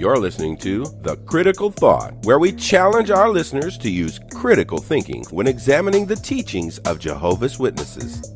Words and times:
You're 0.00 0.16
listening 0.16 0.56
to 0.60 0.86
The 1.02 1.18
Critical 1.26 1.70
Thought, 1.70 2.24
where 2.24 2.38
we 2.38 2.52
challenge 2.52 3.10
our 3.10 3.28
listeners 3.28 3.76
to 3.76 3.90
use 3.90 4.18
critical 4.32 4.78
thinking 4.78 5.26
when 5.30 5.46
examining 5.46 6.06
the 6.06 6.16
teachings 6.16 6.78
of 6.78 6.98
Jehovah's 6.98 7.58
Witnesses. 7.58 8.32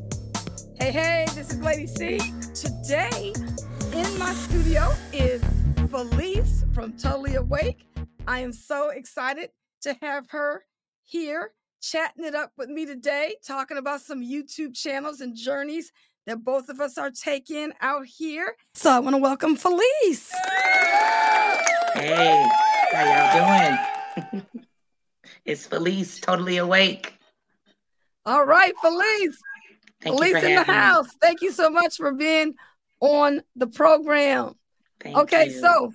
Hey, 0.79 0.91
hey, 0.91 1.25
this 1.33 1.49
is 1.49 1.59
Lady 1.61 1.87
C. 1.87 2.19
Today 2.53 3.33
in 3.91 4.19
my 4.19 4.31
studio 4.35 4.93
is 5.11 5.41
Phylice 5.89 6.71
from 6.71 6.93
Totally 6.97 7.33
Awake. 7.33 7.87
I 8.27 8.41
am 8.41 8.53
so 8.53 8.89
excited 8.89 9.49
to 9.81 9.97
have 10.03 10.29
her 10.29 10.65
here 11.03 11.49
chatting 11.81 12.25
it 12.25 12.35
up 12.35 12.51
with 12.59 12.69
me 12.69 12.85
today, 12.85 13.37
talking 13.43 13.77
about 13.77 14.01
some 14.01 14.21
YouTube 14.21 14.75
channels 14.75 15.19
and 15.19 15.35
journeys 15.35 15.91
that 16.27 16.43
both 16.43 16.69
of 16.69 16.79
us 16.79 16.99
are 16.99 17.09
taking 17.09 17.71
out 17.81 18.05
here. 18.05 18.55
So 18.75 18.91
I 18.91 18.99
want 18.99 19.15
to 19.15 19.19
welcome 19.19 19.57
Phylice. 19.57 20.29
Hey, 21.95 22.45
how 22.91 23.33
y'all 23.33 24.27
doing? 24.33 24.43
it's 25.45 25.65
Phylice, 25.65 26.21
totally 26.21 26.57
awake. 26.57 27.17
All 28.25 28.45
right, 28.45 28.73
Phylice. 28.83 29.35
Thank 30.01 30.19
Phylice 30.19 30.43
in 30.43 30.55
the 30.55 30.63
house. 30.63 31.07
Thank 31.21 31.41
you 31.41 31.53
so 31.53 31.69
much 31.69 31.95
for 31.95 32.11
being 32.11 32.55
on 32.99 33.41
the 33.55 33.67
program. 33.67 34.55
Thank 34.99 35.17
okay, 35.17 35.45
you. 35.47 35.59
so 35.61 35.93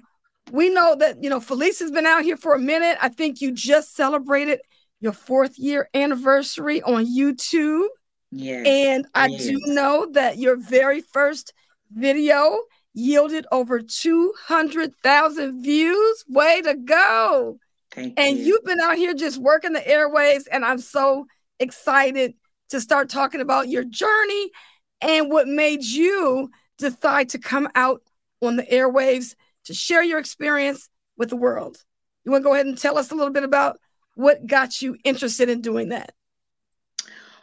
we 0.51 0.71
know 0.71 0.97
that 0.97 1.23
you 1.23 1.29
know 1.29 1.39
Phylice 1.39 1.81
has 1.81 1.91
been 1.91 2.07
out 2.07 2.23
here 2.23 2.39
for 2.39 2.55
a 2.55 2.59
minute. 2.59 2.97
I 3.03 3.11
think 3.11 3.43
you 3.43 3.53
just 3.53 3.95
celebrated 3.95 4.61
your 5.01 5.13
fourth 5.13 5.59
year 5.59 5.91
anniversary 5.93 6.81
on 6.81 7.05
YouTube. 7.07 7.89
yes, 8.31 8.67
And 8.67 9.07
I 9.15 9.29
do 9.29 9.59
know 9.67 10.09
that 10.13 10.39
your 10.39 10.57
very 10.57 11.03
first 11.03 11.53
video 11.93 12.59
yielded 12.95 13.47
over 13.53 13.81
200,000 13.81 15.63
views. 15.63 16.25
Way 16.29 16.63
to 16.63 16.75
go. 16.75 17.59
Thank 17.93 18.19
And 18.19 18.39
you. 18.39 18.45
you've 18.45 18.65
been 18.65 18.81
out 18.81 18.97
here 18.97 19.15
just 19.15 19.39
working 19.39 19.73
the 19.73 19.87
airways. 19.87 20.47
And 20.47 20.65
I'm 20.65 20.79
so 20.79 21.27
excited 21.59 22.35
to 22.71 22.81
start 22.81 23.09
talking 23.09 23.41
about 23.41 23.69
your 23.69 23.85
journey 23.85 24.51
and 25.01 25.31
what 25.31 25.49
made 25.49 25.83
you 25.83 26.51
decide 26.79 27.31
to 27.31 27.39
come 27.39 27.69
out 27.75 28.03
on 28.43 28.57
the 28.57 28.63
airwaves 28.65 29.35
to 29.65 29.75
share 29.75 30.03
your 30.03 30.19
experience 30.19 30.89
with 31.17 31.31
the 31.31 31.37
world. 31.37 31.83
You 32.25 32.33
want 32.33 32.43
to 32.43 32.49
go 32.49 32.55
ahead 32.55 32.67
and 32.67 32.79
tell 32.79 32.97
us 32.99 33.11
a 33.11 33.15
little 33.15 33.33
bit 33.33 33.45
about 33.45 33.79
what 34.15 34.47
got 34.47 34.83
you 34.83 34.97
interested 35.05 35.49
in 35.49 35.61
doing 35.61 35.91
that? 35.91 36.13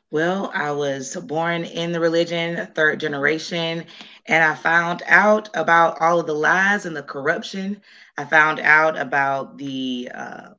Well, 0.09 0.52
I 0.53 0.72
was 0.72 1.16
born 1.16 1.63
in 1.66 1.91
the 1.91 2.00
religion, 2.00 2.67
third 2.73 3.00
generation, 3.00 3.86
and 4.25 4.44
I 4.44 4.55
found 4.55 5.03
out 5.05 5.50
about 5.53 6.00
all 6.02 6.19
of 6.19 6.27
the 6.27 6.33
lies 6.33 6.86
and 6.86 6.95
the 6.95 7.03
corruption. 7.03 7.81
I 8.17 8.23
found 8.23 8.59
out 8.61 8.97
about 8.97 9.58
the 9.58 10.09
uh, 10.13 10.50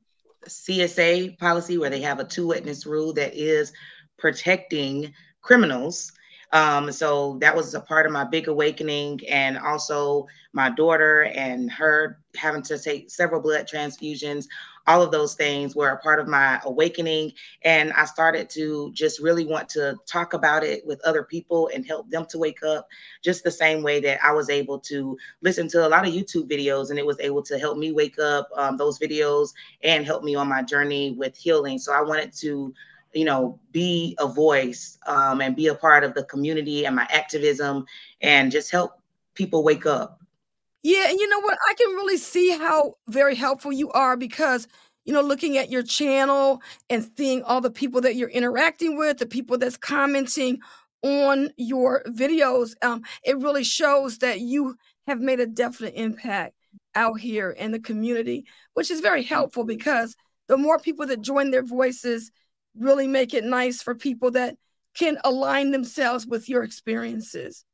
CSA 0.47 1.31
policy 1.31 1.77
where 1.77 1.89
they 1.89 2.01
have 2.01 2.19
a 2.19 2.23
two 2.25 2.45
witness 2.47 2.85
rule 2.85 3.11
that 3.13 3.33
is 3.33 3.73
protecting 4.17 5.13
criminals. 5.41 6.11
Um, 6.51 6.91
so 6.91 7.37
that 7.41 7.55
was 7.55 7.73
a 7.73 7.79
part 7.81 8.05
of 8.05 8.11
my 8.11 8.23
big 8.23 8.47
awakening, 8.47 9.21
and 9.27 9.57
also 9.57 10.27
my 10.53 10.69
daughter 10.69 11.23
and 11.35 11.71
her 11.71 12.19
having 12.35 12.61
to 12.63 12.77
take 12.77 13.09
several 13.09 13.41
blood 13.41 13.67
transfusions. 13.67 14.45
All 14.89 15.03
of 15.03 15.11
those 15.11 15.35
things 15.35 15.75
were 15.75 15.89
a 15.91 15.99
part 15.99 16.19
of 16.19 16.27
my 16.27 16.59
awakening. 16.65 17.33
And 17.63 17.93
I 17.93 18.05
started 18.05 18.49
to 18.51 18.91
just 18.93 19.21
really 19.21 19.45
want 19.45 19.69
to 19.69 19.97
talk 20.07 20.33
about 20.33 20.63
it 20.63 20.85
with 20.85 21.01
other 21.05 21.23
people 21.23 21.69
and 21.73 21.85
help 21.87 22.09
them 22.11 22.25
to 22.31 22.39
wake 22.39 22.63
up 22.63 22.89
just 23.23 23.43
the 23.45 23.51
same 23.51 23.83
way 23.83 24.01
that 24.01 24.19
I 24.25 24.33
was 24.33 24.49
able 24.49 24.79
to 24.81 25.17
listen 25.41 25.69
to 25.69 25.87
a 25.87 25.89
lot 25.89 26.07
of 26.07 26.13
YouTube 26.13 26.49
videos. 26.49 26.89
And 26.89 26.99
it 26.99 27.05
was 27.05 27.19
able 27.21 27.43
to 27.43 27.59
help 27.59 27.77
me 27.77 27.91
wake 27.93 28.19
up 28.19 28.49
um, 28.57 28.77
those 28.77 28.99
videos 28.99 29.49
and 29.83 30.05
help 30.05 30.23
me 30.23 30.35
on 30.35 30.49
my 30.49 30.63
journey 30.63 31.11
with 31.17 31.37
healing. 31.37 31.79
So 31.79 31.93
I 31.93 32.01
wanted 32.01 32.33
to 32.39 32.73
you 33.13 33.25
know 33.25 33.59
be 33.71 34.15
a 34.19 34.27
voice 34.27 34.97
um, 35.07 35.41
and 35.41 35.55
be 35.55 35.67
a 35.67 35.75
part 35.75 36.03
of 36.03 36.13
the 36.13 36.23
community 36.25 36.85
and 36.85 36.95
my 36.95 37.07
activism 37.11 37.85
and 38.21 38.51
just 38.51 38.71
help 38.71 39.01
people 39.35 39.63
wake 39.63 39.85
up 39.85 40.18
Yeah, 40.83 41.09
and 41.09 41.19
you 41.19 41.27
know 41.27 41.39
what? 41.41 41.57
I 41.69 41.73
can 41.73 41.89
really 41.95 42.17
see 42.17 42.51
how 42.57 42.95
very 43.07 43.35
helpful 43.35 43.71
you 43.71 43.91
are 43.91 44.15
because, 44.15 44.67
you 45.03 45.13
know, 45.13 45.21
looking 45.21 45.57
at 45.57 45.69
your 45.69 45.83
channel 45.83 46.61
and 46.89 47.09
seeing 47.17 47.43
all 47.43 47.59
the 47.61 47.71
people 47.71 48.01
that 48.01 48.15
you're 48.15 48.29
interacting 48.29 48.97
with, 48.97 49.17
the 49.17 49.25
people 49.25 49.57
that's 49.57 49.77
commenting 49.77 50.59
on 51.03 51.49
your 51.57 52.03
videos, 52.07 52.75
um, 52.81 53.01
it 53.23 53.37
really 53.37 53.63
shows 53.63 54.19
that 54.19 54.39
you 54.39 54.75
have 55.07 55.19
made 55.19 55.39
a 55.39 55.47
definite 55.47 55.95
impact 55.95 56.53
out 56.95 57.19
here 57.19 57.51
in 57.51 57.71
the 57.71 57.79
community, 57.79 58.45
which 58.73 58.91
is 58.91 58.99
very 59.01 59.23
helpful 59.23 59.63
because 59.63 60.15
the 60.47 60.57
more 60.57 60.79
people 60.79 61.05
that 61.07 61.21
join 61.21 61.51
their 61.51 61.63
voices 61.63 62.31
really 62.77 63.07
make 63.07 63.33
it 63.33 63.43
nice 63.43 63.81
for 63.81 63.95
people 63.95 64.31
that 64.31 64.55
can 64.93 65.17
align 65.23 65.71
themselves 65.71 66.25
with 66.25 66.49
your 66.49 66.63
experiences. 66.63 67.65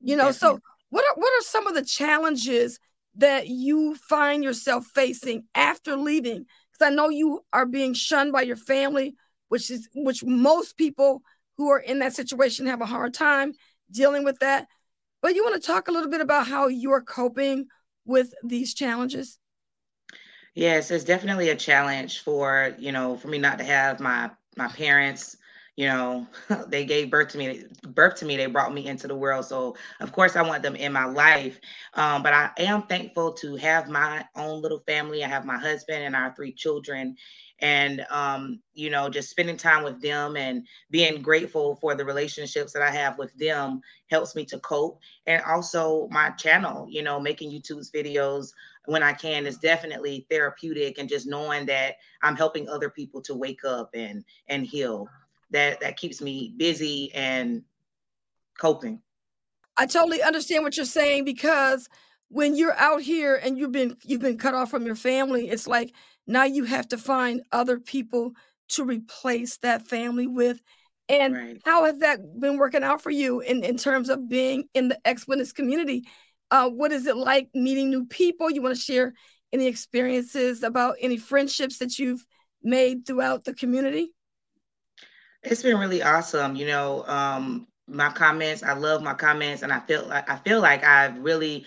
You 0.00 0.16
know, 0.16 0.30
so 0.30 0.46
Definitely. 0.54 0.60
What 0.94 1.04
are 1.04 1.14
what 1.16 1.32
are 1.40 1.42
some 1.42 1.66
of 1.66 1.74
the 1.74 1.84
challenges 1.84 2.78
that 3.16 3.48
you 3.48 3.96
find 3.96 4.44
yourself 4.44 4.86
facing 4.94 5.42
after 5.52 5.96
leaving? 5.96 6.46
Because 6.72 6.92
I 6.92 6.94
know 6.94 7.08
you 7.08 7.40
are 7.52 7.66
being 7.66 7.94
shunned 7.94 8.30
by 8.32 8.42
your 8.42 8.54
family, 8.54 9.16
which 9.48 9.72
is 9.72 9.88
which 9.96 10.22
most 10.22 10.76
people 10.76 11.22
who 11.56 11.68
are 11.70 11.80
in 11.80 11.98
that 11.98 12.14
situation 12.14 12.66
have 12.66 12.80
a 12.80 12.86
hard 12.86 13.12
time 13.12 13.54
dealing 13.90 14.22
with 14.22 14.38
that. 14.38 14.68
But 15.20 15.34
you 15.34 15.42
want 15.42 15.60
to 15.60 15.66
talk 15.66 15.88
a 15.88 15.90
little 15.90 16.10
bit 16.10 16.20
about 16.20 16.46
how 16.46 16.68
you're 16.68 17.02
coping 17.02 17.66
with 18.04 18.32
these 18.44 18.72
challenges? 18.72 19.40
Yes, 20.54 20.92
it's 20.92 21.02
definitely 21.02 21.48
a 21.48 21.56
challenge 21.56 22.20
for, 22.20 22.72
you 22.78 22.92
know, 22.92 23.16
for 23.16 23.26
me 23.26 23.38
not 23.38 23.58
to 23.58 23.64
have 23.64 23.98
my 23.98 24.30
my 24.56 24.68
parents, 24.68 25.36
you 25.76 25.86
know, 25.86 26.26
they 26.68 26.84
gave 26.84 27.10
birth 27.10 27.28
to 27.30 27.38
me, 27.38 27.64
birth 27.88 28.16
to 28.16 28.24
me, 28.24 28.36
they 28.36 28.46
brought 28.46 28.72
me 28.72 28.86
into 28.86 29.08
the 29.08 29.16
world. 29.16 29.44
So 29.44 29.76
of 30.00 30.12
course 30.12 30.36
I 30.36 30.42
want 30.42 30.62
them 30.62 30.76
in 30.76 30.92
my 30.92 31.04
life. 31.04 31.58
Um, 31.94 32.22
but 32.22 32.32
I 32.32 32.50
am 32.58 32.82
thankful 32.82 33.32
to 33.34 33.56
have 33.56 33.88
my 33.88 34.24
own 34.36 34.62
little 34.62 34.80
family. 34.86 35.24
I 35.24 35.28
have 35.28 35.44
my 35.44 35.58
husband 35.58 36.04
and 36.04 36.14
our 36.14 36.34
three 36.34 36.52
children. 36.52 37.16
And 37.60 38.04
um, 38.10 38.60
you 38.74 38.90
know, 38.90 39.08
just 39.08 39.30
spending 39.30 39.56
time 39.56 39.84
with 39.84 40.00
them 40.02 40.36
and 40.36 40.66
being 40.90 41.22
grateful 41.22 41.76
for 41.76 41.94
the 41.94 42.04
relationships 42.04 42.72
that 42.72 42.82
I 42.82 42.90
have 42.90 43.16
with 43.16 43.32
them 43.38 43.80
helps 44.10 44.34
me 44.34 44.44
to 44.46 44.58
cope. 44.58 45.00
And 45.26 45.42
also 45.42 46.08
my 46.10 46.30
channel, 46.30 46.86
you 46.90 47.02
know, 47.02 47.20
making 47.20 47.50
YouTube's 47.50 47.90
videos 47.90 48.48
when 48.86 49.02
I 49.02 49.12
can 49.12 49.46
is 49.46 49.56
definitely 49.58 50.26
therapeutic 50.30 50.98
and 50.98 51.08
just 51.08 51.26
knowing 51.26 51.64
that 51.66 51.96
I'm 52.22 52.36
helping 52.36 52.68
other 52.68 52.90
people 52.90 53.22
to 53.22 53.34
wake 53.34 53.64
up 53.64 53.90
and 53.94 54.24
and 54.48 54.66
heal. 54.66 55.08
That 55.54 55.80
that 55.80 55.96
keeps 55.96 56.20
me 56.20 56.52
busy 56.56 57.14
and 57.14 57.62
coping. 58.58 59.00
I 59.76 59.86
totally 59.86 60.20
understand 60.20 60.64
what 60.64 60.76
you're 60.76 60.84
saying 60.84 61.24
because 61.24 61.88
when 62.28 62.56
you're 62.56 62.74
out 62.74 63.02
here 63.02 63.36
and 63.36 63.56
you've 63.56 63.70
been 63.70 63.96
you've 64.04 64.20
been 64.20 64.36
cut 64.36 64.54
off 64.54 64.70
from 64.70 64.84
your 64.84 64.96
family, 64.96 65.48
it's 65.48 65.68
like 65.68 65.94
now 66.26 66.42
you 66.42 66.64
have 66.64 66.88
to 66.88 66.98
find 66.98 67.42
other 67.52 67.78
people 67.78 68.32
to 68.70 68.82
replace 68.84 69.58
that 69.58 69.86
family 69.86 70.26
with. 70.26 70.60
And 71.08 71.34
Right. 71.34 71.62
how 71.64 71.84
has 71.84 71.98
that 71.98 72.18
been 72.40 72.56
working 72.56 72.82
out 72.82 73.00
for 73.00 73.10
you 73.10 73.38
in, 73.38 73.62
in 73.62 73.76
terms 73.76 74.08
of 74.08 74.28
being 74.28 74.64
in 74.74 74.88
the 74.88 74.98
ex-witness 75.04 75.52
community? 75.52 76.04
Uh, 76.50 76.68
what 76.68 76.90
is 76.90 77.06
it 77.06 77.16
like 77.16 77.48
meeting 77.54 77.90
new 77.90 78.06
people? 78.06 78.50
You 78.50 78.60
want 78.60 78.74
to 78.74 78.80
share 78.80 79.14
any 79.52 79.66
experiences 79.66 80.64
about 80.64 80.96
any 81.00 81.16
friendships 81.16 81.78
that 81.78 81.96
you've 81.98 82.24
made 82.60 83.06
throughout 83.06 83.44
the 83.44 83.54
community? 83.54 84.12
It's 85.44 85.62
been 85.62 85.78
really 85.78 86.02
awesome. 86.02 86.56
You 86.56 86.66
know, 86.66 87.04
um, 87.06 87.66
my 87.86 88.10
comments, 88.10 88.62
I 88.62 88.72
love 88.72 89.02
my 89.02 89.14
comments 89.14 89.62
and 89.62 89.72
I 89.72 89.80
feel 89.80 90.06
like 90.06 90.28
I 90.30 90.36
feel 90.38 90.60
like 90.60 90.82
I've 90.84 91.18
really 91.18 91.66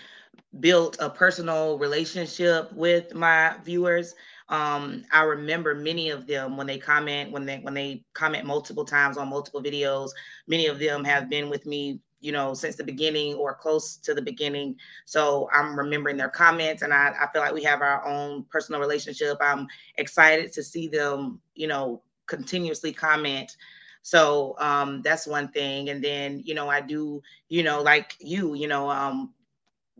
built 0.60 0.96
a 1.00 1.10
personal 1.10 1.78
relationship 1.78 2.72
with 2.72 3.14
my 3.14 3.56
viewers. 3.64 4.14
Um, 4.48 5.04
I 5.12 5.22
remember 5.22 5.74
many 5.74 6.10
of 6.10 6.26
them 6.26 6.56
when 6.56 6.66
they 6.66 6.78
comment, 6.78 7.32
when 7.32 7.46
they 7.46 7.58
when 7.58 7.74
they 7.74 8.04
comment 8.14 8.46
multiple 8.46 8.84
times 8.84 9.18
on 9.18 9.28
multiple 9.28 9.62
videos, 9.62 10.10
many 10.48 10.66
of 10.66 10.78
them 10.80 11.04
have 11.04 11.30
been 11.30 11.50
with 11.50 11.66
me, 11.66 12.00
you 12.20 12.32
know, 12.32 12.54
since 12.54 12.76
the 12.76 12.84
beginning 12.84 13.34
or 13.34 13.54
close 13.54 13.96
to 13.98 14.14
the 14.14 14.22
beginning. 14.22 14.76
So 15.06 15.48
I'm 15.54 15.78
remembering 15.78 16.16
their 16.16 16.30
comments 16.30 16.82
and 16.82 16.94
I, 16.94 17.14
I 17.20 17.28
feel 17.32 17.42
like 17.42 17.54
we 17.54 17.64
have 17.64 17.82
our 17.82 18.06
own 18.06 18.44
personal 18.50 18.80
relationship. 18.80 19.38
I'm 19.40 19.68
excited 19.98 20.52
to 20.54 20.62
see 20.64 20.88
them, 20.88 21.40
you 21.54 21.68
know, 21.68 22.02
continuously 22.28 22.92
comment. 22.92 23.56
So 24.02 24.54
um, 24.58 25.02
that's 25.02 25.26
one 25.26 25.48
thing. 25.48 25.90
And 25.90 26.02
then, 26.02 26.40
you 26.44 26.54
know, 26.54 26.68
I 26.68 26.80
do, 26.80 27.22
you 27.48 27.62
know, 27.62 27.82
like 27.82 28.16
you, 28.20 28.54
you 28.54 28.68
know, 28.68 28.88
um, 28.88 29.34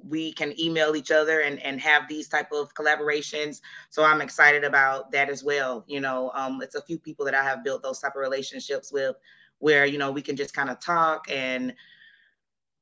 we 0.03 0.33
can 0.33 0.59
email 0.61 0.95
each 0.97 1.11
other 1.11 1.41
and, 1.41 1.61
and 1.63 1.81
have 1.81 2.09
these 2.09 2.29
type 2.29 2.53
of 2.53 2.73
collaborations. 2.75 3.61
So 3.91 4.05
I'm 4.05 4.21
excited 4.21 4.65
about 4.65 5.11
that 5.13 5.29
as 5.29 5.43
well. 5.43 5.85
You 5.89 6.01
know, 6.01 6.31
um, 6.35 6.63
it's 6.63 6.77
a 6.77 6.83
few 6.83 6.99
people 6.99 7.25
that 7.25 7.35
I 7.35 7.43
have 7.43 7.65
built 7.65 7.83
those 7.83 7.99
type 7.99 8.15
of 8.15 8.21
relationships 8.21 8.93
with 8.93 9.17
where, 9.59 9.87
you 9.87 9.99
know, 9.99 10.13
we 10.13 10.23
can 10.23 10.37
just 10.37 10.55
kind 10.55 10.71
of 10.71 10.79
talk 10.81 11.27
and 11.31 11.75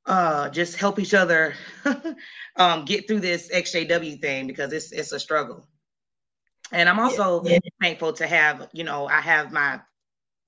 uh, 0.06 0.48
just 0.50 0.76
help 0.76 0.98
each 0.98 1.14
other 1.14 1.54
um, 2.56 2.84
get 2.84 3.08
through 3.08 3.20
this 3.20 3.50
XJW 3.52 4.20
thing 4.20 4.46
because 4.46 4.72
it's 4.72 4.92
it's 4.92 5.12
a 5.12 5.18
struggle. 5.18 5.66
And 6.72 6.88
I'm 6.88 6.98
also 6.98 7.42
yeah. 7.44 7.58
thankful 7.80 8.12
to 8.14 8.26
have, 8.26 8.68
you 8.72 8.84
know, 8.84 9.06
I 9.06 9.20
have 9.20 9.52
my 9.52 9.80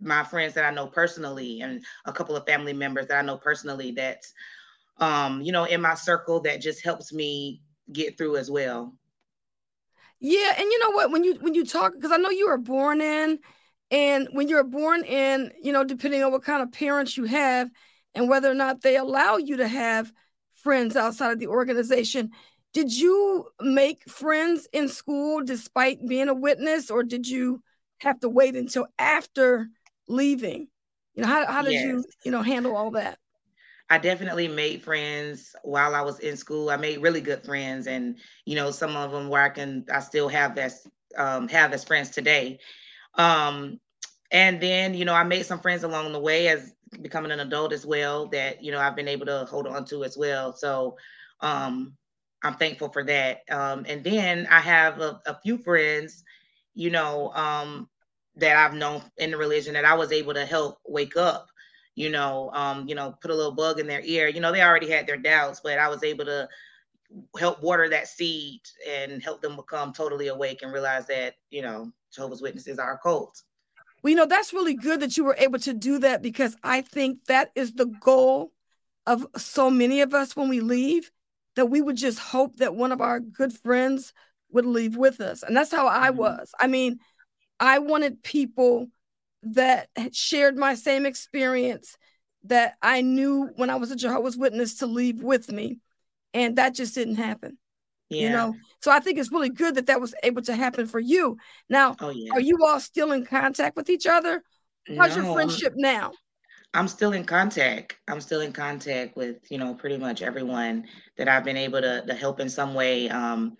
my 0.00 0.22
friends 0.22 0.54
that 0.54 0.64
I 0.64 0.70
know 0.70 0.86
personally 0.86 1.60
and 1.60 1.84
a 2.04 2.12
couple 2.12 2.36
of 2.36 2.46
family 2.46 2.72
members 2.72 3.08
that 3.08 3.18
I 3.18 3.22
know 3.22 3.36
personally 3.36 3.90
that's 3.92 4.32
um, 5.00 5.42
you 5.42 5.52
know, 5.52 5.64
in 5.64 5.80
my 5.80 5.94
circle 5.94 6.40
that 6.40 6.60
just 6.60 6.84
helps 6.84 7.12
me 7.12 7.62
get 7.92 8.18
through 8.18 8.36
as 8.36 8.50
well. 8.50 8.94
Yeah, 10.20 10.52
and 10.56 10.64
you 10.64 10.78
know 10.80 10.90
what? 10.90 11.10
When 11.10 11.24
you 11.24 11.34
when 11.36 11.54
you 11.54 11.64
talk, 11.64 11.92
because 11.94 12.10
I 12.10 12.16
know 12.16 12.30
you 12.30 12.48
were 12.48 12.58
born 12.58 13.00
in, 13.00 13.38
and 13.90 14.28
when 14.32 14.48
you're 14.48 14.64
born 14.64 15.04
in, 15.04 15.52
you 15.62 15.72
know, 15.72 15.84
depending 15.84 16.22
on 16.22 16.32
what 16.32 16.42
kind 16.42 16.62
of 16.62 16.72
parents 16.72 17.16
you 17.16 17.24
have, 17.24 17.70
and 18.14 18.28
whether 18.28 18.50
or 18.50 18.54
not 18.54 18.82
they 18.82 18.96
allow 18.96 19.36
you 19.36 19.58
to 19.58 19.68
have 19.68 20.12
friends 20.62 20.96
outside 20.96 21.32
of 21.32 21.38
the 21.38 21.46
organization, 21.46 22.30
did 22.78 22.96
you 22.96 23.44
make 23.60 24.08
friends 24.08 24.68
in 24.72 24.88
school 24.88 25.42
despite 25.42 26.06
being 26.06 26.28
a 26.28 26.34
witness, 26.34 26.92
or 26.92 27.02
did 27.02 27.26
you 27.26 27.60
have 27.98 28.20
to 28.20 28.28
wait 28.28 28.54
until 28.54 28.86
after 29.00 29.68
leaving? 30.06 30.68
You 31.16 31.22
know, 31.22 31.28
how 31.28 31.44
how 31.46 31.62
did 31.62 31.72
yes. 31.72 31.82
you 31.82 32.04
you 32.24 32.30
know 32.30 32.40
handle 32.40 32.76
all 32.76 32.92
that? 32.92 33.18
I 33.90 33.98
definitely 33.98 34.46
made 34.46 34.84
friends 34.84 35.56
while 35.64 35.92
I 35.92 36.02
was 36.02 36.20
in 36.20 36.36
school. 36.36 36.70
I 36.70 36.76
made 36.76 37.02
really 37.02 37.20
good 37.20 37.44
friends, 37.44 37.88
and 37.88 38.16
you 38.44 38.54
know, 38.54 38.70
some 38.70 38.94
of 38.94 39.10
them 39.10 39.28
where 39.28 39.42
I 39.42 39.48
can 39.48 39.84
I 39.92 39.98
still 39.98 40.28
have 40.28 40.56
as 40.56 40.86
um, 41.16 41.48
have 41.48 41.72
as 41.72 41.82
friends 41.82 42.10
today. 42.10 42.60
Um, 43.14 43.80
and 44.30 44.60
then 44.60 44.94
you 44.94 45.04
know, 45.04 45.14
I 45.14 45.24
made 45.24 45.46
some 45.46 45.58
friends 45.58 45.82
along 45.82 46.12
the 46.12 46.20
way 46.20 46.46
as 46.46 46.72
becoming 47.02 47.32
an 47.32 47.40
adult 47.40 47.72
as 47.72 47.84
well 47.84 48.28
that 48.28 48.62
you 48.62 48.70
know 48.70 48.78
I've 48.78 48.94
been 48.94 49.08
able 49.08 49.26
to 49.26 49.46
hold 49.46 49.66
on 49.66 49.84
to 49.86 50.04
as 50.04 50.16
well. 50.16 50.54
So 50.54 50.96
um, 51.40 51.96
I'm 52.42 52.54
thankful 52.54 52.90
for 52.90 53.04
that. 53.04 53.40
Um, 53.50 53.84
and 53.88 54.04
then 54.04 54.46
I 54.50 54.60
have 54.60 55.00
a, 55.00 55.20
a 55.26 55.38
few 55.40 55.58
friends, 55.58 56.22
you 56.74 56.90
know, 56.90 57.32
um, 57.34 57.88
that 58.36 58.56
I've 58.56 58.74
known 58.74 59.02
in 59.18 59.32
the 59.32 59.36
religion 59.36 59.74
that 59.74 59.84
I 59.84 59.94
was 59.94 60.12
able 60.12 60.34
to 60.34 60.46
help 60.46 60.78
wake 60.86 61.16
up 61.16 61.48
you 61.98 62.08
know, 62.08 62.48
um, 62.52 62.88
you 62.88 62.94
know, 62.94 63.12
put 63.20 63.32
a 63.32 63.34
little 63.34 63.50
bug 63.50 63.80
in 63.80 63.88
their 63.88 64.02
ear. 64.04 64.28
You 64.28 64.40
know, 64.40 64.52
they 64.52 64.62
already 64.62 64.88
had 64.88 65.04
their 65.04 65.16
doubts, 65.16 65.58
but 65.58 65.80
I 65.80 65.88
was 65.88 66.04
able 66.04 66.24
to 66.26 66.48
help 67.36 67.60
water 67.60 67.88
that 67.88 68.06
seed 68.06 68.60
and 68.88 69.20
help 69.20 69.42
them 69.42 69.56
become 69.56 69.92
totally 69.92 70.28
awake 70.28 70.62
and 70.62 70.72
realize 70.72 71.08
that, 71.08 71.34
you 71.50 71.60
know, 71.60 71.90
Jehovah's 72.14 72.40
Witnesses 72.40 72.78
are 72.78 72.94
a 72.94 72.98
cult. 72.98 73.42
Well, 74.00 74.12
you 74.12 74.16
know, 74.16 74.26
that's 74.26 74.52
really 74.52 74.74
good 74.74 75.00
that 75.00 75.16
you 75.16 75.24
were 75.24 75.34
able 75.40 75.58
to 75.58 75.74
do 75.74 75.98
that 75.98 76.22
because 76.22 76.56
I 76.62 76.82
think 76.82 77.24
that 77.24 77.50
is 77.56 77.72
the 77.72 77.86
goal 77.86 78.52
of 79.04 79.26
so 79.36 79.68
many 79.68 80.00
of 80.00 80.14
us 80.14 80.36
when 80.36 80.48
we 80.48 80.60
leave, 80.60 81.10
that 81.58 81.66
we 81.66 81.82
would 81.82 81.96
just 81.96 82.20
hope 82.20 82.58
that 82.58 82.76
one 82.76 82.92
of 82.92 83.00
our 83.00 83.18
good 83.18 83.52
friends 83.52 84.12
would 84.52 84.64
leave 84.64 84.96
with 84.96 85.20
us. 85.20 85.42
And 85.42 85.56
that's 85.56 85.72
how 85.72 85.88
I 85.88 86.10
mm-hmm. 86.10 86.18
was. 86.18 86.52
I 86.60 86.68
mean, 86.68 87.00
I 87.58 87.80
wanted 87.80 88.22
people 88.22 88.86
that 89.42 89.88
shared 90.12 90.56
my 90.56 90.76
same 90.76 91.04
experience 91.04 91.96
that 92.44 92.74
I 92.80 93.00
knew 93.00 93.50
when 93.56 93.70
I 93.70 93.74
was 93.74 93.90
a 93.90 93.96
Jehovah's 93.96 94.36
Witness 94.36 94.76
to 94.76 94.86
leave 94.86 95.20
with 95.20 95.50
me. 95.50 95.80
And 96.32 96.54
that 96.58 96.76
just 96.76 96.94
didn't 96.94 97.16
happen. 97.16 97.58
Yeah. 98.08 98.22
You 98.22 98.30
know, 98.30 98.54
so 98.80 98.92
I 98.92 99.00
think 99.00 99.18
it's 99.18 99.32
really 99.32 99.50
good 99.50 99.74
that 99.74 99.86
that 99.86 100.00
was 100.00 100.14
able 100.22 100.42
to 100.42 100.54
happen 100.54 100.86
for 100.86 101.00
you. 101.00 101.38
Now, 101.68 101.96
oh, 101.98 102.10
yeah. 102.10 102.34
are 102.34 102.40
you 102.40 102.56
all 102.64 102.78
still 102.78 103.10
in 103.10 103.26
contact 103.26 103.74
with 103.74 103.90
each 103.90 104.06
other? 104.06 104.44
How's 104.96 105.16
no, 105.16 105.24
your 105.24 105.34
friendship 105.34 105.72
now? 105.74 106.12
I'm 106.74 106.88
still 106.88 107.12
in 107.12 107.24
contact. 107.24 107.96
I'm 108.08 108.20
still 108.20 108.40
in 108.40 108.52
contact 108.52 109.16
with, 109.16 109.50
you 109.50 109.58
know, 109.58 109.74
pretty 109.74 109.96
much 109.96 110.22
everyone 110.22 110.86
that 111.16 111.28
I've 111.28 111.44
been 111.44 111.56
able 111.56 111.80
to, 111.80 112.04
to 112.06 112.14
help 112.14 112.40
in 112.40 112.48
some 112.48 112.74
way. 112.74 113.08
Um, 113.08 113.56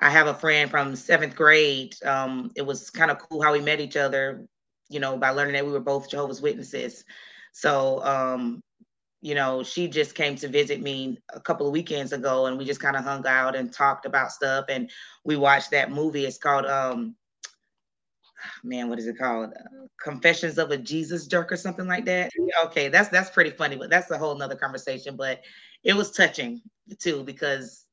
I 0.00 0.10
have 0.10 0.26
a 0.26 0.34
friend 0.34 0.70
from 0.70 0.96
seventh 0.96 1.36
grade. 1.36 1.94
Um, 2.04 2.50
it 2.56 2.62
was 2.62 2.90
kind 2.90 3.10
of 3.10 3.18
cool 3.18 3.42
how 3.42 3.52
we 3.52 3.60
met 3.60 3.80
each 3.80 3.96
other 3.96 4.46
you 4.90 5.00
know, 5.00 5.16
by 5.16 5.30
learning 5.30 5.54
that 5.54 5.64
we 5.64 5.72
were 5.72 5.80
both 5.80 6.10
Jehovah's 6.10 6.42
Witnesses. 6.42 7.04
So, 7.52 8.04
um, 8.04 8.60
you 9.22 9.34
know, 9.34 9.62
she 9.62 9.86
just 9.86 10.14
came 10.14 10.34
to 10.36 10.48
visit 10.48 10.82
me 10.82 11.18
a 11.32 11.40
couple 11.40 11.66
of 11.66 11.72
weekends 11.72 12.12
ago 12.12 12.46
and 12.46 12.58
we 12.58 12.64
just 12.64 12.80
kind 12.80 12.96
of 12.96 13.04
hung 13.04 13.26
out 13.26 13.54
and 13.54 13.72
talked 13.72 14.04
about 14.04 14.32
stuff. 14.32 14.66
And 14.68 14.90
we 15.24 15.36
watched 15.36 15.70
that 15.70 15.92
movie. 15.92 16.26
It's 16.26 16.38
called, 16.38 16.66
um, 16.66 17.14
man, 18.64 18.88
what 18.88 18.98
is 18.98 19.06
it 19.06 19.18
called? 19.18 19.50
Uh, 19.50 19.86
Confessions 20.02 20.58
of 20.58 20.70
a 20.70 20.76
Jesus 20.76 21.26
Jerk 21.26 21.52
or 21.52 21.56
something 21.56 21.86
like 21.86 22.04
that. 22.06 22.30
Okay, 22.64 22.88
that's 22.88 23.08
that's 23.08 23.30
pretty 23.30 23.50
funny, 23.50 23.76
but 23.76 23.90
that's 23.90 24.10
a 24.10 24.18
whole 24.18 24.34
nother 24.34 24.56
conversation. 24.56 25.16
But 25.16 25.42
it 25.84 25.94
was 25.94 26.10
touching 26.10 26.60
too 26.98 27.22
because 27.24 27.86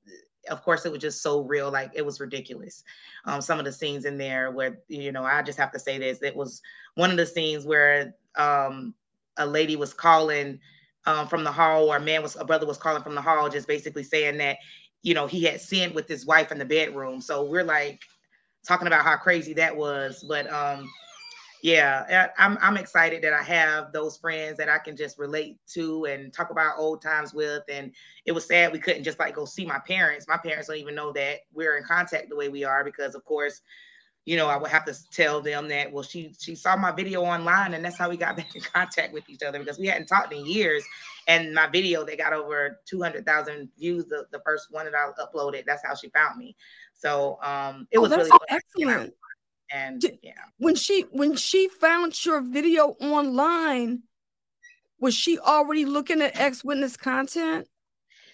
of 0.49 0.63
course 0.63 0.85
it 0.85 0.91
was 0.91 1.01
just 1.01 1.21
so 1.21 1.41
real 1.41 1.71
like 1.71 1.91
it 1.94 2.05
was 2.05 2.19
ridiculous 2.19 2.83
um, 3.25 3.41
some 3.41 3.59
of 3.59 3.65
the 3.65 3.71
scenes 3.71 4.05
in 4.05 4.17
there 4.17 4.51
where 4.51 4.79
you 4.88 5.11
know 5.11 5.23
i 5.23 5.41
just 5.41 5.57
have 5.57 5.71
to 5.71 5.79
say 5.79 5.97
this 5.97 6.21
it 6.21 6.35
was 6.35 6.61
one 6.95 7.11
of 7.11 7.17
the 7.17 7.25
scenes 7.25 7.65
where 7.65 8.13
um, 8.35 8.93
a 9.38 9.45
lady 9.45 9.75
was 9.75 9.93
calling 9.93 10.59
um, 11.05 11.27
from 11.27 11.43
the 11.43 11.51
hall 11.51 11.89
or 11.89 11.97
a 11.97 12.01
man 12.01 12.21
was 12.21 12.35
a 12.38 12.45
brother 12.45 12.65
was 12.65 12.77
calling 12.77 13.03
from 13.03 13.15
the 13.15 13.21
hall 13.21 13.50
just 13.50 13.67
basically 13.67 14.03
saying 14.03 14.38
that 14.38 14.57
you 15.03 15.13
know 15.13 15.27
he 15.27 15.43
had 15.43 15.61
sinned 15.61 15.93
with 15.93 16.07
his 16.07 16.25
wife 16.25 16.51
in 16.51 16.57
the 16.57 16.65
bedroom 16.65 17.21
so 17.21 17.43
we're 17.43 17.63
like 17.63 18.01
talking 18.67 18.87
about 18.87 19.03
how 19.03 19.15
crazy 19.15 19.53
that 19.53 19.75
was 19.75 20.23
but 20.27 20.51
um 20.51 20.89
yeah, 21.63 22.29
I'm 22.37 22.57
I'm 22.61 22.77
excited 22.77 23.23
that 23.23 23.33
I 23.33 23.41
have 23.41 23.91
those 23.91 24.17
friends 24.17 24.57
that 24.57 24.69
I 24.69 24.77
can 24.77 24.95
just 24.95 25.17
relate 25.17 25.57
to 25.73 26.05
and 26.05 26.31
talk 26.31 26.51
about 26.51 26.77
old 26.77 27.01
times 27.01 27.33
with. 27.33 27.63
And 27.69 27.91
it 28.25 28.31
was 28.31 28.45
sad 28.45 28.71
we 28.71 28.79
couldn't 28.79 29.03
just 29.03 29.19
like 29.19 29.35
go 29.35 29.45
see 29.45 29.65
my 29.65 29.79
parents. 29.79 30.27
My 30.27 30.37
parents 30.37 30.67
don't 30.67 30.77
even 30.77 30.95
know 30.95 31.11
that 31.13 31.39
we're 31.53 31.77
in 31.77 31.83
contact 31.83 32.29
the 32.29 32.35
way 32.35 32.49
we 32.49 32.63
are 32.63 32.83
because, 32.83 33.15
of 33.15 33.25
course, 33.25 33.61
you 34.25 34.37
know, 34.37 34.47
I 34.47 34.57
would 34.57 34.69
have 34.69 34.85
to 34.85 34.95
tell 35.09 35.41
them 35.41 35.67
that 35.69 35.91
well, 35.91 36.03
she 36.03 36.35
she 36.39 36.53
saw 36.53 36.75
my 36.77 36.91
video 36.91 37.23
online 37.23 37.73
and 37.73 37.83
that's 37.83 37.97
how 37.97 38.09
we 38.09 38.17
got 38.17 38.37
back 38.37 38.55
in 38.55 38.61
contact 38.61 39.13
with 39.13 39.27
each 39.27 39.41
other 39.41 39.57
because 39.57 39.79
we 39.79 39.87
hadn't 39.87 40.07
talked 40.07 40.33
in 40.33 40.45
years. 40.45 40.83
And 41.27 41.53
my 41.53 41.67
video 41.67 42.05
they 42.05 42.15
got 42.15 42.33
over 42.33 42.79
200,000 42.85 43.69
views 43.77 44.05
the, 44.05 44.25
the 44.31 44.39
first 44.45 44.67
one 44.69 44.85
that 44.85 44.93
I 44.93 45.09
uploaded. 45.21 45.65
That's 45.65 45.85
how 45.85 45.95
she 45.95 46.09
found 46.09 46.37
me. 46.37 46.55
So 46.97 47.38
um 47.44 47.88
it 47.91 47.99
oh, 47.99 48.01
was 48.01 48.11
really 48.11 48.29
excellent. 48.49 49.13
and 49.71 50.03
yeah. 50.23 50.33
when 50.57 50.75
she 50.75 51.01
when 51.11 51.35
she 51.35 51.69
found 51.69 52.25
your 52.25 52.41
video 52.41 52.95
online 52.99 54.03
was 54.99 55.13
she 55.13 55.38
already 55.38 55.85
looking 55.85 56.21
at 56.21 56.39
ex 56.39 56.63
witness 56.63 56.97
content? 56.97 57.67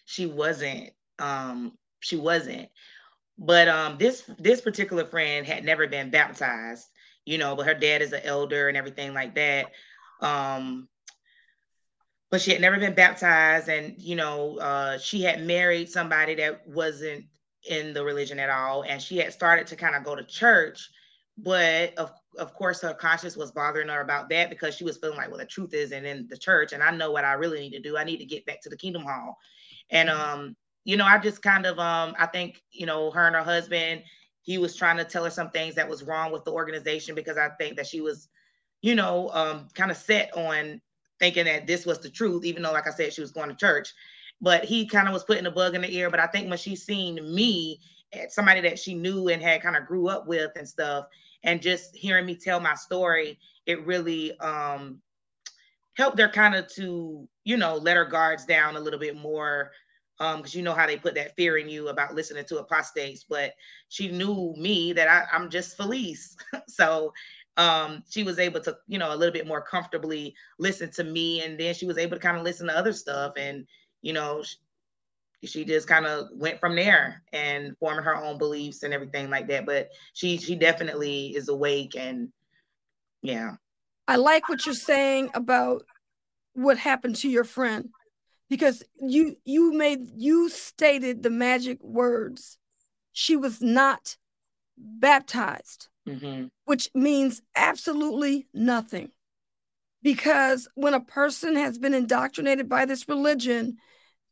She 0.05 0.25
wasn't 0.25 0.91
um 1.19 1.73
she 1.99 2.15
wasn't. 2.15 2.69
But 3.37 3.67
um 3.67 3.97
this 3.97 4.23
this 4.39 4.61
particular 4.61 5.05
friend 5.05 5.45
had 5.45 5.65
never 5.65 5.87
been 5.87 6.09
baptized 6.09 6.87
you 7.25 7.37
know 7.37 7.55
but 7.55 7.65
her 7.65 7.73
dad 7.73 8.01
is 8.01 8.13
an 8.13 8.21
elder 8.23 8.69
and 8.69 8.77
everything 8.77 9.13
like 9.13 9.35
that. 9.35 9.71
Um 10.21 10.87
but 12.31 12.41
she 12.41 12.51
had 12.51 12.61
never 12.61 12.79
been 12.79 12.95
baptized 12.95 13.67
and 13.67 13.95
you 13.97 14.15
know 14.15 14.57
uh 14.57 14.97
she 14.97 15.21
had 15.21 15.43
married 15.45 15.89
somebody 15.89 16.35
that 16.35 16.65
wasn't 16.65 17.25
in 17.65 17.93
the 17.93 18.03
religion 18.03 18.39
at 18.39 18.49
all 18.49 18.83
and 18.83 19.01
she 19.01 19.17
had 19.17 19.31
started 19.33 19.65
to 19.67 19.75
kind 19.75 19.95
of 19.95 20.03
go 20.03 20.15
to 20.15 20.23
church 20.23 20.89
but 21.37 21.97
of 21.97 22.11
of 22.37 22.53
course 22.53 22.81
her 22.81 22.93
conscience 22.93 23.37
was 23.37 23.51
bothering 23.51 23.87
her 23.87 24.01
about 24.01 24.29
that 24.29 24.49
because 24.49 24.75
she 24.75 24.83
was 24.83 24.97
feeling 24.97 25.17
like 25.17 25.29
well 25.29 25.37
the 25.37 25.45
truth 25.45 25.73
isn't 25.73 26.05
in 26.05 26.27
the 26.29 26.37
church 26.37 26.73
and 26.73 26.83
i 26.83 26.91
know 26.91 27.11
what 27.11 27.25
i 27.25 27.33
really 27.33 27.59
need 27.59 27.71
to 27.71 27.79
do. 27.79 27.97
I 27.97 28.03
need 28.03 28.17
to 28.17 28.25
get 28.25 28.45
back 28.45 28.61
to 28.61 28.69
the 28.69 28.77
kingdom 28.77 29.03
hall. 29.03 29.37
And 29.89 30.09
mm-hmm. 30.09 30.39
um 30.41 30.55
you 30.83 30.97
know 30.97 31.05
i 31.05 31.17
just 31.17 31.41
kind 31.41 31.65
of 31.65 31.79
um 31.79 32.13
i 32.19 32.25
think 32.25 32.61
you 32.71 32.85
know 32.85 33.11
her 33.11 33.27
and 33.27 33.35
her 33.35 33.43
husband 33.43 34.03
he 34.41 34.57
was 34.57 34.75
trying 34.75 34.97
to 34.97 35.05
tell 35.05 35.23
her 35.23 35.29
some 35.29 35.49
things 35.49 35.75
that 35.75 35.89
was 35.89 36.03
wrong 36.03 36.31
with 36.31 36.43
the 36.43 36.51
organization 36.51 37.15
because 37.15 37.37
i 37.37 37.49
think 37.59 37.77
that 37.77 37.87
she 37.87 38.01
was 38.01 38.27
you 38.81 38.95
know 38.95 39.29
um 39.33 39.67
kind 39.73 39.91
of 39.91 39.97
set 39.97 40.35
on 40.35 40.81
thinking 41.19 41.45
that 41.45 41.67
this 41.67 41.85
was 41.85 41.99
the 41.99 42.09
truth 42.09 42.43
even 42.43 42.61
though 42.61 42.73
like 42.73 42.87
i 42.87 42.91
said 42.91 43.13
she 43.13 43.21
was 43.21 43.31
going 43.31 43.49
to 43.49 43.55
church 43.55 43.93
but 44.43 44.65
he 44.65 44.85
kind 44.85 45.07
of 45.07 45.13
was 45.13 45.23
putting 45.23 45.45
a 45.45 45.51
bug 45.51 45.73
in 45.73 45.81
the 45.81 45.95
ear 45.95 46.09
but 46.11 46.19
i 46.19 46.27
think 46.27 46.49
when 46.49 46.57
she 46.57 46.75
seen 46.75 47.15
me 47.33 47.79
somebody 48.29 48.61
that 48.61 48.77
she 48.77 48.93
knew 48.93 49.29
and 49.29 49.41
had 49.41 49.63
kind 49.63 49.75
of 49.75 49.87
grew 49.87 50.07
up 50.07 50.27
with 50.27 50.51
and 50.55 50.67
stuff 50.67 51.05
and 51.43 51.61
just 51.61 51.95
hearing 51.95 52.25
me 52.25 52.35
tell 52.35 52.59
my 52.59 52.75
story 52.75 53.39
it 53.65 53.83
really 53.85 54.37
um 54.39 54.99
helped 55.95 56.19
her 56.19 56.29
kind 56.29 56.55
of 56.55 56.67
to 56.67 57.27
you 57.43 57.57
know 57.57 57.75
let 57.77 57.97
her 57.97 58.05
guards 58.05 58.45
down 58.45 58.75
a 58.75 58.79
little 58.79 58.99
bit 58.99 59.15
more 59.15 59.71
um 60.19 60.37
because 60.37 60.53
you 60.53 60.61
know 60.61 60.73
how 60.73 60.85
they 60.85 60.97
put 60.97 61.15
that 61.15 61.35
fear 61.35 61.57
in 61.57 61.69
you 61.69 61.87
about 61.87 62.13
listening 62.13 62.45
to 62.45 62.59
apostates 62.59 63.25
but 63.27 63.53
she 63.89 64.11
knew 64.11 64.53
me 64.57 64.93
that 64.93 65.07
I, 65.07 65.35
i'm 65.35 65.49
just 65.49 65.77
Phylice. 65.77 66.35
So 66.67 67.13
um 67.57 68.03
she 68.09 68.23
was 68.23 68.39
able 68.39 68.59
to 68.61 68.75
you 68.87 68.97
know 68.97 69.13
a 69.13 69.15
little 69.15 69.33
bit 69.33 69.47
more 69.47 69.61
comfortably 69.61 70.35
listen 70.57 70.91
to 70.91 71.03
me 71.03 71.43
and 71.43 71.59
then 71.59 71.73
she 71.73 71.85
was 71.85 71.97
able 71.97 72.17
to 72.17 72.21
kind 72.21 72.37
of 72.37 72.43
listen 72.43 72.67
to 72.67 72.77
other 72.77 72.93
stuff 72.93 73.33
and 73.37 73.65
you 74.03 74.13
know 74.13 74.43
she 75.43 75.65
just 75.65 75.87
kind 75.87 76.05
of 76.05 76.27
went 76.33 76.59
from 76.59 76.75
there 76.75 77.21
and 77.33 77.75
forming 77.77 78.03
her 78.03 78.15
own 78.15 78.37
beliefs 78.37 78.83
and 78.83 78.93
everything 78.93 79.29
like 79.29 79.47
that. 79.47 79.65
But 79.65 79.89
she 80.13 80.37
she 80.37 80.55
definitely 80.55 81.35
is 81.35 81.49
awake 81.49 81.95
and 81.97 82.29
yeah. 83.21 83.55
I 84.07 84.17
like 84.17 84.47
what 84.49 84.65
you're 84.65 84.75
saying 84.75 85.31
about 85.33 85.83
what 86.53 86.77
happened 86.77 87.15
to 87.17 87.29
your 87.29 87.43
friend 87.43 87.89
because 88.49 88.83
you 88.99 89.35
you 89.45 89.73
made 89.73 90.01
you 90.15 90.49
stated 90.49 91.23
the 91.23 91.29
magic 91.29 91.81
words 91.81 92.57
she 93.11 93.35
was 93.35 93.61
not 93.61 94.17
baptized 94.77 95.87
mm-hmm. 96.07 96.45
which 96.65 96.89
means 96.93 97.41
absolutely 97.55 98.47
nothing 98.53 99.09
because 100.03 100.67
when 100.75 100.93
a 100.93 100.99
person 100.99 101.55
has 101.55 101.79
been 101.79 101.93
indoctrinated 101.93 102.69
by 102.69 102.85
this 102.85 103.07
religion 103.07 103.77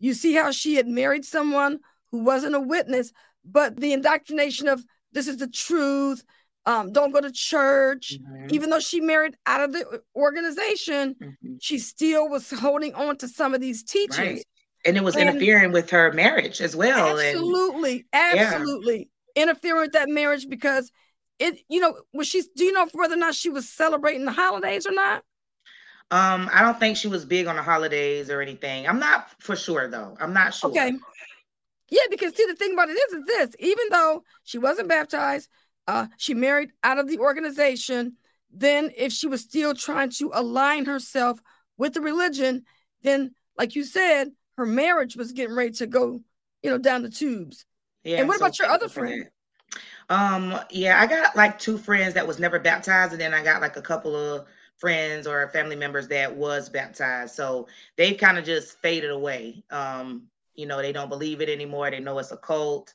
you 0.01 0.13
see 0.13 0.33
how 0.33 0.51
she 0.51 0.75
had 0.75 0.87
married 0.87 1.23
someone 1.23 1.79
who 2.11 2.23
wasn't 2.23 2.55
a 2.55 2.59
witness 2.59 3.13
but 3.45 3.77
the 3.77 3.93
indoctrination 3.93 4.67
of 4.67 4.83
this 5.13 5.27
is 5.27 5.37
the 5.37 5.47
truth 5.47 6.23
um, 6.65 6.91
don't 6.91 7.11
go 7.11 7.21
to 7.21 7.31
church. 7.31 8.19
Mm-hmm. 8.21 8.47
Even 8.51 8.69
though 8.69 8.79
she 8.79 9.01
married 9.01 9.35
out 9.45 9.61
of 9.61 9.73
the 9.73 10.01
organization, 10.15 11.15
mm-hmm. 11.15 11.53
she 11.59 11.79
still 11.79 12.29
was 12.29 12.49
holding 12.51 12.93
on 12.93 13.17
to 13.17 13.27
some 13.27 13.53
of 13.53 13.61
these 13.61 13.83
teachings. 13.83 14.17
Right. 14.17 14.45
And 14.85 14.97
it 14.97 15.03
was 15.03 15.15
and 15.15 15.29
interfering 15.29 15.71
with 15.71 15.89
her 15.91 16.11
marriage 16.13 16.61
as 16.61 16.75
well. 16.75 17.17
Absolutely. 17.17 18.05
And, 18.13 18.39
absolutely. 18.39 19.09
Yeah. 19.35 19.43
Interfering 19.43 19.81
with 19.81 19.93
that 19.93 20.09
marriage 20.09 20.47
because 20.49 20.91
it, 21.39 21.59
you 21.69 21.79
know, 21.79 21.95
was 22.13 22.27
she, 22.27 22.43
do 22.55 22.63
you 22.63 22.73
know 22.73 22.87
whether 22.93 23.13
or 23.13 23.17
not 23.17 23.35
she 23.35 23.49
was 23.49 23.69
celebrating 23.69 24.25
the 24.25 24.31
holidays 24.31 24.85
or 24.85 24.91
not? 24.91 25.23
Um, 26.11 26.49
I 26.53 26.61
don't 26.61 26.77
think 26.77 26.97
she 26.97 27.07
was 27.07 27.23
big 27.23 27.47
on 27.47 27.55
the 27.55 27.63
holidays 27.63 28.29
or 28.29 28.41
anything. 28.41 28.85
I'm 28.85 28.99
not 28.99 29.29
for 29.39 29.55
sure 29.55 29.87
though. 29.87 30.17
I'm 30.19 30.33
not 30.33 30.53
sure. 30.53 30.69
Okay. 30.69 30.93
Yeah, 31.89 32.01
because 32.09 32.35
see, 32.35 32.45
the 32.45 32.55
thing 32.55 32.73
about 32.73 32.89
it 32.89 32.93
is, 32.93 33.13
is 33.13 33.25
this: 33.25 33.55
even 33.59 33.85
though 33.91 34.23
she 34.43 34.57
wasn't 34.57 34.89
baptized, 34.89 35.49
uh, 35.87 36.07
she 36.17 36.33
married 36.33 36.71
out 36.83 36.99
of 36.99 37.07
the 37.07 37.19
organization. 37.19 38.17
Then, 38.53 38.91
if 38.97 39.13
she 39.13 39.27
was 39.27 39.41
still 39.41 39.73
trying 39.73 40.09
to 40.11 40.31
align 40.33 40.85
herself 40.85 41.39
with 41.77 41.93
the 41.93 42.01
religion, 42.01 42.65
then, 43.03 43.33
like 43.57 43.75
you 43.75 43.85
said, 43.85 44.31
her 44.57 44.65
marriage 44.65 45.15
was 45.15 45.31
getting 45.31 45.55
ready 45.55 45.71
to 45.71 45.87
go, 45.87 46.21
you 46.61 46.69
know, 46.69 46.77
down 46.77 47.03
the 47.03 47.09
tubes. 47.09 47.65
Yeah. 48.03 48.19
And 48.19 48.27
what 48.27 48.39
so 48.39 48.45
about 48.45 48.59
your 48.59 48.67
other 48.69 48.89
friend? 48.89 49.29
Um, 50.09 50.59
yeah, 50.69 50.99
I 50.99 51.07
got 51.07 51.37
like 51.37 51.57
two 51.57 51.77
friends 51.77 52.13
that 52.15 52.27
was 52.27 52.39
never 52.39 52.59
baptized, 52.59 53.13
and 53.13 53.21
then 53.21 53.33
I 53.33 53.43
got 53.43 53.61
like 53.61 53.77
a 53.77 53.81
couple 53.81 54.15
of 54.15 54.45
friends 54.81 55.27
or 55.27 55.47
family 55.49 55.75
members 55.75 56.07
that 56.07 56.35
was 56.35 56.67
baptized. 56.67 57.35
So 57.35 57.67
they've 57.95 58.17
kind 58.17 58.37
of 58.37 58.43
just 58.43 58.79
faded 58.79 59.11
away. 59.11 59.63
Um, 59.69 60.23
you 60.55 60.65
know, 60.65 60.81
they 60.81 60.91
don't 60.91 61.07
believe 61.07 61.39
it 61.39 61.49
anymore. 61.49 61.91
They 61.91 61.99
know 61.99 62.17
it's 62.17 62.31
a 62.31 62.37
cult. 62.37 62.93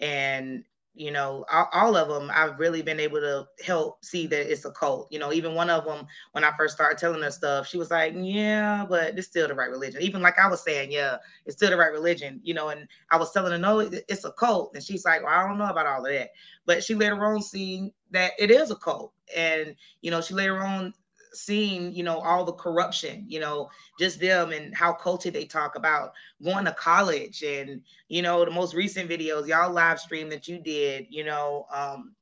And 0.00 0.64
you 0.96 1.10
know 1.10 1.44
all, 1.52 1.68
all, 1.72 1.96
of 1.96 2.08
them 2.08 2.30
i've 2.34 2.58
really 2.58 2.80
been 2.80 2.98
able 2.98 3.20
to 3.20 3.46
help 3.64 4.02
see 4.02 4.26
that 4.26 4.50
it's 4.50 4.64
a 4.64 4.70
cult 4.70 5.06
you 5.12 5.18
know 5.18 5.32
even 5.32 5.54
one 5.54 5.68
of 5.68 5.84
them 5.84 6.06
when 6.32 6.42
i 6.42 6.50
first 6.56 6.74
started 6.74 6.98
telling 6.98 7.22
her 7.22 7.30
stuff 7.30 7.66
she 7.66 7.76
was 7.76 7.90
like 7.90 8.14
yeah 8.16 8.84
but 8.88 9.16
it's 9.16 9.28
still 9.28 9.46
the 9.46 9.54
right 9.54 9.70
religion 9.70 10.00
even 10.00 10.22
like 10.22 10.38
i 10.38 10.48
was 10.48 10.64
saying 10.64 10.90
yeah 10.90 11.16
it's 11.44 11.56
still 11.56 11.70
the 11.70 11.76
right 11.76 11.92
religion 11.92 12.40
you 12.42 12.54
know 12.54 12.70
and 12.70 12.88
i 13.10 13.16
was 13.16 13.30
telling 13.32 13.52
her 13.52 13.58
no 13.58 13.80
it's 13.80 14.24
a 14.24 14.32
cult 14.32 14.72
and 14.74 14.82
she's 14.82 15.04
like 15.04 15.22
well 15.22 15.32
i 15.32 15.46
don't 15.46 15.58
know 15.58 15.66
about 15.66 15.86
all 15.86 16.04
of 16.04 16.10
that 16.10 16.30
but 16.64 16.82
she 16.82 16.94
later 16.94 17.22
on 17.26 17.42
seen 17.42 17.92
that 18.10 18.32
it 18.38 18.50
is 18.50 18.70
a 18.70 18.76
cult 18.76 19.12
and 19.36 19.76
you 20.00 20.10
know 20.10 20.22
she 20.22 20.32
later 20.32 20.64
on 20.64 20.94
seeing, 21.36 21.92
you 21.92 22.02
know, 22.02 22.18
all 22.18 22.44
the 22.44 22.52
corruption, 22.52 23.24
you 23.28 23.40
know, 23.40 23.68
just 23.98 24.20
them 24.20 24.52
and 24.52 24.74
how 24.74 24.92
culty 24.94 25.32
they 25.32 25.44
talk 25.44 25.76
about 25.76 26.12
going 26.42 26.64
to 26.64 26.72
college 26.72 27.42
and, 27.42 27.82
you 28.08 28.22
know, 28.22 28.44
the 28.44 28.50
most 28.50 28.74
recent 28.74 29.10
videos, 29.10 29.46
y'all 29.46 29.72
live 29.72 30.00
stream 30.00 30.28
that 30.30 30.48
you 30.48 30.58
did, 30.58 31.06
you 31.10 31.24
know, 31.24 31.66
um, 31.72 32.14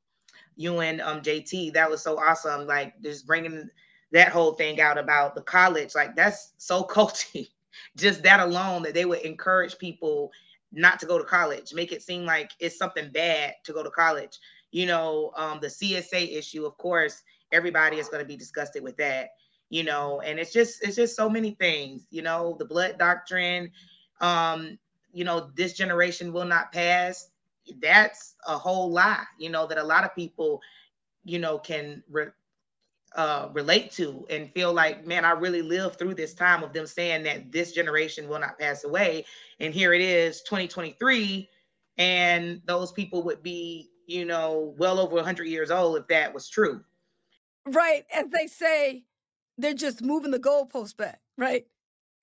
you 0.57 0.81
and 0.81 1.01
um, 1.01 1.21
JT, 1.21 1.73
that 1.73 1.91
was 1.91 2.03
so 2.03 2.19
awesome. 2.19 2.67
Like 2.67 3.01
just 3.03 3.27
bringing 3.27 3.69
that 4.13 4.29
whole 4.29 4.53
thing 4.53 4.81
out 4.81 4.99
about 4.99 5.35
the 5.35 5.43
college, 5.43 5.95
like 5.95 6.15
that's 6.17 6.53
so 6.59 6.85
culty. 6.91 7.49
just 7.97 8.23
that 8.23 8.41
alone 8.41 8.83
that 8.83 8.95
they 8.95 9.05
would 9.05 9.21
encourage 9.21 9.79
people 9.79 10.31
not 10.73 10.99
to 11.01 11.07
go 11.07 11.19
to 11.19 11.25
college, 11.25 11.73
make 11.73 11.93
it 11.93 12.03
seem 12.03 12.25
like 12.25 12.51
it's 12.61 12.79
something 12.79 13.11
bad 13.13 13.55
to 13.65 13.73
go 13.73 13.83
to 13.83 13.91
college. 13.91 14.39
You 14.73 14.87
know, 14.87 15.33
um, 15.37 15.61
the 15.61 15.69
CSA 15.69 16.37
issue, 16.37 16.67
of 16.67 16.77
course, 16.79 17.23
everybody 17.55 17.99
is 17.99 18.09
going 18.09 18.23
to 18.23 18.29
be 18.29 18.37
disgusted 18.37 18.83
with 18.83 18.97
that 18.97 19.31
you 19.71 19.83
know 19.83 20.21
and 20.21 20.39
it's 20.39 20.53
just 20.53 20.83
it's 20.83 20.97
just 20.97 21.17
so 21.17 21.29
many 21.29 21.53
things 21.53 22.07
you 22.11 22.23
know 22.23 22.57
the 22.59 22.65
blood 22.65 22.99
doctrine 22.99 23.71
um 24.21 24.79
you 25.13 25.25
know 25.25 25.51
this 25.55 25.73
generation 25.75 26.33
will 26.33 26.45
not 26.45 26.73
pass. 26.73 27.31
That's 27.81 28.35
a 28.47 28.59
whole 28.59 28.91
lie 28.91 29.25
you 29.39 29.49
know 29.49 29.67
that 29.67 29.79
a 29.79 29.85
lot 29.85 30.05
of 30.05 30.15
people 30.15 30.61
you 31.25 31.39
know 31.39 31.59
can 31.59 32.03
re- 32.11 32.27
uh, 33.17 33.49
relate 33.53 33.91
to 33.93 34.27
and 34.29 34.53
feel 34.53 34.73
like 34.73 35.07
man 35.07 35.25
i 35.25 35.31
really 35.31 35.63
lived 35.63 35.99
through 35.99 36.15
this 36.15 36.35
time 36.35 36.65
of 36.65 36.73
them 36.73 36.87
saying 36.87 37.23
that 37.23 37.53
this 37.53 37.73
generation 37.73 38.29
will 38.29 38.41
not 38.41 38.59
pass 38.59 38.85
away. 38.85 39.25
And 39.61 39.73
here 39.73 39.93
it 39.93 40.01
is 40.01 40.43
2023 40.43 41.49
and 41.97 42.61
those 42.67 42.93
people 42.93 43.23
would 43.23 43.43
be 43.43 43.91
you 44.07 44.25
know 44.25 44.75
well 44.77 44.99
over 44.99 45.15
100 45.15 45.45
years 45.45 45.71
old 45.71 45.97
if 45.97 46.09
that 46.09 46.35
was 46.35 46.49
true 46.49 46.83
Right. 47.67 48.05
As 48.13 48.27
they 48.31 48.47
say, 48.47 49.05
they're 49.57 49.75
just 49.75 50.03
moving 50.03 50.31
the 50.31 50.39
goalpost 50.39 50.97
back, 50.97 51.21
right? 51.39 51.65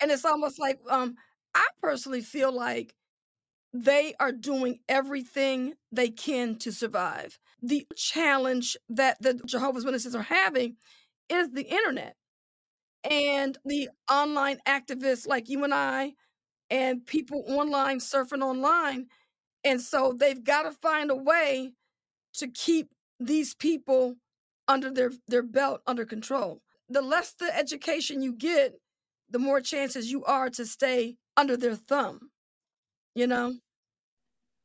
And 0.02 0.12
it's 0.12 0.26
almost 0.26 0.60
like 0.60 0.80
um 0.90 1.16
I 1.56 1.68
personally 1.82 2.22
feel 2.22 2.52
like 2.54 2.96
they 3.74 4.16
are 4.20 4.32
doing 4.34 4.80
everything 4.90 5.76
they 5.92 6.10
can 6.10 6.58
to 6.60 6.72
survive. 6.72 7.40
The 7.64 7.88
challenge 7.98 8.78
that 8.90 9.18
the 9.22 9.36
Jehovah's 9.46 9.86
Witnesses 9.86 10.16
are 10.16 10.24
having 10.24 10.78
is 11.30 11.52
the 11.52 11.64
internet 11.64 12.16
and 13.10 13.58
the 13.66 13.90
online 14.10 14.60
activists 14.68 15.28
like 15.28 15.50
you 15.50 15.64
and 15.64 15.74
I 15.74 16.14
and 16.70 17.06
people 17.06 17.46
online 17.50 18.00
surfing 18.00 18.44
online. 18.44 19.08
And 19.64 19.82
so 19.82 20.14
they've 20.18 20.44
got 20.44 20.64
to 20.64 20.72
find 20.72 21.12
a 21.12 21.16
way 21.16 21.74
to 22.36 22.48
keep 22.50 22.90
these 23.20 23.56
people 23.56 24.16
under 24.68 24.91
their 24.91 25.12
their 25.27 25.44
belt 25.44 25.82
under 25.88 26.06
control. 26.06 26.62
The 26.89 27.01
less 27.01 27.34
the 27.34 27.56
education 27.58 28.22
you 28.22 28.34
get, 28.34 28.74
the 29.30 29.39
more 29.39 29.62
chances 29.62 30.12
you 30.12 30.24
are 30.25 30.50
to 30.51 30.65
stay 30.65 31.18
under 31.38 31.58
their 31.58 31.75
thumb. 31.75 32.32
You 33.15 33.27
know? 33.27 33.53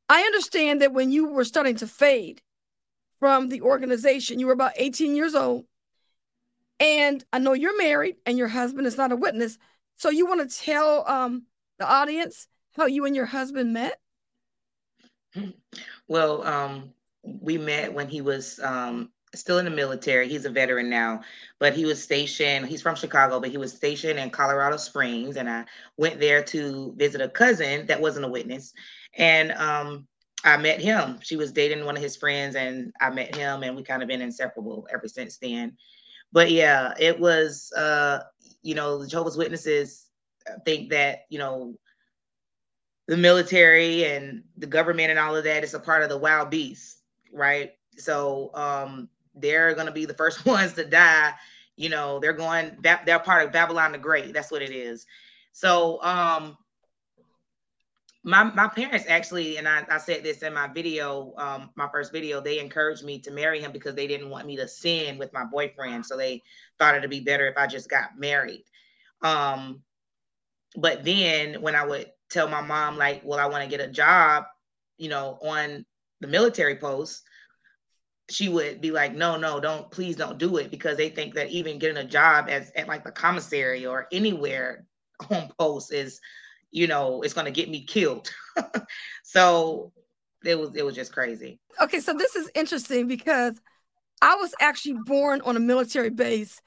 I 0.09 0.21
understand 0.21 0.81
that 0.81 0.93
when 0.93 1.11
you 1.11 1.27
were 1.29 1.43
starting 1.43 1.75
to 1.77 1.87
fade 1.87 2.41
from 3.19 3.49
the 3.49 3.61
organization, 3.61 4.39
you 4.39 4.47
were 4.47 4.53
about 4.53 4.73
18 4.75 5.15
years 5.15 5.35
old. 5.35 5.65
And 6.79 7.23
I 7.33 7.39
know 7.39 7.53
you're 7.53 7.77
married 7.77 8.15
and 8.25 8.37
your 8.37 8.47
husband 8.47 8.87
is 8.87 8.97
not 8.97 9.11
a 9.11 9.15
witness. 9.15 9.57
So 9.95 10.09
you 10.09 10.27
want 10.27 10.49
to 10.49 10.57
tell 10.57 11.07
um, 11.07 11.45
the 11.79 11.85
audience 11.85 12.47
how 12.75 12.85
you 12.85 13.05
and 13.05 13.15
your 13.15 13.25
husband 13.25 13.73
met? 13.73 13.99
Well, 16.07 16.43
um, 16.43 16.93
we 17.23 17.57
met 17.57 17.93
when 17.93 18.07
he 18.07 18.21
was 18.21 18.59
um, 18.59 19.09
still 19.39 19.59
in 19.59 19.65
the 19.65 19.71
military. 19.71 20.27
He's 20.27 20.45
a 20.45 20.49
veteran 20.49 20.89
now, 20.89 21.21
but 21.59 21.73
he 21.73 21.85
was 21.85 22.01
stationed, 22.01 22.67
he's 22.67 22.81
from 22.81 22.95
Chicago, 22.95 23.39
but 23.39 23.49
he 23.49 23.57
was 23.57 23.73
stationed 23.73 24.19
in 24.19 24.29
Colorado 24.29 24.77
Springs. 24.77 25.37
And 25.37 25.49
I 25.49 25.65
went 25.97 26.19
there 26.19 26.43
to 26.43 26.93
visit 26.97 27.21
a 27.21 27.29
cousin 27.29 27.85
that 27.87 28.01
wasn't 28.01 28.25
a 28.25 28.29
witness. 28.29 28.73
And 29.17 29.51
um, 29.53 30.07
I 30.43 30.57
met 30.57 30.79
him. 30.79 31.19
She 31.21 31.35
was 31.35 31.51
dating 31.51 31.85
one 31.85 31.97
of 31.97 32.03
his 32.03 32.15
friends, 32.15 32.55
and 32.55 32.93
I 33.01 33.09
met 33.09 33.35
him, 33.35 33.63
and 33.63 33.75
we 33.75 33.83
kind 33.83 34.01
of 34.01 34.07
been 34.07 34.21
inseparable 34.21 34.87
ever 34.93 35.07
since 35.07 35.37
then. 35.37 35.77
But 36.31 36.51
yeah, 36.51 36.93
it 36.99 37.19
was, 37.19 37.71
uh, 37.75 38.19
you 38.61 38.75
know, 38.75 38.99
the 38.99 39.07
Jehovah's 39.07 39.37
Witnesses 39.37 40.09
think 40.65 40.89
that, 40.91 41.25
you 41.29 41.39
know, 41.39 41.75
the 43.07 43.17
military 43.17 44.03
and 44.03 44.43
the 44.57 44.67
government 44.67 45.09
and 45.09 45.19
all 45.19 45.35
of 45.35 45.45
that 45.45 45.63
is 45.63 45.73
a 45.73 45.79
part 45.79 46.03
of 46.03 46.09
the 46.09 46.17
wild 46.17 46.49
beast, 46.49 47.01
right? 47.31 47.71
So 47.97 48.51
um, 48.53 49.09
they're 49.39 49.73
going 49.73 49.87
to 49.87 49.93
be 49.93 50.05
the 50.05 50.13
first 50.13 50.45
ones 50.45 50.73
to 50.73 50.85
die. 50.85 51.33
You 51.75 51.89
know, 51.89 52.19
they're 52.19 52.33
going, 52.33 52.77
they're 52.81 53.19
part 53.19 53.45
of 53.45 53.51
Babylon 53.51 53.91
the 53.91 53.97
Great. 53.97 54.33
That's 54.33 54.51
what 54.51 54.61
it 54.61 54.71
is. 54.71 55.05
So, 55.51 56.01
um, 56.03 56.57
my, 58.23 58.43
my 58.43 58.67
parents 58.67 59.05
actually, 59.07 59.57
and 59.57 59.67
I, 59.67 59.85
I 59.89 59.99
said 59.99 60.21
this 60.21 60.43
in 60.43 60.53
my 60.53 60.67
video, 60.67 61.33
um, 61.37 61.69
my 61.75 61.87
first 61.87 62.11
video, 62.11 62.41
they 62.41 62.59
encouraged 62.59 63.05
me 63.05 63.19
to 63.19 63.31
marry 63.31 63.61
him 63.61 63.71
because 63.71 63.95
they 63.95 64.05
didn't 64.05 64.29
want 64.29 64.45
me 64.45 64.57
to 64.57 64.67
sin 64.67 65.17
with 65.17 65.31
my 65.31 65.45
boyfriend. 65.45 66.05
So 66.05 66.17
they 66.17 66.43
thought 66.77 66.95
it'd 66.95 67.09
be 67.09 67.21
better 67.21 67.47
if 67.47 67.55
I 67.57 67.67
just 67.67 67.89
got 67.89 68.19
married. 68.19 68.65
Um, 69.21 69.81
but 70.75 71.05
then 71.05 71.61
when 71.61 71.73
I 71.73 71.85
would 71.85 72.11
tell 72.29 72.49
my 72.49 72.61
mom, 72.61 72.97
like, 72.97 73.21
well, 73.23 73.39
I 73.39 73.45
want 73.45 73.63
to 73.63 73.69
get 73.69 73.87
a 73.87 73.91
job, 73.91 74.43
you 74.97 75.07
know, 75.07 75.39
on 75.41 75.85
the 76.19 76.27
military 76.27 76.75
post, 76.75 77.23
she 78.29 78.49
would 78.49 78.81
be 78.81 78.91
like, 78.91 79.15
no, 79.15 79.37
no, 79.37 79.59
don't, 79.59 79.89
please 79.89 80.15
don't 80.15 80.37
do 80.37 80.57
it 80.57 80.69
because 80.69 80.97
they 80.97 81.09
think 81.09 81.33
that 81.35 81.49
even 81.49 81.79
getting 81.79 81.97
a 81.97 82.03
job 82.03 82.47
as 82.49 82.71
at 82.75 82.87
like 82.87 83.03
the 83.03 83.11
commissary 83.11 83.85
or 83.85 84.07
anywhere 84.11 84.85
home 85.21 85.49
post 85.57 85.93
is, 85.93 86.19
you 86.71 86.87
know, 86.87 87.21
it's 87.21 87.33
going 87.33 87.45
to 87.45 87.51
get 87.51 87.69
me 87.69 87.85
killed. 87.85 88.29
so 89.23 89.93
it 90.43 90.59
was, 90.59 90.75
it 90.75 90.85
was 90.85 90.95
just 90.95 91.13
crazy. 91.13 91.59
Okay. 91.81 91.99
So 91.99 92.13
this 92.13 92.35
is 92.35 92.51
interesting 92.53 93.07
because 93.07 93.55
I 94.21 94.35
was 94.35 94.53
actually 94.59 94.99
born 95.05 95.41
on 95.41 95.55
a 95.55 95.61
military 95.61 96.09
base. 96.09 96.61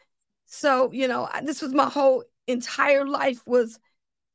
So, 0.46 0.90
you 0.92 1.08
know, 1.08 1.28
this 1.44 1.60
was 1.60 1.74
my 1.74 1.88
whole 1.88 2.24
entire 2.46 3.06
life 3.06 3.46
was 3.46 3.78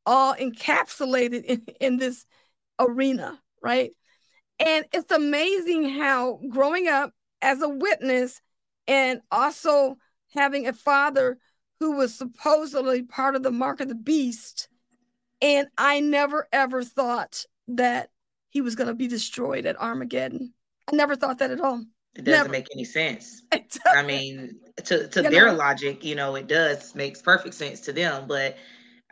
all 0.05 0.35
encapsulated 0.35 1.43
in, 1.43 1.65
in 1.81 1.97
this 1.97 2.25
arena, 2.79 3.39
right? 3.61 3.91
And 4.59 4.85
it's 4.93 5.11
amazing 5.11 5.89
how 5.89 6.39
growing 6.49 6.87
up 6.87 7.11
as 7.41 7.61
a 7.61 7.69
witness 7.69 8.41
and 8.87 9.21
also 9.31 9.97
having 10.33 10.67
a 10.67 10.73
father 10.73 11.37
who 11.79 11.93
was 11.97 12.13
supposedly 12.13 13.03
part 13.03 13.35
of 13.35 13.43
the 13.43 13.51
mark 13.51 13.81
of 13.81 13.89
the 13.89 13.95
beast. 13.95 14.67
And 15.41 15.67
I 15.77 15.99
never 15.99 16.47
ever 16.51 16.83
thought 16.83 17.45
that 17.67 18.09
he 18.49 18.61
was 18.61 18.75
going 18.75 18.87
to 18.87 18.93
be 18.93 19.07
destroyed 19.07 19.65
at 19.65 19.79
Armageddon. 19.79 20.53
I 20.91 20.95
never 20.95 21.15
thought 21.15 21.39
that 21.39 21.51
at 21.51 21.59
all. 21.59 21.83
It 22.15 22.23
doesn't 22.23 22.43
Never. 22.43 22.49
make 22.49 22.67
any 22.73 22.85
sense. 22.85 23.43
I 23.85 24.01
mean, 24.01 24.57
to, 24.85 25.07
to 25.09 25.21
their 25.21 25.47
know, 25.47 25.55
logic, 25.55 26.05
you 26.05 26.15
know, 26.15 26.35
it 26.35 26.47
does 26.47 26.95
makes 26.95 27.21
perfect 27.21 27.55
sense 27.55 27.81
to 27.81 27.91
them, 27.91 28.25
but 28.27 28.55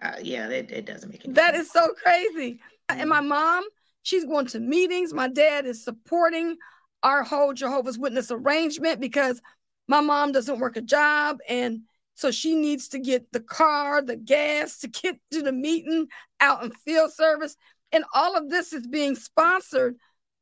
uh, 0.01 0.13
yeah, 0.21 0.47
it, 0.47 0.71
it 0.71 0.85
doesn't 0.85 1.09
make 1.09 1.25
any 1.25 1.33
That 1.33 1.55
sense. 1.55 1.67
is 1.67 1.73
so 1.73 1.89
crazy. 2.01 2.61
And 2.87 3.09
my 3.09 3.19
mom, 3.19 3.65
she's 4.03 4.23
going 4.23 4.45
to 4.47 4.59
meetings. 4.59 5.13
My 5.13 5.27
dad 5.27 5.65
is 5.65 5.83
supporting 5.83 6.55
our 7.03 7.23
whole 7.23 7.53
Jehovah's 7.53 7.99
Witness 7.99 8.31
arrangement 8.31 8.99
because 8.99 9.41
my 9.87 10.01
mom 10.01 10.31
doesn't 10.31 10.59
work 10.59 10.77
a 10.77 10.81
job 10.81 11.39
and 11.47 11.81
so 12.15 12.31
she 12.31 12.55
needs 12.55 12.89
to 12.89 12.99
get 12.99 13.31
the 13.31 13.39
car, 13.39 14.01
the 14.01 14.15
gas 14.15 14.79
to 14.79 14.87
get 14.87 15.17
to 15.31 15.41
the 15.41 15.51
meeting 15.51 16.07
out 16.39 16.63
in 16.63 16.71
field 16.71 17.11
service. 17.11 17.55
And 17.91 18.03
all 18.13 18.37
of 18.37 18.49
this 18.49 18.73
is 18.73 18.87
being 18.87 19.15
sponsored 19.15 19.95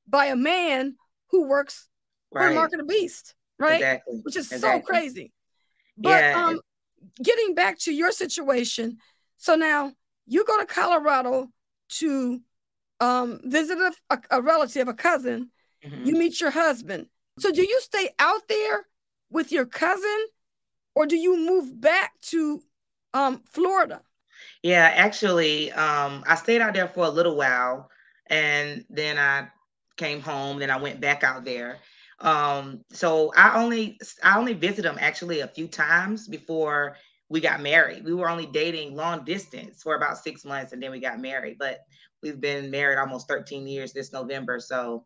by 0.07 0.27
a 0.27 0.35
man 0.35 0.95
who 1.29 1.47
works 1.47 1.87
right. 2.31 2.49
for 2.49 2.53
Mark 2.53 2.73
of 2.73 2.79
the 2.79 2.85
Beast, 2.85 3.35
right? 3.57 3.75
Exactly. 3.75 4.19
Which 4.23 4.35
is 4.35 4.51
exactly. 4.51 4.81
so 4.81 4.85
crazy. 4.85 5.31
But 5.97 6.23
yeah. 6.23 6.45
um, 6.45 6.61
getting 7.23 7.55
back 7.55 7.79
to 7.79 7.93
your 7.93 8.11
situation, 8.11 8.97
so 9.37 9.55
now 9.55 9.93
you 10.27 10.45
go 10.45 10.59
to 10.59 10.65
Colorado 10.65 11.47
to 11.89 12.41
um, 12.99 13.39
visit 13.43 13.77
a, 14.09 14.19
a, 14.29 14.41
relative, 14.41 14.87
a 14.87 14.93
cousin. 14.93 15.51
Mm-hmm. 15.83 16.05
You 16.05 16.13
meet 16.13 16.39
your 16.39 16.51
husband. 16.51 17.07
So 17.39 17.51
do 17.51 17.61
you 17.61 17.79
stay 17.81 18.09
out 18.19 18.47
there 18.47 18.85
with 19.29 19.51
your 19.51 19.65
cousin, 19.65 20.25
or 20.95 21.05
do 21.05 21.15
you 21.15 21.37
move 21.37 21.79
back 21.79 22.11
to 22.23 22.61
um, 23.13 23.41
Florida? 23.51 24.01
Yeah, 24.63 24.91
actually, 24.95 25.71
um, 25.71 26.23
I 26.27 26.35
stayed 26.35 26.61
out 26.61 26.73
there 26.73 26.87
for 26.87 27.05
a 27.05 27.09
little 27.09 27.35
while, 27.35 27.89
and 28.27 28.85
then 28.89 29.17
I 29.17 29.47
came 29.97 30.21
home. 30.21 30.59
Then 30.59 30.69
I 30.69 30.77
went 30.77 31.01
back 31.01 31.23
out 31.23 31.45
there. 31.45 31.79
Um, 32.19 32.83
so 32.91 33.31
I 33.35 33.61
only 33.61 33.99
I 34.23 34.37
only 34.37 34.53
visited 34.53 34.87
him 34.87 34.97
actually 34.99 35.39
a 35.39 35.47
few 35.47 35.67
times 35.67 36.27
before 36.27 36.97
we 37.29 37.39
got 37.39 37.61
married. 37.61 38.03
We 38.03 38.13
were 38.13 38.29
only 38.29 38.45
dating 38.45 38.95
long 38.95 39.23
distance 39.25 39.81
for 39.81 39.95
about 39.95 40.17
six 40.17 40.45
months, 40.45 40.73
and 40.73 40.83
then 40.83 40.91
we 40.91 40.99
got 40.99 41.19
married. 41.19 41.57
But 41.57 41.79
we've 42.21 42.39
been 42.39 42.69
married 42.69 42.99
almost 42.99 43.27
13 43.27 43.65
years 43.65 43.93
this 43.93 44.13
November. 44.13 44.59
So 44.59 45.05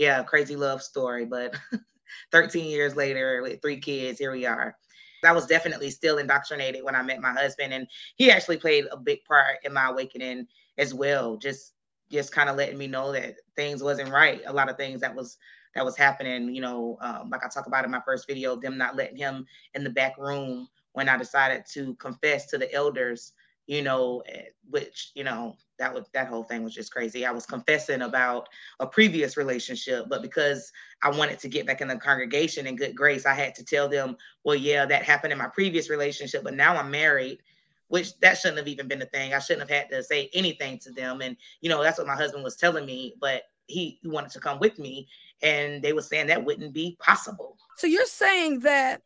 yeah, 0.00 0.22
crazy 0.22 0.56
love 0.56 0.82
story. 0.82 1.26
But 1.26 1.54
13 2.32 2.70
years 2.70 2.96
later, 2.96 3.42
with 3.42 3.60
three 3.60 3.78
kids, 3.78 4.18
here 4.18 4.32
we 4.32 4.46
are. 4.46 4.74
I 5.22 5.32
was 5.32 5.46
definitely 5.46 5.90
still 5.90 6.16
indoctrinated 6.16 6.82
when 6.82 6.96
I 6.96 7.02
met 7.02 7.20
my 7.20 7.32
husband, 7.32 7.74
and 7.74 7.86
he 8.16 8.30
actually 8.30 8.56
played 8.56 8.86
a 8.90 8.96
big 8.96 9.22
part 9.24 9.58
in 9.62 9.74
my 9.74 9.88
awakening 9.88 10.46
as 10.78 10.94
well. 10.94 11.36
Just 11.36 11.74
just 12.10 12.32
kind 12.32 12.48
of 12.48 12.56
letting 12.56 12.78
me 12.78 12.86
know 12.86 13.12
that 13.12 13.36
things 13.54 13.82
wasn't 13.82 14.08
right. 14.08 14.40
A 14.46 14.52
lot 14.52 14.70
of 14.70 14.78
things 14.78 15.02
that 15.02 15.14
was 15.14 15.36
that 15.74 15.84
was 15.84 15.98
happening, 15.98 16.54
you 16.54 16.62
know, 16.62 16.96
um, 17.02 17.28
like 17.28 17.44
I 17.44 17.48
talk 17.48 17.66
about 17.66 17.84
in 17.84 17.90
my 17.90 18.00
first 18.00 18.26
video, 18.26 18.56
them 18.56 18.78
not 18.78 18.96
letting 18.96 19.18
him 19.18 19.44
in 19.74 19.84
the 19.84 19.90
back 19.90 20.16
room 20.16 20.66
when 20.94 21.10
I 21.10 21.18
decided 21.18 21.64
to 21.74 21.94
confess 21.96 22.46
to 22.46 22.58
the 22.58 22.72
elders, 22.72 23.34
you 23.70 23.82
know, 23.82 24.20
eh, 24.26 24.46
which, 24.68 25.12
you 25.14 25.22
know, 25.22 25.56
that 25.78 25.94
was 25.94 26.06
that 26.12 26.26
whole 26.26 26.42
thing 26.42 26.64
was 26.64 26.74
just 26.74 26.92
crazy. 26.92 27.24
I 27.24 27.30
was 27.30 27.46
confessing 27.46 28.02
about 28.02 28.48
a 28.80 28.86
previous 28.86 29.36
relationship, 29.36 30.06
but 30.08 30.22
because 30.22 30.72
I 31.04 31.10
wanted 31.10 31.38
to 31.38 31.48
get 31.48 31.68
back 31.68 31.80
in 31.80 31.86
the 31.86 31.94
congregation 31.94 32.66
in 32.66 32.74
good 32.74 32.96
grace, 32.96 33.26
I 33.26 33.34
had 33.34 33.54
to 33.54 33.64
tell 33.64 33.88
them, 33.88 34.16
well, 34.42 34.56
yeah, 34.56 34.86
that 34.86 35.04
happened 35.04 35.32
in 35.32 35.38
my 35.38 35.46
previous 35.46 35.88
relationship, 35.88 36.42
but 36.42 36.54
now 36.54 36.76
I'm 36.76 36.90
married 36.90 37.38
which 37.86 38.16
that 38.20 38.38
shouldn't 38.38 38.58
have 38.58 38.68
even 38.68 38.86
been 38.86 39.00
the 39.00 39.06
thing. 39.06 39.34
I 39.34 39.40
shouldn't 39.40 39.68
have 39.68 39.76
had 39.76 39.90
to 39.90 40.00
say 40.04 40.30
anything 40.32 40.78
to 40.80 40.92
them. 40.92 41.20
And, 41.22 41.36
you 41.60 41.68
know, 41.68 41.82
that's 41.82 41.98
what 41.98 42.06
my 42.06 42.14
husband 42.14 42.44
was 42.44 42.54
telling 42.54 42.86
me, 42.86 43.14
but 43.20 43.42
he 43.66 43.98
wanted 44.04 44.30
to 44.30 44.38
come 44.38 44.60
with 44.60 44.78
me 44.78 45.08
and 45.42 45.82
they 45.82 45.92
were 45.92 46.02
saying 46.02 46.28
that 46.28 46.44
wouldn't 46.44 46.72
be 46.72 46.96
possible. 47.00 47.56
So 47.78 47.88
you're 47.88 48.06
saying 48.06 48.60
that 48.60 49.02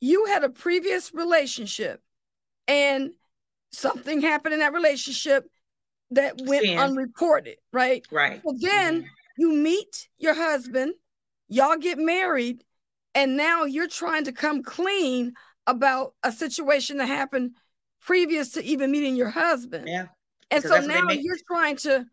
you 0.00 0.24
had 0.24 0.42
a 0.42 0.48
previous 0.48 1.14
relationship 1.14 2.02
and 2.66 3.12
something 3.70 4.20
happened 4.20 4.54
in 4.54 4.60
that 4.60 4.72
relationship 4.72 5.48
that 6.12 6.40
went 6.44 6.64
Sin. 6.64 6.78
unreported, 6.78 7.56
right? 7.72 8.04
Right. 8.10 8.40
Well, 8.44 8.56
then 8.58 9.02
mm-hmm. 9.02 9.06
you 9.36 9.52
meet 9.52 10.08
your 10.18 10.34
husband, 10.34 10.94
y'all 11.48 11.76
get 11.76 11.98
married, 11.98 12.64
and 13.14 13.36
now 13.36 13.64
you're 13.64 13.88
trying 13.88 14.24
to 14.24 14.32
come 14.32 14.62
clean 14.62 15.34
about 15.66 16.14
a 16.22 16.32
situation 16.32 16.98
that 16.98 17.06
happened 17.06 17.52
previous 18.00 18.50
to 18.52 18.64
even 18.64 18.90
meeting 18.90 19.16
your 19.16 19.30
husband. 19.30 19.88
Yeah. 19.88 20.06
And 20.50 20.62
so 20.64 20.80
now 20.80 21.10
you're 21.10 21.36
trying 21.46 21.76
to 21.78 22.06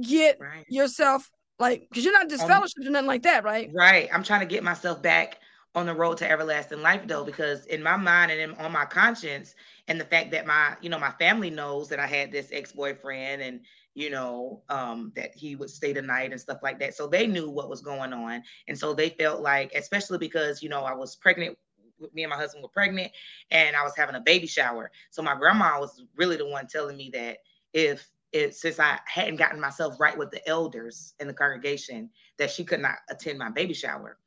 get 0.00 0.38
right. 0.40 0.64
yourself 0.68 1.30
like, 1.58 1.86
because 1.88 2.04
you're 2.04 2.12
not 2.12 2.28
disfellowshipped 2.28 2.80
um, 2.82 2.88
or 2.88 2.90
nothing 2.90 3.06
like 3.06 3.22
that, 3.22 3.44
right? 3.44 3.70
Right. 3.72 4.08
I'm 4.12 4.22
trying 4.22 4.40
to 4.40 4.46
get 4.46 4.62
myself 4.62 5.00
back 5.02 5.38
on 5.74 5.86
the 5.86 5.94
road 5.94 6.18
to 6.18 6.30
everlasting 6.30 6.82
life, 6.82 7.02
though, 7.06 7.24
because 7.24 7.66
in 7.66 7.82
my 7.82 7.96
mind 7.96 8.30
and 8.30 8.40
in, 8.40 8.54
on 8.58 8.72
my 8.72 8.84
conscience, 8.84 9.54
and 9.88 10.00
the 10.00 10.04
fact 10.04 10.30
that 10.32 10.46
my, 10.46 10.76
you 10.80 10.88
know, 10.88 10.98
my 10.98 11.12
family 11.12 11.50
knows 11.50 11.88
that 11.88 12.00
I 12.00 12.06
had 12.06 12.32
this 12.32 12.50
ex 12.52 12.72
boyfriend 12.72 13.42
and, 13.42 13.60
you 13.94 14.10
know, 14.10 14.62
um, 14.68 15.12
that 15.14 15.34
he 15.34 15.56
would 15.56 15.70
stay 15.70 15.92
the 15.92 16.02
night 16.02 16.32
and 16.32 16.40
stuff 16.40 16.58
like 16.62 16.78
that. 16.80 16.94
So 16.94 17.06
they 17.06 17.26
knew 17.26 17.48
what 17.48 17.70
was 17.70 17.80
going 17.80 18.12
on. 18.12 18.42
And 18.68 18.78
so 18.78 18.94
they 18.94 19.10
felt 19.10 19.42
like, 19.42 19.72
especially 19.74 20.18
because, 20.18 20.62
you 20.62 20.68
know, 20.68 20.82
I 20.82 20.94
was 20.94 21.16
pregnant 21.16 21.56
me 22.12 22.24
and 22.24 22.30
my 22.30 22.36
husband 22.36 22.62
were 22.62 22.68
pregnant 22.68 23.10
and 23.50 23.74
I 23.74 23.82
was 23.82 23.96
having 23.96 24.16
a 24.16 24.20
baby 24.20 24.46
shower. 24.46 24.90
So 25.10 25.22
my 25.22 25.34
grandma 25.34 25.80
was 25.80 26.02
really 26.14 26.36
the 26.36 26.46
one 26.46 26.66
telling 26.66 26.96
me 26.96 27.10
that 27.14 27.38
if 27.72 28.06
it 28.32 28.54
since 28.54 28.78
I 28.78 28.98
hadn't 29.06 29.36
gotten 29.36 29.60
myself 29.60 29.98
right 29.98 30.16
with 30.16 30.30
the 30.30 30.46
elders 30.48 31.14
in 31.20 31.26
the 31.26 31.32
congregation 31.32 32.10
that 32.38 32.50
she 32.50 32.64
could 32.64 32.80
not 32.80 32.96
attend 33.08 33.38
my 33.38 33.50
baby 33.50 33.72
shower. 33.72 34.18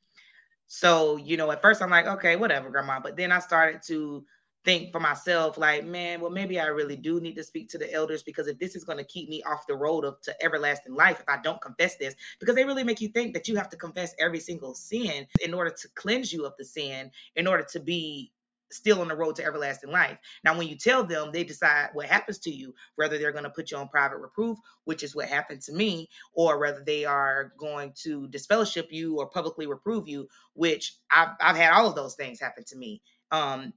So, 0.67 1.17
you 1.17 1.37
know, 1.37 1.51
at 1.51 1.61
first 1.61 1.81
I'm 1.81 1.89
like, 1.89 2.07
okay, 2.07 2.35
whatever, 2.35 2.69
grandma. 2.69 2.99
But 2.99 3.17
then 3.17 3.31
I 3.31 3.39
started 3.39 3.81
to 3.87 4.23
think 4.65 4.91
for 4.91 4.99
myself, 4.99 5.57
like, 5.57 5.85
man, 5.85 6.21
well, 6.21 6.31
maybe 6.31 6.59
I 6.59 6.67
really 6.67 6.95
do 6.95 7.19
need 7.21 7.35
to 7.35 7.43
speak 7.43 7.69
to 7.69 7.77
the 7.77 7.91
elders 7.93 8.23
because 8.23 8.47
if 8.47 8.59
this 8.59 8.75
is 8.75 8.83
going 8.83 8.97
to 8.97 9.03
keep 9.03 9.29
me 9.29 9.41
off 9.43 9.67
the 9.67 9.75
road 9.75 10.05
of 10.05 10.21
to 10.21 10.43
everlasting 10.43 10.95
life, 10.95 11.19
if 11.19 11.29
I 11.29 11.41
don't 11.41 11.61
confess 11.61 11.97
this, 11.97 12.15
because 12.39 12.55
they 12.55 12.65
really 12.65 12.83
make 12.83 13.01
you 13.01 13.09
think 13.09 13.33
that 13.33 13.47
you 13.47 13.55
have 13.57 13.69
to 13.69 13.77
confess 13.77 14.13
every 14.19 14.39
single 14.39 14.73
sin 14.75 15.27
in 15.43 15.53
order 15.53 15.71
to 15.71 15.87
cleanse 15.95 16.33
you 16.33 16.45
of 16.45 16.53
the 16.59 16.65
sin, 16.65 17.11
in 17.35 17.47
order 17.47 17.65
to 17.71 17.79
be 17.79 18.31
still 18.71 19.01
on 19.01 19.07
the 19.07 19.15
road 19.15 19.35
to 19.35 19.43
everlasting 19.43 19.91
life. 19.91 20.17
Now, 20.43 20.55
when 20.57 20.67
you 20.67 20.75
tell 20.77 21.03
them, 21.03 21.31
they 21.31 21.43
decide 21.43 21.89
what 21.93 22.05
happens 22.05 22.37
to 22.39 22.51
you, 22.51 22.75
whether 22.95 23.17
they're 23.17 23.31
going 23.31 23.45
to 23.45 23.49
put 23.49 23.71
you 23.71 23.77
on 23.77 23.89
private 23.89 24.19
reproof, 24.19 24.57
which 24.83 25.01
is 25.03 25.15
what 25.15 25.27
happened 25.27 25.61
to 25.63 25.73
me, 25.73 26.07
or 26.33 26.59
whether 26.59 26.83
they 26.85 27.05
are 27.05 27.53
going 27.57 27.93
to 28.03 28.27
disfellowship 28.27 28.89
you 28.91 29.17
or 29.19 29.29
publicly 29.29 29.65
reprove 29.65 30.07
you, 30.07 30.27
which 30.53 30.95
I've, 31.09 31.29
I've 31.41 31.55
had 31.55 31.71
all 31.73 31.87
of 31.87 31.95
those 31.95 32.15
things 32.15 32.39
happen 32.39 32.63
to 32.67 32.77
me 32.77 33.01
um, 33.31 33.73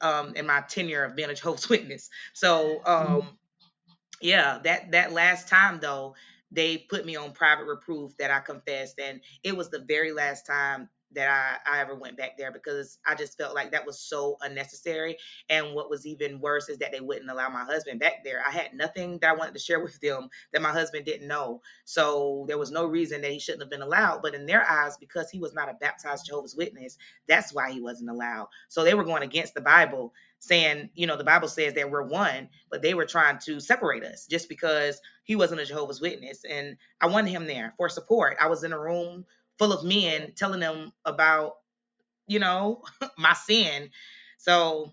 um, 0.00 0.34
in 0.34 0.46
my 0.46 0.62
tenure 0.62 1.04
of 1.04 1.16
being 1.16 1.30
a 1.30 1.34
Jehovah's 1.34 1.68
Witness. 1.70 2.10
So, 2.32 2.80
mm-hmm. 2.86 3.14
um, 3.16 3.38
yeah, 4.20 4.58
that 4.64 4.92
that 4.92 5.12
last 5.12 5.48
time 5.48 5.78
though, 5.80 6.14
they 6.50 6.78
put 6.78 7.04
me 7.04 7.16
on 7.16 7.32
private 7.32 7.66
reproof 7.66 8.16
that 8.18 8.30
I 8.30 8.40
confessed, 8.40 8.98
and 8.98 9.20
it 9.42 9.56
was 9.56 9.70
the 9.70 9.80
very 9.80 10.12
last 10.12 10.46
time 10.46 10.88
that 11.12 11.60
I, 11.66 11.78
I 11.78 11.80
ever 11.80 11.94
went 11.94 12.16
back 12.16 12.36
there 12.36 12.52
because 12.52 12.98
I 13.06 13.14
just 13.14 13.38
felt 13.38 13.54
like 13.54 13.72
that 13.72 13.86
was 13.86 13.98
so 14.00 14.36
unnecessary. 14.42 15.16
And 15.48 15.74
what 15.74 15.90
was 15.90 16.06
even 16.06 16.40
worse 16.40 16.68
is 16.68 16.78
that 16.78 16.92
they 16.92 17.00
wouldn't 17.00 17.30
allow 17.30 17.48
my 17.48 17.64
husband 17.64 18.00
back 18.00 18.24
there. 18.24 18.42
I 18.46 18.50
had 18.50 18.74
nothing 18.74 19.18
that 19.20 19.30
I 19.30 19.34
wanted 19.36 19.54
to 19.54 19.60
share 19.60 19.80
with 19.84 20.00
them 20.00 20.28
that 20.52 20.62
my 20.62 20.72
husband 20.72 21.04
didn't 21.04 21.28
know. 21.28 21.62
So 21.84 22.44
there 22.48 22.58
was 22.58 22.70
no 22.70 22.86
reason 22.86 23.22
that 23.22 23.30
he 23.30 23.38
shouldn't 23.38 23.62
have 23.62 23.70
been 23.70 23.82
allowed. 23.82 24.22
But 24.22 24.34
in 24.34 24.46
their 24.46 24.68
eyes, 24.68 24.96
because 24.96 25.30
he 25.30 25.40
was 25.40 25.54
not 25.54 25.68
a 25.68 25.74
baptized 25.74 26.26
Jehovah's 26.26 26.56
Witness, 26.56 26.98
that's 27.28 27.54
why 27.54 27.70
he 27.72 27.80
wasn't 27.80 28.10
allowed. 28.10 28.48
So 28.68 28.84
they 28.84 28.94
were 28.94 29.04
going 29.04 29.22
against 29.22 29.54
the 29.54 29.60
Bible, 29.60 30.12
saying, 30.38 30.90
you 30.94 31.06
know, 31.06 31.16
the 31.16 31.24
Bible 31.24 31.48
says 31.48 31.74
that 31.74 31.90
we're 31.90 32.02
one, 32.06 32.48
but 32.70 32.82
they 32.82 32.94
were 32.94 33.06
trying 33.06 33.38
to 33.46 33.60
separate 33.60 34.04
us 34.04 34.26
just 34.26 34.48
because 34.48 35.00
he 35.24 35.36
wasn't 35.36 35.60
a 35.60 35.66
Jehovah's 35.66 36.00
Witness. 36.00 36.44
And 36.48 36.76
I 37.00 37.06
wanted 37.06 37.30
him 37.30 37.46
there 37.46 37.74
for 37.76 37.88
support. 37.88 38.36
I 38.40 38.48
was 38.48 38.64
in 38.64 38.72
a 38.72 38.78
room 38.78 39.24
full 39.58 39.72
of 39.72 39.84
men 39.84 40.32
telling 40.36 40.60
them 40.60 40.92
about, 41.04 41.56
you 42.26 42.38
know, 42.38 42.82
my 43.18 43.32
sin. 43.34 43.90
So 44.38 44.92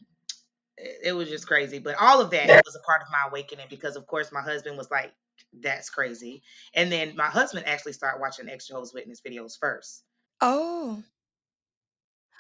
it 0.78 1.14
was 1.14 1.30
just 1.30 1.48
crazy. 1.48 1.80
But 1.80 1.96
all 2.00 2.22
of 2.22 2.32
that 2.32 2.64
was 2.66 2.76
a 2.76 2.86
part 2.86 3.02
of 3.02 3.08
my 3.12 3.30
awakening 3.30 3.68
because, 3.70 3.96
of 3.96 4.08
course, 4.08 4.32
my 4.32 4.42
husband 4.42 4.78
was 4.78 4.90
like, 4.90 5.14
that's 5.62 5.90
crazy. 5.90 6.42
And 6.74 6.92
then 6.92 7.16
my 7.16 7.28
husband 7.28 7.66
actually 7.68 7.94
started 7.94 8.20
watching 8.20 8.50
Ex 8.50 8.68
Jehovah's 8.68 8.94
Witness 8.94 9.22
videos 9.22 9.58
first. 9.60 10.04
Oh. 10.42 11.04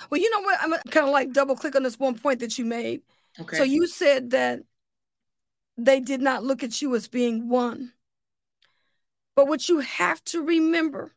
Well, 0.09 0.19
you 0.19 0.29
know 0.31 0.41
what? 0.41 0.59
I'm 0.61 0.73
kind 0.89 1.05
of 1.05 1.13
like 1.13 1.31
double 1.31 1.55
click 1.55 1.75
on 1.75 1.83
this 1.83 1.99
one 1.99 2.17
point 2.17 2.39
that 2.39 2.57
you 2.57 2.65
made. 2.65 3.01
Okay. 3.39 3.57
So 3.57 3.63
you 3.63 3.87
said 3.87 4.31
that 4.31 4.61
they 5.77 5.99
did 5.99 6.21
not 6.21 6.43
look 6.43 6.63
at 6.63 6.81
you 6.81 6.95
as 6.95 7.07
being 7.07 7.49
one. 7.49 7.93
But 9.35 9.47
what 9.47 9.69
you 9.69 9.79
have 9.79 10.23
to 10.25 10.43
remember 10.43 11.11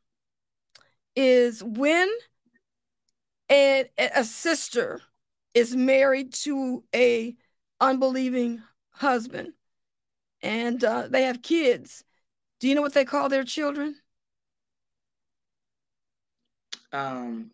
is 1.17 1.65
when 1.65 2.09
a, 3.51 3.89
a 4.15 4.23
sister 4.23 5.01
is 5.55 5.75
married 5.75 6.35
to 6.35 6.85
a 6.95 7.35
unbelieving 7.81 8.63
husband 8.91 9.53
and 10.43 10.85
uh, 10.85 11.09
they 11.09 11.23
have 11.23 11.43
kids, 11.43 12.05
do 12.61 12.69
you 12.69 12.75
know 12.75 12.83
what 12.83 12.95
they 12.95 13.05
call 13.05 13.29
their 13.29 13.45
children? 13.45 13.97
Um, 16.93 17.51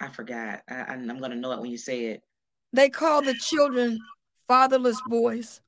I 0.00 0.08
forgot. 0.08 0.62
I, 0.68 0.74
I'm 0.74 1.06
going 1.06 1.30
to 1.30 1.36
know 1.36 1.52
it 1.52 1.60
when 1.60 1.70
you 1.70 1.78
say 1.78 2.06
it. 2.06 2.22
They 2.72 2.88
call 2.90 3.22
the 3.22 3.34
children 3.34 3.98
fatherless 4.48 5.00
boys 5.08 5.60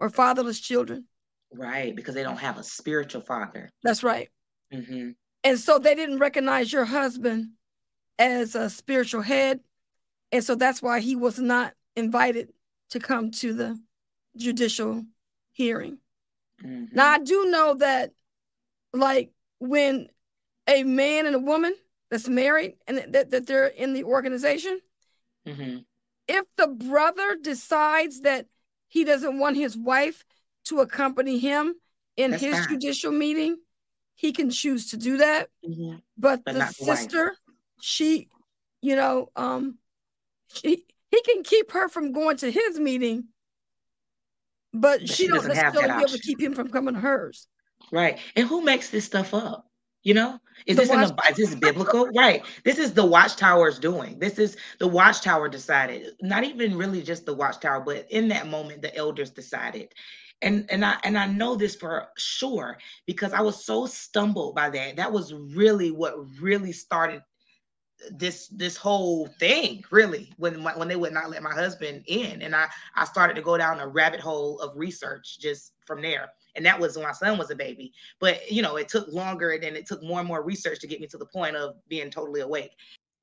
or 0.00 0.10
fatherless 0.10 0.60
children. 0.60 1.06
Right, 1.52 1.94
because 1.94 2.14
they 2.14 2.22
don't 2.22 2.38
have 2.38 2.58
a 2.58 2.62
spiritual 2.62 3.20
father. 3.20 3.70
That's 3.82 4.02
right. 4.02 4.28
Mm-hmm. 4.72 5.10
And 5.46 5.60
so 5.60 5.78
they 5.78 5.94
didn't 5.94 6.18
recognize 6.18 6.72
your 6.72 6.84
husband 6.84 7.50
as 8.18 8.56
a 8.56 8.68
spiritual 8.68 9.22
head. 9.22 9.60
And 10.32 10.42
so 10.42 10.56
that's 10.56 10.82
why 10.82 10.98
he 10.98 11.14
was 11.14 11.38
not 11.38 11.72
invited 11.94 12.52
to 12.90 12.98
come 12.98 13.30
to 13.30 13.52
the 13.52 13.78
judicial 14.36 15.04
hearing. 15.52 15.98
Mm-hmm. 16.64 16.96
Now, 16.96 17.12
I 17.12 17.18
do 17.20 17.46
know 17.48 17.74
that, 17.74 18.10
like, 18.92 19.30
when 19.60 20.08
a 20.66 20.82
man 20.82 21.26
and 21.26 21.36
a 21.36 21.38
woman 21.38 21.76
that's 22.10 22.28
married 22.28 22.74
and 22.88 23.14
that, 23.14 23.30
that 23.30 23.46
they're 23.46 23.68
in 23.68 23.92
the 23.92 24.02
organization, 24.02 24.80
mm-hmm. 25.46 25.78
if 26.26 26.44
the 26.56 26.66
brother 26.66 27.36
decides 27.40 28.22
that 28.22 28.46
he 28.88 29.04
doesn't 29.04 29.38
want 29.38 29.56
his 29.56 29.76
wife 29.76 30.24
to 30.64 30.80
accompany 30.80 31.38
him 31.38 31.76
in 32.16 32.32
That's 32.32 32.42
his 32.42 32.54
fine. 32.56 32.68
judicial 32.68 33.12
meeting, 33.12 33.58
he 34.16 34.32
can 34.32 34.50
choose 34.50 34.90
to 34.90 34.96
do 34.96 35.18
that. 35.18 35.48
Mm-hmm. 35.64 35.98
But, 36.18 36.42
but, 36.44 36.54
the 36.54 36.66
sister, 36.66 37.36
she, 37.80 38.28
you 38.80 38.96
know, 38.96 39.30
um, 39.36 39.78
she 40.52 40.84
he 41.10 41.22
can 41.22 41.44
keep 41.44 41.70
her 41.72 41.88
from 41.88 42.12
going 42.12 42.38
to 42.38 42.50
his 42.50 42.80
meeting, 42.80 43.26
but, 44.72 45.00
but 45.00 45.08
she, 45.08 45.24
she 45.24 45.28
don't 45.28 45.46
necessarily 45.46 45.86
be 45.86 45.94
able 45.94 46.08
to 46.08 46.18
keep 46.18 46.40
him 46.40 46.54
from 46.54 46.68
coming 46.68 46.94
to 46.94 47.00
hers. 47.00 47.46
Right. 47.92 48.18
And 48.34 48.48
who 48.48 48.62
makes 48.62 48.90
this 48.90 49.04
stuff 49.04 49.32
up? 49.32 49.64
You 50.02 50.14
know, 50.14 50.38
is 50.66 50.76
the 50.76 50.82
this 50.82 50.90
watch- 50.90 51.08
in 51.10 51.16
the 51.16 51.30
is 51.30 51.36
this 51.36 51.54
biblical? 51.56 52.06
right. 52.16 52.44
This 52.64 52.78
is 52.78 52.92
the 52.92 53.04
watchtower's 53.04 53.78
doing. 53.80 54.20
This 54.20 54.38
is 54.38 54.56
the 54.78 54.86
watchtower 54.86 55.48
decided. 55.48 56.12
Not 56.22 56.44
even 56.44 56.76
really 56.76 57.02
just 57.02 57.26
the 57.26 57.34
watchtower, 57.34 57.80
but 57.80 58.06
in 58.10 58.28
that 58.28 58.46
moment, 58.46 58.82
the 58.82 58.94
elders 58.94 59.30
decided 59.30 59.92
and 60.42 60.66
and 60.70 60.84
i 60.84 60.96
and 61.04 61.16
i 61.16 61.26
know 61.26 61.56
this 61.56 61.74
for 61.74 62.08
sure 62.16 62.76
because 63.06 63.32
i 63.32 63.40
was 63.40 63.64
so 63.64 63.86
stumbled 63.86 64.54
by 64.54 64.70
that. 64.70 64.96
That 64.96 65.12
was 65.12 65.32
really 65.34 65.90
what 65.90 66.14
really 66.40 66.72
started 66.72 67.22
this 68.10 68.48
this 68.48 68.76
whole 68.76 69.26
thing 69.38 69.82
really 69.90 70.30
when 70.36 70.60
my, 70.60 70.76
when 70.76 70.88
they 70.88 70.96
would 70.96 71.14
not 71.14 71.30
let 71.30 71.42
my 71.42 71.52
husband 71.52 72.04
in. 72.06 72.42
And 72.42 72.54
i 72.54 72.66
i 72.94 73.04
started 73.04 73.34
to 73.36 73.42
go 73.42 73.56
down 73.56 73.80
a 73.80 73.86
rabbit 73.86 74.20
hole 74.20 74.58
of 74.60 74.76
research 74.76 75.38
just 75.40 75.72
from 75.84 76.02
there. 76.02 76.28
And 76.54 76.64
that 76.64 76.78
was 76.78 76.96
when 76.96 77.06
my 77.06 77.12
son 77.12 77.38
was 77.38 77.50
a 77.50 77.56
baby. 77.56 77.92
But 78.20 78.50
you 78.50 78.62
know 78.62 78.76
it 78.76 78.88
took 78.88 79.08
longer 79.08 79.50
and 79.50 79.64
it 79.64 79.86
took 79.86 80.02
more 80.02 80.18
and 80.18 80.28
more 80.28 80.42
research 80.42 80.80
to 80.80 80.86
get 80.86 81.00
me 81.00 81.06
to 81.08 81.18
the 81.18 81.26
point 81.26 81.56
of 81.56 81.76
being 81.88 82.10
totally 82.10 82.40
awake. 82.40 82.72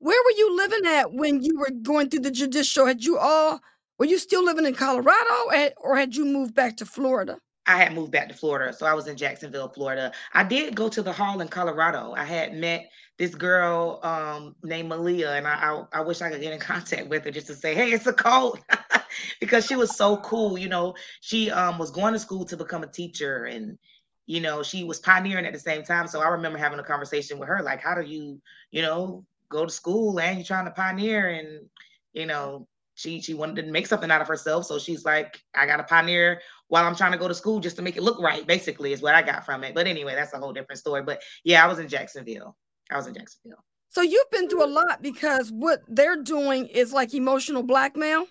Where 0.00 0.20
were 0.24 0.36
you 0.36 0.56
living 0.56 0.86
at 0.86 1.12
when 1.12 1.42
you 1.42 1.58
were 1.58 1.70
going 1.70 2.10
through 2.10 2.20
the 2.20 2.30
judicial? 2.30 2.86
Had 2.86 3.04
you 3.04 3.16
all 3.16 3.60
were 4.04 4.10
you 4.10 4.18
still 4.18 4.44
living 4.44 4.66
in 4.66 4.74
Colorado 4.74 5.72
or 5.78 5.96
had 5.96 6.14
you 6.14 6.26
moved 6.26 6.54
back 6.54 6.76
to 6.76 6.84
Florida? 6.84 7.38
I 7.66 7.78
had 7.78 7.94
moved 7.94 8.12
back 8.12 8.28
to 8.28 8.34
Florida. 8.34 8.70
So 8.74 8.84
I 8.84 8.92
was 8.92 9.08
in 9.08 9.16
Jacksonville, 9.16 9.70
Florida. 9.70 10.12
I 10.34 10.44
did 10.44 10.76
go 10.76 10.90
to 10.90 11.00
the 11.00 11.10
hall 11.10 11.40
in 11.40 11.48
Colorado. 11.48 12.12
I 12.14 12.24
had 12.24 12.54
met 12.54 12.90
this 13.16 13.34
girl 13.34 14.00
um, 14.02 14.56
named 14.62 14.90
Malia, 14.90 15.32
and 15.32 15.46
I, 15.46 15.54
I, 15.54 16.00
I 16.00 16.00
wish 16.02 16.20
I 16.20 16.28
could 16.28 16.42
get 16.42 16.52
in 16.52 16.60
contact 16.74 17.08
with 17.08 17.24
her 17.24 17.30
just 17.30 17.46
to 17.46 17.54
say, 17.54 17.74
hey, 17.74 17.92
it's 17.92 18.06
a 18.06 18.12
cult. 18.12 18.60
because 19.40 19.64
she 19.64 19.74
was 19.74 19.96
so 19.96 20.18
cool. 20.18 20.58
You 20.58 20.68
know, 20.68 20.94
she 21.22 21.50
um, 21.50 21.78
was 21.78 21.90
going 21.90 22.12
to 22.12 22.18
school 22.18 22.44
to 22.44 22.58
become 22.58 22.82
a 22.82 22.88
teacher 22.88 23.46
and 23.46 23.78
you 24.26 24.40
know, 24.40 24.62
she 24.62 24.84
was 24.84 25.00
pioneering 25.00 25.44
at 25.44 25.52
the 25.52 25.58
same 25.58 25.82
time. 25.82 26.06
So 26.06 26.20
I 26.20 26.28
remember 26.28 26.58
having 26.58 26.78
a 26.78 26.82
conversation 26.82 27.38
with 27.38 27.46
her, 27.46 27.62
like, 27.62 27.82
how 27.82 27.94
do 27.94 28.00
you, 28.00 28.40
you 28.70 28.80
know, 28.80 29.22
go 29.50 29.66
to 29.66 29.70
school 29.70 30.18
and 30.18 30.38
you're 30.38 30.46
trying 30.46 30.64
to 30.64 30.70
pioneer 30.70 31.28
and, 31.28 31.66
you 32.14 32.24
know, 32.24 32.66
she 32.94 33.20
she 33.20 33.34
wanted 33.34 33.64
to 33.64 33.70
make 33.70 33.86
something 33.86 34.10
out 34.10 34.20
of 34.20 34.28
herself. 34.28 34.66
So 34.66 34.78
she's 34.78 35.04
like, 35.04 35.40
I 35.54 35.66
got 35.66 35.78
to 35.78 35.84
pioneer 35.84 36.40
while 36.68 36.86
I'm 36.86 36.96
trying 36.96 37.12
to 37.12 37.18
go 37.18 37.28
to 37.28 37.34
school 37.34 37.60
just 37.60 37.76
to 37.76 37.82
make 37.82 37.96
it 37.96 38.02
look 38.02 38.20
right, 38.20 38.46
basically, 38.46 38.92
is 38.92 39.02
what 39.02 39.14
I 39.14 39.22
got 39.22 39.44
from 39.44 39.64
it. 39.64 39.74
But 39.74 39.86
anyway, 39.86 40.14
that's 40.14 40.32
a 40.32 40.38
whole 40.38 40.52
different 40.52 40.78
story. 40.78 41.02
But 41.02 41.22
yeah, 41.44 41.64
I 41.64 41.68
was 41.68 41.78
in 41.78 41.88
Jacksonville. 41.88 42.56
I 42.90 42.96
was 42.96 43.06
in 43.06 43.14
Jacksonville. 43.14 43.64
So 43.88 44.02
you've 44.02 44.30
been 44.30 44.48
through 44.48 44.64
a 44.64 44.66
lot 44.66 45.02
because 45.02 45.50
what 45.50 45.82
they're 45.88 46.22
doing 46.22 46.66
is 46.66 46.92
like 46.92 47.14
emotional 47.14 47.62
blackmail, 47.62 48.26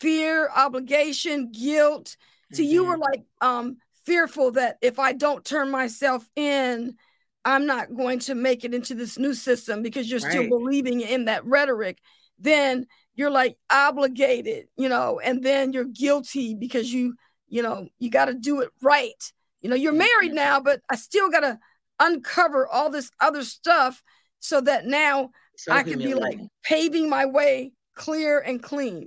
fear, 0.00 0.50
obligation, 0.54 1.52
guilt. 1.52 2.16
So 2.52 2.62
mm-hmm. 2.62 2.72
you 2.72 2.84
were 2.84 2.98
like 2.98 3.24
um 3.40 3.76
fearful 4.06 4.52
that 4.52 4.76
if 4.82 4.98
I 4.98 5.12
don't 5.12 5.44
turn 5.44 5.70
myself 5.70 6.28
in, 6.36 6.96
I'm 7.44 7.66
not 7.66 7.94
going 7.94 8.20
to 8.20 8.34
make 8.34 8.64
it 8.64 8.74
into 8.74 8.94
this 8.94 9.18
new 9.18 9.34
system 9.34 9.82
because 9.82 10.10
you're 10.10 10.20
right. 10.20 10.30
still 10.30 10.48
believing 10.48 11.00
in 11.00 11.26
that 11.26 11.44
rhetoric. 11.44 11.98
Then 12.38 12.86
you're 13.14 13.30
like 13.30 13.56
obligated, 13.70 14.66
you 14.76 14.88
know, 14.88 15.20
and 15.20 15.42
then 15.42 15.72
you're 15.72 15.84
guilty 15.84 16.54
because 16.54 16.92
you, 16.92 17.14
you 17.48 17.62
know, 17.62 17.86
you 17.98 18.10
got 18.10 18.26
to 18.26 18.34
do 18.34 18.60
it 18.60 18.70
right. 18.82 19.32
You 19.60 19.70
know, 19.70 19.76
you're 19.76 19.92
married 19.92 20.32
now, 20.32 20.60
but 20.60 20.80
I 20.90 20.96
still 20.96 21.30
got 21.30 21.40
to 21.40 21.58
uncover 22.00 22.66
all 22.66 22.90
this 22.90 23.10
other 23.20 23.44
stuff 23.44 24.02
so 24.40 24.60
that 24.60 24.86
now 24.86 25.30
so 25.56 25.72
I 25.72 25.82
can 25.84 25.98
be 25.98 26.14
like 26.14 26.38
paving 26.64 27.08
my 27.08 27.26
way 27.26 27.72
clear 27.94 28.40
and 28.40 28.62
clean, 28.62 29.06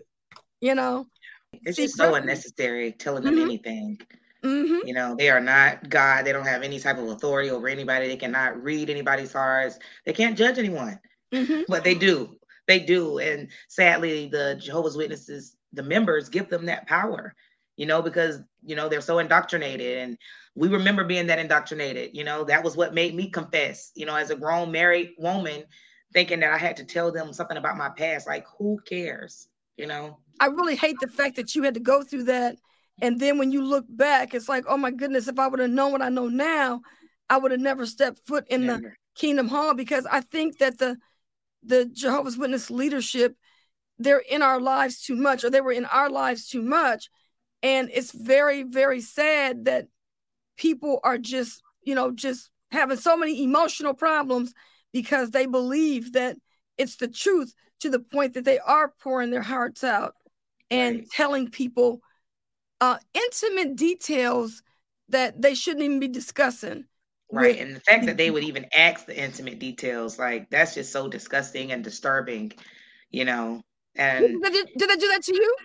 you 0.62 0.74
know? 0.74 1.08
It's 1.64 1.78
See, 1.78 1.84
just 1.84 1.98
so 1.98 2.16
unnecessary 2.16 2.94
telling 2.94 3.24
them 3.24 3.36
mm-hmm. 3.36 3.44
anything. 3.44 4.00
Mm-hmm. 4.44 4.88
You 4.88 4.94
know, 4.94 5.16
they 5.16 5.30
are 5.30 5.42
not 5.42 5.90
God. 5.90 6.26
They 6.26 6.32
don't 6.32 6.46
have 6.46 6.64
any 6.64 6.80
type 6.80 6.98
of 6.98 7.10
authority 7.10 7.50
over 7.50 7.68
anybody. 7.68 8.08
They 8.08 8.18
cannot 8.18 8.62
read 8.62 8.90
anybody's 8.90 9.34
hearts. 9.34 9.80
They 10.06 10.14
can't 10.14 10.38
judge 10.38 10.58
anyone. 10.58 11.00
Mm-hmm. 11.34 11.64
But 11.68 11.84
they 11.84 11.96
do. 11.96 12.38
They 12.68 12.80
do. 12.80 13.20
And 13.20 13.50
sadly, 13.68 14.28
the 14.28 14.56
Jehovah's 14.56 14.98
Witnesses, 14.98 15.56
the 15.74 15.84
members 15.84 16.30
give 16.30 16.50
them 16.50 16.66
that 16.66 16.88
power, 16.88 17.34
you 17.78 17.86
know, 17.86 18.02
because, 18.02 18.40
you 18.64 18.76
know, 18.76 18.90
they're 18.90 19.02
so 19.02 19.20
indoctrinated. 19.20 19.98
And 20.00 20.18
we 20.56 20.68
remember 20.68 21.04
being 21.04 21.28
that 21.28 21.40
indoctrinated, 21.40 22.12
you 22.14 22.24
know, 22.24 22.44
that 22.44 22.64
was 22.64 22.76
what 22.76 22.94
made 22.94 23.16
me 23.16 23.30
confess, 23.30 23.92
you 23.96 24.06
know, 24.06 24.16
as 24.16 24.30
a 24.30 24.36
grown 24.36 24.72
married 24.72 25.12
woman, 25.18 25.64
thinking 26.14 26.42
that 26.42 26.52
I 26.54 26.58
had 26.58 26.78
to 26.78 26.84
tell 26.84 27.12
them 27.12 27.34
something 27.34 27.58
about 27.58 27.78
my 27.78 27.90
past. 27.90 28.28
Like, 28.28 28.46
who 28.58 28.80
cares, 28.86 29.48
you 29.78 29.88
know? 29.88 30.18
I 30.40 30.48
really 30.48 30.76
hate 30.76 30.98
the 31.00 31.08
fact 31.08 31.36
that 31.38 31.56
you 31.56 31.64
had 31.64 31.74
to 31.76 31.80
go 31.80 32.04
through 32.04 32.24
that. 32.26 32.58
And 33.02 33.20
then 33.20 33.38
when 33.38 33.52
you 33.52 33.64
look 33.64 33.86
back, 33.88 34.34
it's 34.34 34.50
like, 34.50 34.66
oh 34.68 34.78
my 34.78 34.92
goodness, 34.92 35.28
if 35.28 35.40
I 35.40 35.48
would 35.48 35.60
have 35.60 35.70
known 35.70 35.92
what 35.92 36.02
I 36.02 36.10
know 36.10 36.28
now, 36.28 36.82
I 37.30 37.38
would 37.38 37.52
have 37.52 37.60
never 37.60 37.86
stepped 37.86 38.26
foot 38.26 38.46
in 38.50 38.66
never. 38.66 38.82
the 38.82 38.92
Kingdom 39.16 39.48
Hall 39.48 39.74
because 39.74 40.06
I 40.08 40.22
think 40.22 40.58
that 40.58 40.80
the 40.80 40.98
the 41.64 41.86
Jehovah's 41.86 42.38
Witness 42.38 42.70
leadership, 42.70 43.36
they're 43.98 44.24
in 44.30 44.42
our 44.42 44.60
lives 44.60 45.02
too 45.02 45.16
much, 45.16 45.44
or 45.44 45.50
they 45.50 45.62
were 45.62 45.72
in 45.72 45.86
our 45.86 46.10
lives 46.10 46.48
too 46.48 46.62
much. 46.62 47.10
And 47.64 47.90
it's 47.94 48.12
very, 48.12 48.64
very 48.64 49.02
sad 49.02 49.66
that 49.66 49.88
people 50.58 51.00
are 51.04 51.18
just, 51.18 51.62
you 51.84 51.96
know, 51.96 52.12
just 52.12 52.52
having 52.72 52.98
so 52.98 53.18
many 53.18 53.44
emotional 53.44 53.94
problems 53.94 54.54
because 54.94 55.32
they 55.32 55.46
believe 55.46 56.14
that 56.14 56.38
it's 56.78 56.98
the 56.98 57.08
truth 57.08 57.54
to 57.80 57.90
the 57.90 58.00
point 58.00 58.34
that 58.34 58.46
they 58.46 58.60
are 58.60 58.94
pouring 59.02 59.32
their 59.32 59.42
hearts 59.42 59.84
out 59.84 60.14
and 60.70 60.98
right. 60.98 61.10
telling 61.12 61.50
people 61.50 62.02
uh, 62.82 62.98
intimate 63.14 63.76
details 63.76 64.62
that 65.10 65.42
they 65.42 65.56
shouldn't 65.56 65.84
even 65.84 66.00
be 66.00 66.08
discussing 66.08 66.86
Right. 67.32 67.60
And 67.60 67.76
the 67.76 67.82
fact 67.82 68.06
that 68.06 68.18
they 68.18 68.32
would 68.32 68.44
even 68.46 68.68
ask 68.76 69.06
the 69.06 69.18
intimate 69.18 69.60
details, 69.60 70.18
like 70.18 70.50
that's 70.50 70.74
just 70.74 70.92
so 70.92 71.08
disgusting 71.08 71.72
and 71.72 71.84
disturbing, 71.84 72.54
you 73.12 73.26
know. 73.26 73.62
And 73.96 74.44
did 74.44 74.54
they, 74.54 74.64
did 74.78 74.90
they 74.90 74.96
do 74.96 75.08
that 75.10 75.24
to 75.24 75.36
you? 75.36 75.56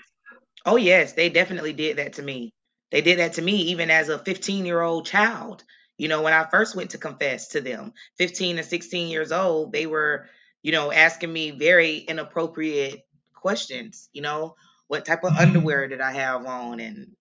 Oh 0.64 0.76
yes, 0.76 1.12
they 1.12 1.28
definitely 1.28 1.72
did 1.72 1.98
that 1.98 2.14
to 2.14 2.22
me. 2.22 2.52
They 2.90 3.00
did 3.00 3.18
that 3.18 3.34
to 3.34 3.42
me 3.42 3.56
even 3.56 3.90
as 3.90 4.08
a 4.08 4.18
15 4.18 4.64
year 4.64 4.80
old 4.80 5.06
child. 5.06 5.64
You 5.98 6.08
know, 6.08 6.22
when 6.22 6.32
I 6.32 6.46
first 6.50 6.74
went 6.74 6.90
to 6.90 6.98
confess 6.98 7.48
to 7.48 7.60
them, 7.60 7.92
15 8.18 8.58
and 8.58 8.66
16 8.66 9.08
years 9.08 9.30
old, 9.30 9.72
they 9.72 9.86
were, 9.86 10.28
you 10.62 10.72
know, 10.72 10.90
asking 10.90 11.32
me 11.32 11.52
very 11.52 11.98
inappropriate 11.98 13.06
questions, 13.34 14.08
you 14.12 14.22
know, 14.22 14.56
what 14.88 15.04
type 15.04 15.24
of 15.24 15.32
mm-hmm. 15.32 15.42
underwear 15.42 15.88
did 15.88 16.00
I 16.00 16.12
have 16.12 16.44
on 16.46 16.80
and 16.80 17.12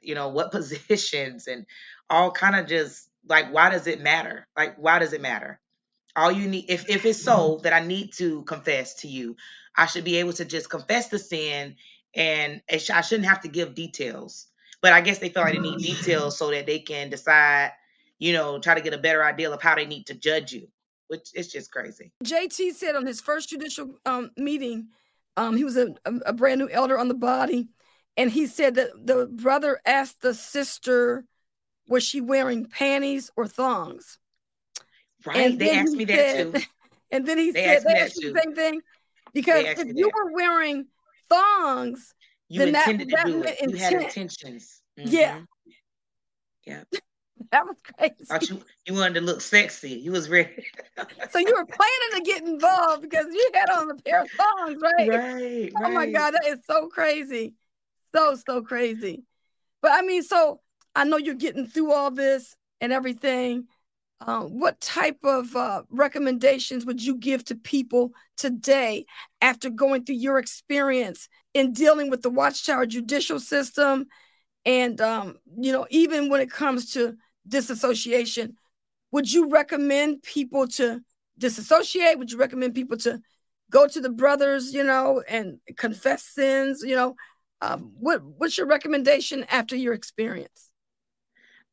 you 0.00 0.14
know, 0.14 0.28
what 0.28 0.52
positions 0.52 1.46
and 1.46 1.66
all 2.10 2.30
kind 2.30 2.56
of 2.56 2.66
just 2.66 3.07
like 3.26 3.52
why 3.52 3.70
does 3.70 3.86
it 3.86 4.00
matter 4.00 4.46
like 4.56 4.76
why 4.76 4.98
does 4.98 5.12
it 5.12 5.20
matter 5.20 5.60
all 6.16 6.32
you 6.32 6.48
need 6.48 6.66
if, 6.68 6.88
if 6.88 7.04
it's 7.04 7.22
so 7.22 7.36
mm-hmm. 7.36 7.62
that 7.62 7.72
i 7.72 7.80
need 7.80 8.12
to 8.12 8.42
confess 8.42 8.94
to 8.94 9.08
you 9.08 9.36
i 9.76 9.86
should 9.86 10.04
be 10.04 10.16
able 10.16 10.32
to 10.32 10.44
just 10.44 10.70
confess 10.70 11.08
the 11.08 11.18
sin 11.18 11.76
and 12.14 12.62
i 12.70 13.00
shouldn't 13.00 13.28
have 13.28 13.40
to 13.40 13.48
give 13.48 13.74
details 13.74 14.48
but 14.80 14.92
I 14.92 15.00
guess 15.00 15.18
they 15.18 15.28
feel 15.28 15.42
like 15.42 15.54
they 15.54 15.60
need 15.60 15.78
details 15.78 16.38
so 16.38 16.50
that 16.50 16.66
they 16.66 16.78
can 16.78 17.10
decide, 17.10 17.72
you 18.18 18.32
know, 18.32 18.58
try 18.58 18.74
to 18.74 18.80
get 18.80 18.94
a 18.94 18.98
better 18.98 19.24
idea 19.24 19.50
of 19.50 19.62
how 19.62 19.74
they 19.74 19.86
need 19.86 20.06
to 20.06 20.14
judge 20.14 20.52
you, 20.52 20.68
which 21.08 21.30
is 21.34 21.50
just 21.50 21.72
crazy. 21.72 22.12
JT 22.24 22.74
said 22.74 22.94
on 22.94 23.06
his 23.06 23.20
first 23.20 23.48
judicial 23.48 23.98
um, 24.06 24.30
meeting, 24.36 24.88
um, 25.36 25.56
he 25.56 25.64
was 25.64 25.76
a, 25.76 25.94
a 26.04 26.32
brand 26.32 26.60
new 26.60 26.68
elder 26.68 26.98
on 26.98 27.08
the 27.08 27.14
body, 27.14 27.68
and 28.16 28.30
he 28.30 28.46
said 28.46 28.74
that 28.76 28.90
the 29.04 29.26
brother 29.26 29.80
asked 29.84 30.20
the 30.20 30.34
sister, 30.34 31.24
was 31.88 32.02
she 32.02 32.20
wearing 32.20 32.66
panties 32.66 33.30
or 33.36 33.46
thongs? 33.46 34.18
Right. 35.26 35.36
And 35.38 35.58
they 35.58 35.70
asked 35.70 35.92
me 35.92 36.06
said, 36.06 36.52
that 36.52 36.60
too. 36.60 36.66
And 37.10 37.26
then 37.26 37.38
he 37.38 37.52
they 37.52 37.64
said 37.64 37.84
they 37.84 38.00
asked 38.00 38.16
the 38.16 38.38
same 38.38 38.54
thing. 38.54 38.82
Because 39.32 39.64
if 39.64 39.96
you 39.96 40.04
that. 40.04 40.12
were 40.14 40.32
wearing 40.32 40.86
thongs, 41.30 42.14
you 42.48 42.60
then 42.60 42.68
intended 42.68 43.08
that, 43.10 43.24
to 43.24 43.32
do 43.32 43.42
it. 43.42 43.56
You 43.62 43.76
had 43.76 43.94
intentions. 43.94 44.82
Mm-hmm. 44.98 45.08
Yeah. 45.08 45.40
Yeah. 46.66 46.82
that 47.50 47.64
was 47.64 47.76
crazy. 47.96 48.52
you, 48.52 48.60
you 48.84 48.92
wanted 48.92 49.14
to 49.14 49.20
look 49.22 49.40
sexy. 49.40 49.92
You 49.92 50.12
was 50.12 50.28
ready. 50.28 50.66
so 51.30 51.38
you 51.38 51.54
were 51.56 51.64
planning 51.64 52.10
to 52.16 52.20
get 52.22 52.42
involved 52.42 53.00
because 53.00 53.24
you 53.32 53.50
had 53.54 53.70
on 53.70 53.90
a 53.90 53.94
pair 53.94 54.20
of 54.20 54.28
thongs, 54.32 54.78
right? 54.82 55.08
Right. 55.08 55.72
Oh 55.78 55.80
right. 55.80 55.92
my 55.94 56.10
God, 56.10 56.32
that 56.32 56.44
is 56.46 56.58
so 56.66 56.88
crazy. 56.88 57.54
So, 58.14 58.34
so 58.34 58.60
crazy. 58.60 59.22
But 59.80 59.92
I 59.92 60.02
mean, 60.02 60.22
so 60.24 60.60
I 60.98 61.04
know 61.04 61.16
you're 61.16 61.36
getting 61.36 61.64
through 61.64 61.92
all 61.92 62.10
this 62.10 62.56
and 62.80 62.92
everything. 62.92 63.68
Uh, 64.20 64.42
what 64.42 64.80
type 64.80 65.18
of 65.22 65.54
uh, 65.54 65.82
recommendations 65.90 66.84
would 66.84 67.00
you 67.00 67.16
give 67.16 67.44
to 67.44 67.54
people 67.54 68.10
today 68.36 69.06
after 69.40 69.70
going 69.70 70.04
through 70.04 70.16
your 70.16 70.38
experience 70.38 71.28
in 71.54 71.72
dealing 71.72 72.10
with 72.10 72.22
the 72.22 72.30
Watchtower 72.30 72.84
judicial 72.84 73.38
system? 73.38 74.06
And, 74.64 75.00
um, 75.00 75.36
you 75.56 75.70
know, 75.70 75.86
even 75.88 76.30
when 76.30 76.40
it 76.40 76.50
comes 76.50 76.92
to 76.94 77.14
disassociation, 77.46 78.56
would 79.12 79.32
you 79.32 79.50
recommend 79.50 80.24
people 80.24 80.66
to 80.66 81.00
disassociate? 81.38 82.18
Would 82.18 82.32
you 82.32 82.38
recommend 82.38 82.74
people 82.74 82.96
to 82.98 83.20
go 83.70 83.86
to 83.86 84.00
the 84.00 84.10
brothers, 84.10 84.74
you 84.74 84.82
know, 84.82 85.22
and 85.28 85.60
confess 85.76 86.24
sins? 86.24 86.82
You 86.84 86.96
know, 86.96 87.14
um, 87.60 87.92
what 88.00 88.20
what's 88.24 88.58
your 88.58 88.66
recommendation 88.66 89.44
after 89.48 89.76
your 89.76 89.94
experience? 89.94 90.67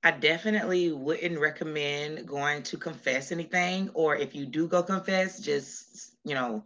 I 0.05 0.11
definitely 0.11 0.91
wouldn't 0.91 1.39
recommend 1.39 2.27
going 2.27 2.61
to 2.63 2.77
confess 2.77 3.31
anything, 3.31 3.89
or 3.95 4.15
if 4.15 4.35
you 4.35 4.45
do 4.45 4.67
go 4.67 4.83
confess, 4.83 5.39
just, 5.39 6.15
you 6.23 6.35
know, 6.35 6.63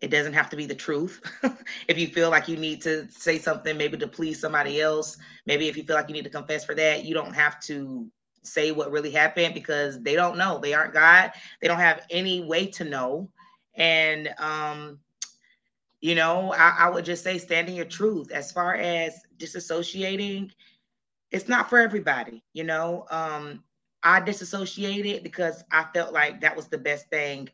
it 0.00 0.10
doesn't 0.10 0.32
have 0.32 0.48
to 0.50 0.56
be 0.56 0.64
the 0.64 0.74
truth. 0.74 1.20
if 1.88 1.98
you 1.98 2.06
feel 2.06 2.30
like 2.30 2.48
you 2.48 2.56
need 2.56 2.80
to 2.82 3.06
say 3.10 3.38
something, 3.38 3.76
maybe 3.76 3.98
to 3.98 4.08
please 4.08 4.40
somebody 4.40 4.80
else, 4.80 5.18
maybe 5.44 5.68
if 5.68 5.76
you 5.76 5.82
feel 5.82 5.96
like 5.96 6.08
you 6.08 6.14
need 6.14 6.24
to 6.24 6.30
confess 6.30 6.64
for 6.64 6.74
that, 6.76 7.04
you 7.04 7.12
don't 7.12 7.34
have 7.34 7.60
to 7.64 8.10
say 8.42 8.72
what 8.72 8.90
really 8.90 9.10
happened 9.10 9.52
because 9.52 10.00
they 10.02 10.14
don't 10.14 10.38
know. 10.38 10.58
They 10.58 10.72
aren't 10.72 10.94
God. 10.94 11.32
They 11.60 11.68
don't 11.68 11.80
have 11.80 12.06
any 12.10 12.42
way 12.42 12.68
to 12.68 12.84
know. 12.84 13.28
And, 13.74 14.30
um, 14.38 15.00
you 16.00 16.14
know, 16.14 16.54
I, 16.54 16.74
I 16.78 16.90
would 16.90 17.04
just 17.04 17.22
say 17.22 17.36
standing 17.36 17.76
your 17.76 17.84
truth 17.84 18.30
as 18.32 18.50
far 18.50 18.76
as 18.76 19.20
disassociating 19.36 20.52
it's 21.30 21.48
not 21.48 21.68
for 21.68 21.78
everybody, 21.78 22.42
you 22.52 22.64
know. 22.64 23.06
Um, 23.10 23.62
I 24.02 24.20
disassociated 24.20 25.22
because 25.22 25.64
I 25.70 25.86
felt 25.92 26.12
like 26.12 26.40
that 26.40 26.56
was 26.56 26.68
the 26.68 26.78
best 26.78 27.08
thing 27.10 27.48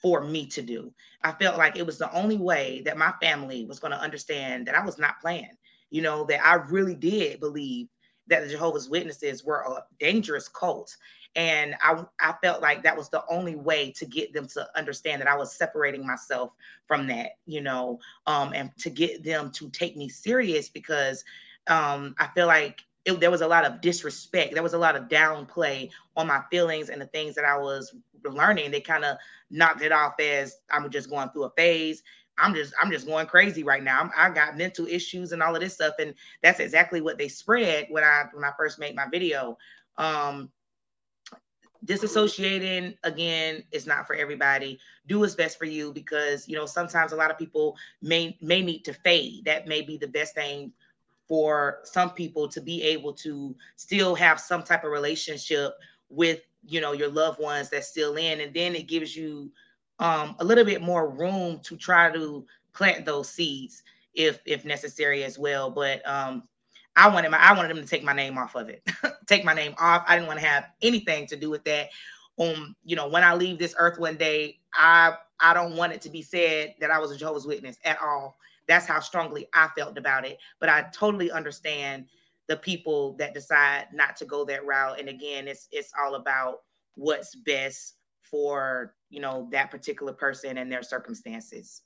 for 0.00 0.22
me 0.22 0.46
to 0.46 0.62
do. 0.62 0.92
I 1.22 1.32
felt 1.32 1.58
like 1.58 1.76
it 1.76 1.86
was 1.86 1.98
the 1.98 2.12
only 2.12 2.38
way 2.38 2.82
that 2.86 2.96
my 2.96 3.12
family 3.20 3.66
was 3.66 3.78
going 3.78 3.92
to 3.92 4.00
understand 4.00 4.66
that 4.66 4.74
I 4.74 4.84
was 4.84 4.98
not 4.98 5.20
playing, 5.20 5.50
you 5.90 6.02
know, 6.02 6.24
that 6.24 6.44
I 6.44 6.54
really 6.54 6.94
did 6.94 7.40
believe 7.40 7.88
that 8.28 8.42
the 8.42 8.48
Jehovah's 8.48 8.88
Witnesses 8.88 9.44
were 9.44 9.60
a 9.60 9.84
dangerous 9.98 10.48
cult. 10.48 10.96
And 11.36 11.74
I, 11.82 12.04
I 12.20 12.34
felt 12.42 12.62
like 12.62 12.82
that 12.82 12.96
was 12.96 13.08
the 13.10 13.22
only 13.28 13.56
way 13.56 13.92
to 13.92 14.06
get 14.06 14.32
them 14.32 14.48
to 14.48 14.66
understand 14.76 15.20
that 15.20 15.28
I 15.28 15.36
was 15.36 15.54
separating 15.54 16.06
myself 16.06 16.52
from 16.86 17.06
that, 17.08 17.32
you 17.46 17.60
know, 17.60 18.00
um, 18.26 18.52
and 18.54 18.70
to 18.78 18.90
get 18.90 19.22
them 19.22 19.50
to 19.52 19.70
take 19.70 19.96
me 19.96 20.08
serious 20.08 20.68
because 20.68 21.24
um, 21.66 22.14
I 22.18 22.28
feel 22.34 22.46
like 22.46 22.80
it, 23.04 23.18
there 23.20 23.30
was 23.30 23.40
a 23.40 23.48
lot 23.48 23.64
of 23.64 23.80
disrespect. 23.80 24.54
There 24.54 24.62
was 24.62 24.74
a 24.74 24.78
lot 24.78 24.96
of 24.96 25.08
downplay 25.08 25.90
on 26.16 26.26
my 26.26 26.42
feelings 26.50 26.90
and 26.90 27.00
the 27.00 27.06
things 27.06 27.34
that 27.34 27.44
I 27.44 27.56
was 27.56 27.94
learning. 28.24 28.70
They 28.70 28.80
kind 28.80 29.04
of 29.04 29.16
knocked 29.50 29.82
it 29.82 29.92
off 29.92 30.20
as 30.20 30.58
I'm 30.70 30.90
just 30.90 31.08
going 31.08 31.30
through 31.30 31.44
a 31.44 31.50
phase. 31.50 32.02
I'm 32.38 32.54
just 32.54 32.72
I'm 32.80 32.90
just 32.90 33.06
going 33.06 33.26
crazy 33.26 33.62
right 33.62 33.82
now. 33.82 34.00
I'm, 34.00 34.10
I 34.16 34.30
got 34.30 34.56
mental 34.56 34.86
issues 34.86 35.32
and 35.32 35.42
all 35.42 35.54
of 35.54 35.60
this 35.60 35.74
stuff, 35.74 35.94
and 35.98 36.14
that's 36.42 36.60
exactly 36.60 37.00
what 37.00 37.18
they 37.18 37.28
spread 37.28 37.86
when 37.90 38.04
I 38.04 38.24
when 38.32 38.44
I 38.44 38.52
first 38.56 38.78
made 38.78 38.94
my 38.94 39.06
video. 39.10 39.58
Um, 39.98 40.50
disassociating 41.84 42.96
again 43.04 43.62
is 43.72 43.86
not 43.86 44.06
for 44.06 44.14
everybody 44.14 44.78
do 45.06 45.18
what's 45.18 45.34
best 45.34 45.58
for 45.58 45.64
you 45.64 45.92
because 45.94 46.46
you 46.46 46.54
know 46.54 46.66
sometimes 46.66 47.12
a 47.12 47.16
lot 47.16 47.30
of 47.30 47.38
people 47.38 47.74
may 48.02 48.36
may 48.42 48.60
need 48.60 48.84
to 48.84 48.92
fade 48.92 49.42
that 49.46 49.66
may 49.66 49.80
be 49.80 49.96
the 49.96 50.06
best 50.06 50.34
thing 50.34 50.70
for 51.30 51.78
some 51.84 52.10
people 52.10 52.48
to 52.48 52.60
be 52.60 52.82
able 52.82 53.12
to 53.14 53.54
still 53.76 54.16
have 54.16 54.40
some 54.40 54.64
type 54.64 54.84
of 54.84 54.90
relationship 54.90 55.74
with 56.08 56.40
you 56.66 56.80
know 56.80 56.92
your 56.92 57.08
loved 57.08 57.40
ones 57.40 57.70
that's 57.70 57.86
still 57.88 58.16
in. 58.16 58.40
And 58.40 58.52
then 58.52 58.74
it 58.74 58.88
gives 58.88 59.16
you 59.16 59.52
um, 60.00 60.34
a 60.40 60.44
little 60.44 60.64
bit 60.64 60.82
more 60.82 61.08
room 61.08 61.60
to 61.62 61.76
try 61.76 62.10
to 62.12 62.44
plant 62.74 63.06
those 63.06 63.30
seeds 63.30 63.84
if 64.14 64.40
if 64.44 64.64
necessary 64.64 65.22
as 65.24 65.38
well. 65.38 65.70
But 65.70 66.06
um 66.08 66.42
i 66.96 67.08
wanted 67.08 67.30
my 67.30 67.38
i 67.38 67.52
wanted 67.52 67.68
them 67.70 67.82
to 67.82 67.88
take 67.88 68.02
my 68.02 68.12
name 68.12 68.36
off 68.36 68.56
of 68.56 68.68
it 68.68 68.82
take 69.26 69.44
my 69.44 69.54
name 69.54 69.74
off. 69.78 70.04
I 70.08 70.16
didn't 70.16 70.26
want 70.26 70.40
to 70.40 70.46
have 70.46 70.64
anything 70.82 71.26
to 71.28 71.36
do 71.36 71.48
with 71.48 71.64
that. 71.64 71.90
Um 72.38 72.74
you 72.84 72.96
know 72.96 73.06
when 73.08 73.22
i 73.22 73.34
leave 73.34 73.58
this 73.58 73.74
earth 73.78 73.98
one 74.00 74.16
day 74.16 74.58
i 74.74 75.14
i 75.40 75.54
don't 75.54 75.76
want 75.76 75.92
it 75.92 76.00
to 76.00 76.10
be 76.10 76.22
said 76.22 76.74
that 76.80 76.90
i 76.90 76.98
was 76.98 77.10
a 77.10 77.16
jehovah's 77.16 77.46
witness 77.46 77.76
at 77.84 78.00
all 78.00 78.36
that's 78.70 78.86
how 78.86 79.00
strongly 79.00 79.48
I 79.52 79.68
felt 79.76 79.98
about 79.98 80.24
it. 80.24 80.38
But 80.60 80.68
I 80.68 80.86
totally 80.94 81.30
understand 81.32 82.06
the 82.46 82.56
people 82.56 83.14
that 83.14 83.34
decide 83.34 83.88
not 83.92 84.16
to 84.16 84.24
go 84.24 84.44
that 84.44 84.64
route. 84.64 85.00
And 85.00 85.08
again, 85.08 85.48
it's 85.48 85.66
it's 85.72 85.92
all 86.00 86.14
about 86.14 86.60
what's 86.94 87.34
best 87.34 87.96
for 88.22 88.94
you 89.08 89.20
know 89.20 89.48
that 89.50 89.72
particular 89.72 90.12
person 90.12 90.56
and 90.56 90.70
their 90.70 90.84
circumstances. 90.84 91.82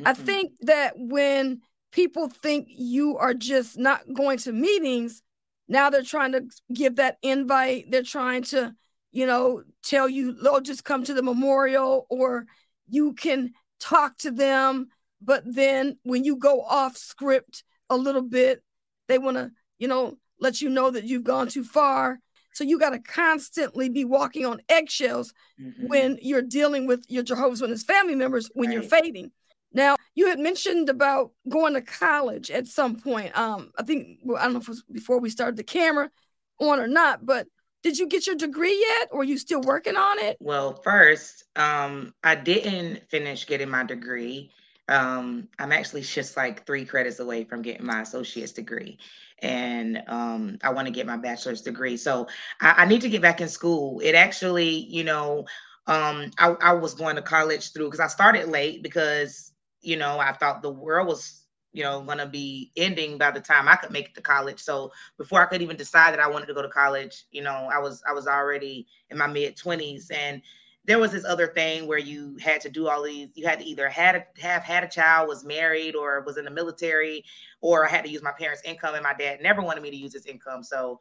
Mm-hmm. 0.00 0.08
I 0.08 0.14
think 0.14 0.52
that 0.62 0.94
when 0.96 1.60
people 1.92 2.28
think 2.28 2.68
you 2.70 3.18
are 3.18 3.34
just 3.34 3.78
not 3.78 4.00
going 4.12 4.38
to 4.38 4.52
meetings, 4.52 5.22
now 5.68 5.90
they're 5.90 6.02
trying 6.02 6.32
to 6.32 6.44
give 6.72 6.96
that 6.96 7.18
invite. 7.22 7.90
They're 7.90 8.02
trying 8.02 8.44
to, 8.44 8.74
you 9.12 9.26
know, 9.26 9.64
tell 9.82 10.08
you, 10.08 10.34
"Oh, 10.42 10.60
just 10.60 10.84
come 10.84 11.04
to 11.04 11.12
the 11.12 11.22
memorial," 11.22 12.06
or 12.08 12.46
you 12.88 13.14
can 13.14 13.52
talk 13.78 14.16
to 14.18 14.30
them 14.30 14.88
but 15.20 15.42
then 15.44 15.98
when 16.02 16.24
you 16.24 16.36
go 16.36 16.62
off 16.62 16.96
script 16.96 17.64
a 17.90 17.96
little 17.96 18.22
bit, 18.22 18.62
they 19.08 19.18
want 19.18 19.36
to, 19.36 19.50
you 19.78 19.88
know, 19.88 20.16
let 20.40 20.60
you 20.60 20.68
know 20.68 20.90
that 20.90 21.04
you've 21.04 21.24
gone 21.24 21.48
too 21.48 21.64
far. 21.64 22.18
So 22.52 22.64
you 22.64 22.78
got 22.78 22.90
to 22.90 22.98
constantly 22.98 23.88
be 23.88 24.04
walking 24.04 24.46
on 24.46 24.62
eggshells 24.68 25.32
mm-hmm. 25.60 25.88
when 25.88 26.18
you're 26.22 26.42
dealing 26.42 26.86
with 26.86 27.04
your 27.08 27.22
Jehovah's 27.22 27.60
Witness 27.60 27.82
family 27.82 28.14
members 28.14 28.50
when 28.54 28.68
right. 28.68 28.74
you're 28.74 28.82
fading. 28.82 29.30
Now, 29.72 29.96
you 30.14 30.28
had 30.28 30.38
mentioned 30.38 30.88
about 30.88 31.32
going 31.48 31.74
to 31.74 31.82
college 31.82 32.50
at 32.50 32.66
some 32.66 32.96
point. 32.96 33.36
Um, 33.36 33.72
I 33.78 33.82
think 33.82 34.20
well, 34.22 34.38
I 34.38 34.44
don't 34.44 34.54
know 34.54 34.60
if 34.60 34.68
it 34.68 34.70
was 34.70 34.84
before 34.90 35.20
we 35.20 35.28
started 35.28 35.56
the 35.56 35.64
camera 35.64 36.10
on 36.58 36.80
or 36.80 36.86
not, 36.86 37.26
but 37.26 37.46
did 37.86 38.00
you 38.00 38.08
get 38.08 38.26
your 38.26 38.34
degree 38.34 38.76
yet 38.80 39.10
or 39.12 39.20
are 39.20 39.24
you 39.24 39.38
still 39.38 39.60
working 39.60 39.96
on 39.96 40.18
it? 40.18 40.36
Well, 40.40 40.74
first, 40.82 41.44
um, 41.54 42.12
I 42.24 42.34
didn't 42.34 43.08
finish 43.08 43.46
getting 43.46 43.70
my 43.70 43.84
degree. 43.84 44.50
Um, 44.88 45.46
I'm 45.60 45.70
actually 45.70 46.00
just 46.00 46.36
like 46.36 46.66
three 46.66 46.84
credits 46.84 47.20
away 47.20 47.44
from 47.44 47.62
getting 47.62 47.86
my 47.86 48.00
associate's 48.00 48.50
degree. 48.50 48.98
And 49.40 50.02
um, 50.08 50.58
I 50.64 50.70
want 50.70 50.88
to 50.88 50.92
get 50.92 51.06
my 51.06 51.16
bachelor's 51.16 51.62
degree. 51.62 51.96
So 51.96 52.26
I, 52.60 52.74
I, 52.78 52.86
need 52.86 53.02
to 53.02 53.08
get 53.08 53.22
back 53.22 53.40
in 53.40 53.48
school. 53.48 54.00
It 54.00 54.16
actually, 54.16 54.68
you 54.68 55.04
know, 55.04 55.44
um, 55.86 56.32
I, 56.38 56.56
I 56.60 56.72
was 56.72 56.94
going 56.94 57.14
to 57.14 57.22
college 57.22 57.72
through 57.72 57.86
because 57.86 58.00
I 58.00 58.08
started 58.08 58.48
late 58.48 58.82
because, 58.82 59.52
you 59.80 59.96
know, 59.96 60.18
I 60.18 60.32
thought 60.32 60.60
the 60.60 60.72
world 60.72 61.06
was 61.06 61.45
you 61.76 61.82
know 61.82 62.00
going 62.00 62.16
to 62.16 62.26
be 62.26 62.72
ending 62.74 63.18
by 63.18 63.30
the 63.30 63.40
time 63.40 63.68
I 63.68 63.76
could 63.76 63.90
make 63.90 64.06
it 64.06 64.14
to 64.14 64.22
college. 64.22 64.58
So 64.58 64.90
before 65.18 65.42
I 65.42 65.44
could 65.44 65.60
even 65.60 65.76
decide 65.76 66.12
that 66.14 66.20
I 66.20 66.26
wanted 66.26 66.46
to 66.46 66.54
go 66.54 66.62
to 66.62 66.70
college, 66.70 67.26
you 67.30 67.42
know, 67.42 67.68
I 67.70 67.78
was 67.78 68.02
I 68.08 68.14
was 68.14 68.26
already 68.26 68.86
in 69.10 69.18
my 69.18 69.26
mid 69.26 69.56
20s 69.56 70.10
and 70.10 70.40
there 70.86 70.98
was 70.98 71.12
this 71.12 71.24
other 71.24 71.48
thing 71.48 71.86
where 71.86 71.98
you 71.98 72.36
had 72.40 72.60
to 72.62 72.70
do 72.70 72.88
all 72.88 73.02
these 73.02 73.28
you 73.34 73.46
had 73.46 73.58
to 73.58 73.64
either 73.66 73.88
had 73.90 74.14
a, 74.14 74.40
have 74.40 74.62
had 74.62 74.84
a 74.84 74.88
child 74.88 75.28
was 75.28 75.44
married 75.44 75.94
or 75.94 76.22
was 76.22 76.38
in 76.38 76.44
the 76.46 76.50
military 76.50 77.24
or 77.60 77.84
i 77.84 77.90
had 77.90 78.04
to 78.04 78.10
use 78.10 78.22
my 78.22 78.32
parents 78.32 78.62
income. 78.64 78.94
And 78.94 79.02
my 79.02 79.14
dad 79.14 79.42
never 79.42 79.60
wanted 79.60 79.82
me 79.82 79.90
to 79.90 79.96
use 79.96 80.14
his 80.14 80.24
income. 80.24 80.62
So 80.62 80.98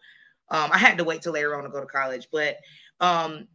um, 0.50 0.72
i 0.74 0.78
had 0.78 0.98
to 0.98 1.06
wait 1.06 1.22
till 1.22 1.34
later 1.34 1.56
on 1.56 1.64
to 1.64 1.70
go 1.70 1.80
to 1.80 1.86
college. 1.86 2.28
But 2.34 2.58
um, 3.00 3.48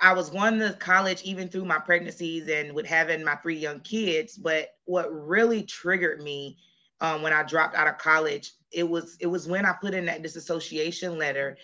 i 0.00 0.12
was 0.12 0.30
going 0.30 0.58
to 0.58 0.72
college 0.80 1.22
even 1.22 1.48
through 1.48 1.64
my 1.64 1.78
pregnancies 1.78 2.48
and 2.48 2.72
with 2.74 2.86
having 2.86 3.24
my 3.24 3.36
three 3.36 3.58
young 3.58 3.80
kids 3.80 4.36
but 4.36 4.70
what 4.84 5.08
really 5.12 5.62
triggered 5.62 6.20
me 6.22 6.56
um, 7.00 7.22
when 7.22 7.32
I 7.32 7.42
dropped 7.42 7.74
out 7.74 7.88
of 7.88 7.98
college. 7.98 8.52
It 8.70 8.88
was 8.88 9.16
it 9.20 9.26
was 9.26 9.48
when 9.48 9.66
I 9.66 9.72
put 9.72 9.94
in 9.94 10.06
that 10.06 10.22
disassociation 10.22 11.18
letter, 11.18 11.56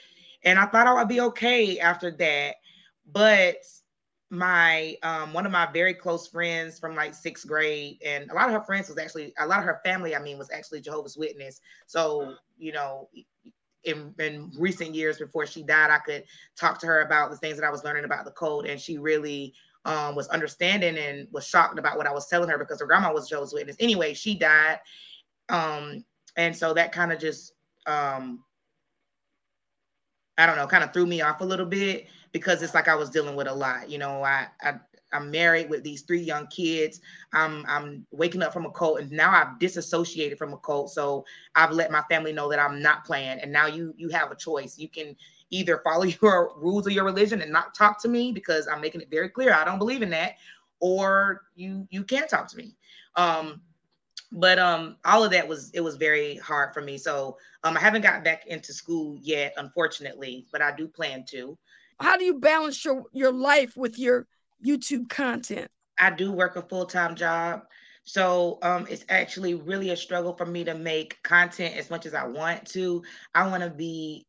and 0.45 0.59
I 0.59 0.67
thought 0.67 0.87
I 0.87 0.95
would 0.95 1.09
be 1.09 1.21
okay 1.21 1.79
after 1.79 2.11
that. 2.13 2.57
But 3.13 3.57
my 4.31 4.97
um, 5.03 5.33
one 5.33 5.47
of 5.47 5.53
my 5.53 5.67
very 5.67 5.95
close 5.95 6.27
friends 6.27 6.79
from 6.79 6.97
like 6.97 7.15
sixth 7.15 7.47
grade, 7.47 7.99
and 8.05 8.31
a 8.31 8.35
lot 8.35 8.49
of 8.49 8.55
her 8.55 8.63
friends 8.63 8.89
was 8.89 8.99
actually 8.99 9.33
a 9.39 9.47
lot 9.47 9.61
of 9.61 9.65
her 9.65 9.81
family. 9.85 10.17
I 10.17 10.21
mean, 10.21 10.39
was 10.39 10.51
actually 10.51 10.81
Jehovah's 10.81 11.17
Witness. 11.17 11.61
So 11.87 12.35
you 12.59 12.73
know, 12.73 13.09
in, 13.87 14.13
in 14.19 14.51
recent 14.59 14.95
years 14.95 15.19
before 15.19 15.47
she 15.47 15.63
died, 15.63 15.91
I 15.91 15.99
could 15.99 16.25
talk 16.57 16.79
to 16.81 16.87
her 16.87 17.01
about 17.01 17.31
the 17.31 17.37
things 17.37 17.57
that 17.57 17.67
I 17.67 17.71
was 17.71 17.85
learning 17.85 18.05
about 18.05 18.25
the 18.25 18.33
code, 18.33 18.67
and 18.67 18.81
she 18.81 18.99
really 18.99 19.55
um, 19.85 20.15
was 20.15 20.29
understanding 20.29 20.99
and 20.99 21.29
was 21.33 21.47
shocked 21.47 21.79
about 21.79 21.97
what 21.97 22.07
I 22.07 22.13
was 22.13 22.27
telling 22.27 22.49
her 22.51 22.59
because 22.59 22.81
her 22.81 22.87
grandma 22.87 23.13
was 23.13 23.29
Jehovah's 23.29 23.55
Witness. 23.55 23.77
Anyway, 23.81 24.13
she 24.15 24.37
died, 24.37 24.81
um, 25.49 26.05
and 26.37 26.55
so 26.55 26.75
that 26.75 26.93
kind 26.93 27.13
of 27.13 27.19
just 27.19 27.53
um, 27.87 28.43
I 30.39 30.47
don't 30.47 30.57
know, 30.57 30.67
kind 30.67 30.85
of 30.85 30.93
threw 30.93 31.07
me 31.07 31.23
off 31.23 31.41
a 31.41 31.45
little 31.45 31.67
bit 31.67 32.07
because 32.33 32.63
it's 32.63 32.75
like 32.75 32.89
I 32.89 32.95
was 32.95 33.09
dealing 33.09 33.37
with 33.37 33.47
a 33.47 33.55
lot. 33.55 33.89
You 33.89 33.99
know, 33.99 34.23
I, 34.23 34.49
I 34.61 34.75
I'm 35.13 35.31
married 35.31 35.71
with 35.71 35.83
these 35.83 36.03
three 36.03 36.21
young 36.21 36.47
kids. 36.49 37.01
I'm 37.33 37.65
I'm 37.67 38.07
waking 38.11 38.43
up 38.43 38.53
from 38.53 38.67
a 38.67 38.71
cult, 38.71 39.01
and 39.01 39.11
now 39.11 39.31
I've 39.31 39.59
disassociated 39.59 40.39
from 40.39 40.53
a 40.53 40.59
cult. 40.59 40.91
So 40.91 41.25
I've 41.55 41.73
let 41.73 41.91
my 41.91 42.03
family 42.11 42.33
know 42.33 42.49
that 42.51 42.59
I'm 42.59 42.83
not 42.83 43.05
playing. 43.05 43.41
And 43.41 43.53
now 43.53 43.67
you 43.67 43.95
you 43.97 44.09
have 44.11 44.31
a 44.31 44.37
choice. 44.37 44.79
You 44.79 44.89
can 44.89 45.17
either 45.51 45.81
follow 45.85 46.05
your 46.23 46.53
rules 46.57 46.87
of 46.87 46.93
your 46.93 47.05
religion 47.05 47.43
and 47.43 47.53
not 47.53 47.75
talk 47.75 48.01
to 48.03 48.09
me 48.09 48.33
because 48.33 48.67
I'm 48.69 48.81
making 48.81 49.01
it 49.01 49.11
very 49.11 49.29
clear 49.29 49.55
I 49.55 49.65
don't 49.65 49.79
believe 49.79 50.03
in 50.03 50.11
that, 50.11 50.35
or 50.81 51.43
you 51.55 51.87
you 51.91 52.05
can 52.05 52.29
talk 52.29 52.49
to 52.49 52.57
me. 52.57 52.77
Um, 53.15 53.61
but 54.33 54.59
um 54.59 54.97
all 55.05 55.25
of 55.25 55.31
that 55.31 55.47
was 55.47 55.71
it 55.73 55.81
was 55.81 55.97
very 55.97 56.37
hard 56.39 56.75
for 56.75 56.83
me 56.83 56.99
so 56.99 57.37
um 57.65 57.77
i 57.77 57.81
haven't 57.81 58.03
got 58.03 58.25
back 58.25 58.47
into 58.47 58.73
school 58.73 59.17
yet 59.23 59.55
unfortunately 59.57 60.47
but 60.51 60.61
i 60.61 60.75
do 60.75 60.89
plan 60.89 61.25
to 61.25 61.57
how 62.01 62.17
do 62.17 62.25
you 62.25 62.35
balance 62.35 62.85
your 62.85 63.05
your 63.13 63.33
life 63.33 63.77
with 63.77 63.99
your 63.99 64.27
YouTube 64.65 65.09
content? 65.09 65.69
I 65.99 66.11
do 66.11 66.33
work 66.33 66.57
a 66.57 66.63
full-time 66.63 67.15
job. 67.15 67.63
So 68.05 68.59
um, 68.63 68.87
it's 68.89 69.05
actually 69.09 69.55
really 69.55 69.91
a 69.91 69.97
struggle 69.97 70.33
for 70.37 70.47
me 70.47 70.63
to 70.65 70.75
make 70.75 71.21
content 71.25 71.77
as 71.77 71.91
much 71.91 72.07
as 72.07 72.15
I 72.15 72.27
want 72.27 72.65
to. 72.69 73.03
I 73.35 73.49
want 73.49 73.65
to 73.65 73.71
be 73.71 74.27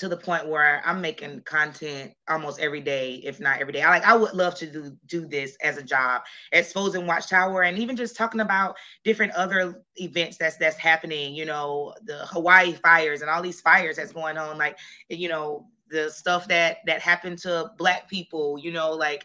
to 0.00 0.08
the 0.08 0.16
point 0.16 0.48
where 0.48 0.80
I'm 0.86 1.02
making 1.02 1.42
content 1.42 2.12
almost 2.26 2.58
every 2.58 2.80
day, 2.80 3.16
if 3.16 3.38
not 3.38 3.60
every 3.60 3.72
day. 3.72 3.82
I 3.82 3.90
like 3.90 4.04
I 4.04 4.16
would 4.16 4.32
love 4.32 4.54
to 4.56 4.66
do 4.66 4.96
do 5.06 5.26
this 5.26 5.56
as 5.62 5.76
a 5.76 5.82
job, 5.82 6.22
exposing 6.52 7.06
Watchtower 7.06 7.64
and 7.64 7.78
even 7.78 7.96
just 7.96 8.16
talking 8.16 8.40
about 8.40 8.76
different 9.04 9.32
other 9.32 9.82
events 9.96 10.38
that's 10.38 10.56
that's 10.56 10.78
happening, 10.78 11.34
you 11.34 11.44
know, 11.44 11.92
the 12.04 12.24
Hawaii 12.26 12.72
fires 12.72 13.20
and 13.20 13.30
all 13.30 13.42
these 13.42 13.60
fires 13.60 13.96
that's 13.96 14.12
going 14.12 14.38
on. 14.38 14.56
Like, 14.56 14.78
you 15.10 15.28
know, 15.28 15.66
the 15.90 16.10
stuff 16.10 16.48
that 16.48 16.78
that 16.86 17.00
happened 17.00 17.36
to 17.38 17.70
black 17.76 18.08
people 18.08 18.56
you 18.58 18.72
know 18.72 18.92
like 18.92 19.24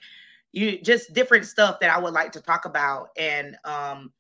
you 0.56 0.82
just 0.82 1.14
different 1.14 1.46
stuff 1.46 1.80
that 1.82 1.92
i 1.92 2.00
would 2.00 2.14
like 2.14 2.32
to 2.32 2.42
talk 2.42 2.66
about 2.66 3.10
and 3.18 3.58
um 3.66 4.12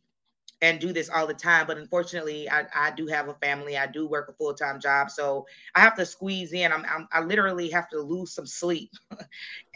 and 0.61 0.79
do 0.79 0.93
this 0.93 1.09
all 1.09 1.27
the 1.27 1.33
time. 1.33 1.67
But 1.67 1.77
unfortunately 1.77 2.49
i, 2.49 2.65
I 2.73 2.91
do 2.91 3.07
have 3.07 3.27
a 3.27 3.33
family. 3.35 3.77
I 3.77 3.87
do 3.87 4.07
work 4.07 4.29
a 4.29 4.33
full-time 4.33 4.79
job. 4.79 5.11
So 5.11 5.45
i 5.75 5.79
have 5.79 5.95
to 5.97 6.05
squeeze 6.05 6.53
in. 6.53 6.71
I'm, 6.71 6.85
I'm 6.85 7.07
i 7.11 7.21
literally 7.21 7.69
have 7.69 7.89
to 7.89 7.99
lose 7.99 8.33
some 8.33 8.45
sleep 8.45 8.91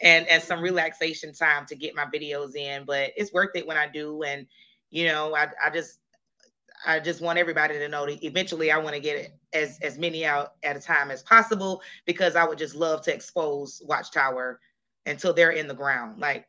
and 0.00 0.26
and 0.26 0.42
some 0.42 0.60
relaxation 0.60 1.32
time 1.32 1.66
to 1.66 1.76
get 1.76 1.94
my 1.94 2.06
videos 2.06 2.56
in. 2.56 2.84
But 2.84 3.12
it's 3.16 3.32
worth 3.32 3.50
it 3.54 3.66
when 3.66 3.76
i 3.76 3.88
do. 3.88 4.22
And 4.22 4.46
you 4.90 5.06
know 5.06 5.34
i, 5.34 5.48
I 5.64 5.70
just 5.70 5.98
I 6.86 6.98
just 6.98 7.20
want 7.20 7.38
everybody 7.38 7.74
to 7.74 7.88
know 7.88 8.06
that 8.06 8.24
eventually 8.24 8.70
I 8.70 8.78
want 8.78 8.94
to 8.94 9.00
get 9.00 9.32
as 9.52 9.78
as 9.82 9.98
many 9.98 10.24
out 10.24 10.54
at 10.62 10.76
a 10.76 10.80
time 10.80 11.10
as 11.10 11.22
possible 11.22 11.82
because 12.06 12.36
I 12.36 12.44
would 12.44 12.58
just 12.58 12.74
love 12.74 13.02
to 13.02 13.14
expose 13.14 13.82
Watchtower 13.84 14.60
until 15.06 15.32
they're 15.32 15.50
in 15.50 15.68
the 15.68 15.74
ground. 15.74 16.20
Like 16.20 16.46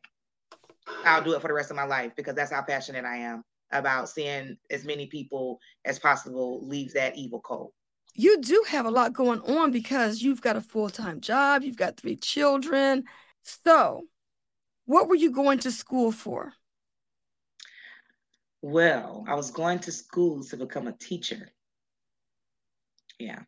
I'll 1.04 1.22
do 1.22 1.34
it 1.34 1.40
for 1.40 1.48
the 1.48 1.54
rest 1.54 1.70
of 1.70 1.76
my 1.76 1.84
life 1.84 2.12
because 2.16 2.34
that's 2.34 2.52
how 2.52 2.62
passionate 2.62 3.04
I 3.04 3.18
am 3.18 3.44
about 3.70 4.08
seeing 4.08 4.56
as 4.70 4.84
many 4.84 5.06
people 5.06 5.58
as 5.84 5.98
possible 5.98 6.66
leave 6.66 6.92
that 6.94 7.16
evil 7.16 7.40
cult. 7.40 7.72
You 8.14 8.40
do 8.42 8.64
have 8.68 8.84
a 8.84 8.90
lot 8.90 9.14
going 9.14 9.40
on 9.40 9.70
because 9.70 10.20
you've 10.20 10.42
got 10.42 10.56
a 10.56 10.60
full-time 10.60 11.20
job, 11.20 11.62
you've 11.62 11.78
got 11.78 11.96
three 11.96 12.16
children. 12.16 13.04
So, 13.42 14.02
what 14.84 15.08
were 15.08 15.14
you 15.14 15.30
going 15.30 15.60
to 15.60 15.70
school 15.70 16.12
for? 16.12 16.52
Well, 18.60 19.24
I 19.26 19.34
was 19.34 19.50
going 19.50 19.78
to 19.80 19.92
school 19.92 20.44
to 20.44 20.56
become 20.56 20.86
a 20.86 20.92
teacher. 20.92 21.50
Yeah. 23.18 23.40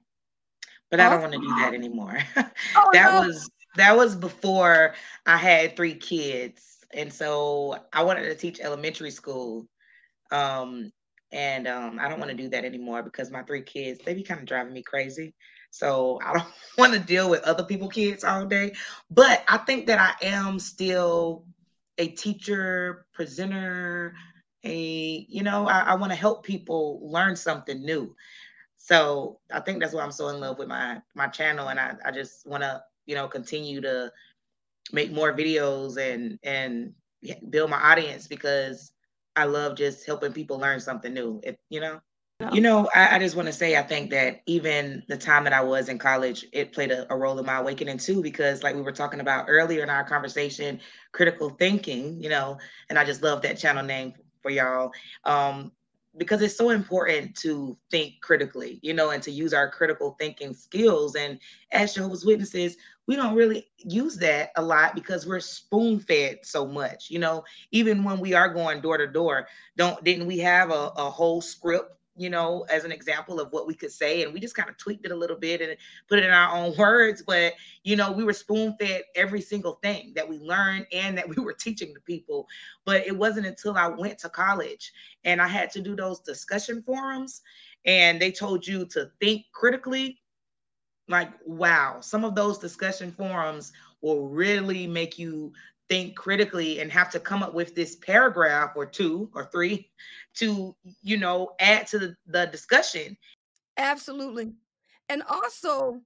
But 0.90 1.00
I 1.00 1.10
don't 1.10 1.20
want 1.20 1.32
to 1.34 1.40
do 1.40 1.48
that 1.48 1.72
oh. 1.72 1.74
anymore. 1.74 2.18
Oh, 2.76 2.90
that 2.92 3.12
no. 3.12 3.26
was 3.26 3.50
that 3.76 3.96
was 3.96 4.14
before 4.14 4.94
I 5.26 5.36
had 5.36 5.76
three 5.76 5.94
kids. 5.94 6.84
And 6.92 7.12
so 7.12 7.76
I 7.92 8.02
wanted 8.02 8.24
to 8.24 8.34
teach 8.34 8.60
elementary 8.60 9.10
school. 9.10 9.66
Um, 10.30 10.92
and 11.32 11.66
um, 11.66 11.98
I 12.00 12.08
don't 12.08 12.20
want 12.20 12.30
to 12.30 12.36
do 12.36 12.48
that 12.50 12.64
anymore 12.64 13.02
because 13.02 13.30
my 13.30 13.42
three 13.42 13.62
kids, 13.62 14.00
they 14.04 14.14
be 14.14 14.22
kind 14.22 14.40
of 14.40 14.46
driving 14.46 14.72
me 14.72 14.82
crazy. 14.82 15.34
So 15.70 16.20
I 16.24 16.32
don't 16.34 16.48
want 16.78 16.92
to 16.92 17.00
deal 17.00 17.28
with 17.28 17.42
other 17.42 17.64
people 17.64 17.88
kids 17.88 18.22
all 18.22 18.46
day. 18.46 18.72
But 19.10 19.44
I 19.48 19.58
think 19.58 19.86
that 19.86 19.98
I 19.98 20.24
am 20.26 20.58
still 20.58 21.44
a 21.98 22.08
teacher, 22.08 23.06
presenter, 23.12 24.14
a 24.64 25.26
you 25.28 25.42
know 25.42 25.68
i, 25.68 25.80
I 25.80 25.94
want 25.94 26.10
to 26.12 26.18
help 26.18 26.44
people 26.44 27.00
learn 27.02 27.36
something 27.36 27.84
new 27.84 28.14
so 28.76 29.38
i 29.52 29.60
think 29.60 29.80
that's 29.80 29.92
why 29.92 30.02
i'm 30.02 30.12
so 30.12 30.28
in 30.28 30.40
love 30.40 30.58
with 30.58 30.68
my 30.68 31.00
my 31.14 31.26
channel 31.28 31.68
and 31.68 31.78
i, 31.78 31.94
I 32.04 32.10
just 32.10 32.46
want 32.46 32.62
to 32.62 32.82
you 33.06 33.14
know 33.14 33.28
continue 33.28 33.80
to 33.80 34.10
make 34.92 35.12
more 35.12 35.32
videos 35.32 35.96
and 35.96 36.38
and 36.42 36.92
build 37.50 37.70
my 37.70 37.80
audience 37.80 38.26
because 38.26 38.92
i 39.36 39.44
love 39.44 39.76
just 39.76 40.06
helping 40.06 40.32
people 40.32 40.58
learn 40.58 40.80
something 40.80 41.14
new 41.14 41.40
if 41.42 41.56
you 41.68 41.80
know? 41.80 42.00
You 42.52 42.60
know, 42.60 42.90
I, 42.94 43.14
I 43.14 43.18
just 43.20 43.36
want 43.36 43.46
to 43.46 43.52
say 43.52 43.76
I 43.76 43.82
think 43.82 44.10
that 44.10 44.42
even 44.46 45.04
the 45.08 45.16
time 45.16 45.44
that 45.44 45.52
I 45.52 45.62
was 45.62 45.88
in 45.88 45.98
college, 45.98 46.44
it 46.52 46.72
played 46.72 46.90
a, 46.90 47.10
a, 47.12 47.16
role 47.16 47.38
in 47.38 47.46
my 47.46 47.58
awakening 47.58 47.98
too, 47.98 48.22
because 48.22 48.64
like 48.64 48.74
we 48.74 48.82
were 48.82 48.92
talking 48.92 49.20
about 49.20 49.46
earlier 49.48 49.84
in 49.84 49.88
our 49.88 50.02
conversation, 50.02 50.80
critical 51.12 51.50
thinking, 51.50 52.20
you 52.20 52.28
know, 52.28 52.58
and 52.90 52.98
I 52.98 53.04
just 53.04 53.22
love 53.22 53.40
that 53.42 53.56
channel 53.56 53.84
name 53.84 54.14
for 54.42 54.50
y'all. 54.50 54.90
Um, 55.24 55.70
because 56.16 56.42
it's 56.42 56.56
so 56.56 56.70
important 56.70 57.34
to 57.36 57.76
think 57.90 58.14
critically, 58.20 58.78
you 58.82 58.94
know, 58.94 59.10
and 59.10 59.22
to 59.22 59.30
use 59.30 59.52
our 59.52 59.70
critical 59.70 60.16
thinking 60.18 60.54
skills. 60.54 61.16
And 61.16 61.38
as 61.72 61.94
Jehovah's 61.94 62.24
Witnesses, 62.24 62.76
we 63.06 63.16
don't 63.16 63.34
really 63.34 63.66
use 63.78 64.16
that 64.16 64.50
a 64.56 64.62
lot 64.62 64.94
because 64.94 65.26
we're 65.26 65.40
spoon 65.40 66.00
fed 66.00 66.38
so 66.42 66.66
much, 66.66 67.10
you 67.10 67.18
know. 67.18 67.44
Even 67.72 68.04
when 68.04 68.20
we 68.20 68.32
are 68.34 68.48
going 68.48 68.80
door 68.80 68.96
to 68.98 69.06
door, 69.06 69.48
don't 69.76 70.02
didn't 70.04 70.26
we 70.26 70.38
have 70.38 70.70
a, 70.70 70.92
a 70.96 71.10
whole 71.10 71.40
script 71.40 71.90
you 72.16 72.30
know, 72.30 72.64
as 72.70 72.84
an 72.84 72.92
example 72.92 73.40
of 73.40 73.52
what 73.52 73.66
we 73.66 73.74
could 73.74 73.90
say. 73.90 74.22
And 74.22 74.32
we 74.32 74.40
just 74.40 74.54
kind 74.54 74.68
of 74.68 74.76
tweaked 74.76 75.04
it 75.04 75.12
a 75.12 75.16
little 75.16 75.36
bit 75.36 75.60
and 75.60 75.76
put 76.08 76.18
it 76.18 76.24
in 76.24 76.30
our 76.30 76.56
own 76.56 76.76
words. 76.78 77.22
But, 77.22 77.54
you 77.82 77.96
know, 77.96 78.12
we 78.12 78.24
were 78.24 78.32
spoon 78.32 78.76
fed 78.78 79.02
every 79.16 79.40
single 79.40 79.74
thing 79.82 80.12
that 80.14 80.28
we 80.28 80.38
learned 80.38 80.86
and 80.92 81.16
that 81.18 81.28
we 81.36 81.42
were 81.42 81.52
teaching 81.52 81.94
to 81.94 82.00
people. 82.00 82.46
But 82.84 83.06
it 83.06 83.16
wasn't 83.16 83.46
until 83.46 83.76
I 83.76 83.88
went 83.88 84.18
to 84.20 84.28
college 84.28 84.92
and 85.24 85.40
I 85.40 85.48
had 85.48 85.70
to 85.72 85.80
do 85.80 85.96
those 85.96 86.20
discussion 86.20 86.82
forums 86.82 87.42
and 87.84 88.20
they 88.20 88.30
told 88.30 88.66
you 88.66 88.86
to 88.86 89.10
think 89.20 89.44
critically. 89.52 90.20
Like, 91.06 91.32
wow, 91.44 91.98
some 92.00 92.24
of 92.24 92.34
those 92.34 92.58
discussion 92.58 93.12
forums 93.12 93.72
will 94.00 94.28
really 94.28 94.86
make 94.86 95.18
you 95.18 95.52
think 95.88 96.16
critically 96.16 96.80
and 96.80 96.90
have 96.90 97.10
to 97.10 97.20
come 97.20 97.42
up 97.42 97.54
with 97.54 97.74
this 97.74 97.96
paragraph 97.96 98.72
or 98.74 98.86
two 98.86 99.30
or 99.34 99.44
three 99.46 99.90
to 100.34 100.74
you 101.02 101.16
know 101.16 101.52
add 101.60 101.86
to 101.88 101.98
the, 101.98 102.16
the 102.26 102.46
discussion. 102.46 103.16
Absolutely. 103.76 104.52
And 105.08 105.22
also 105.28 106.00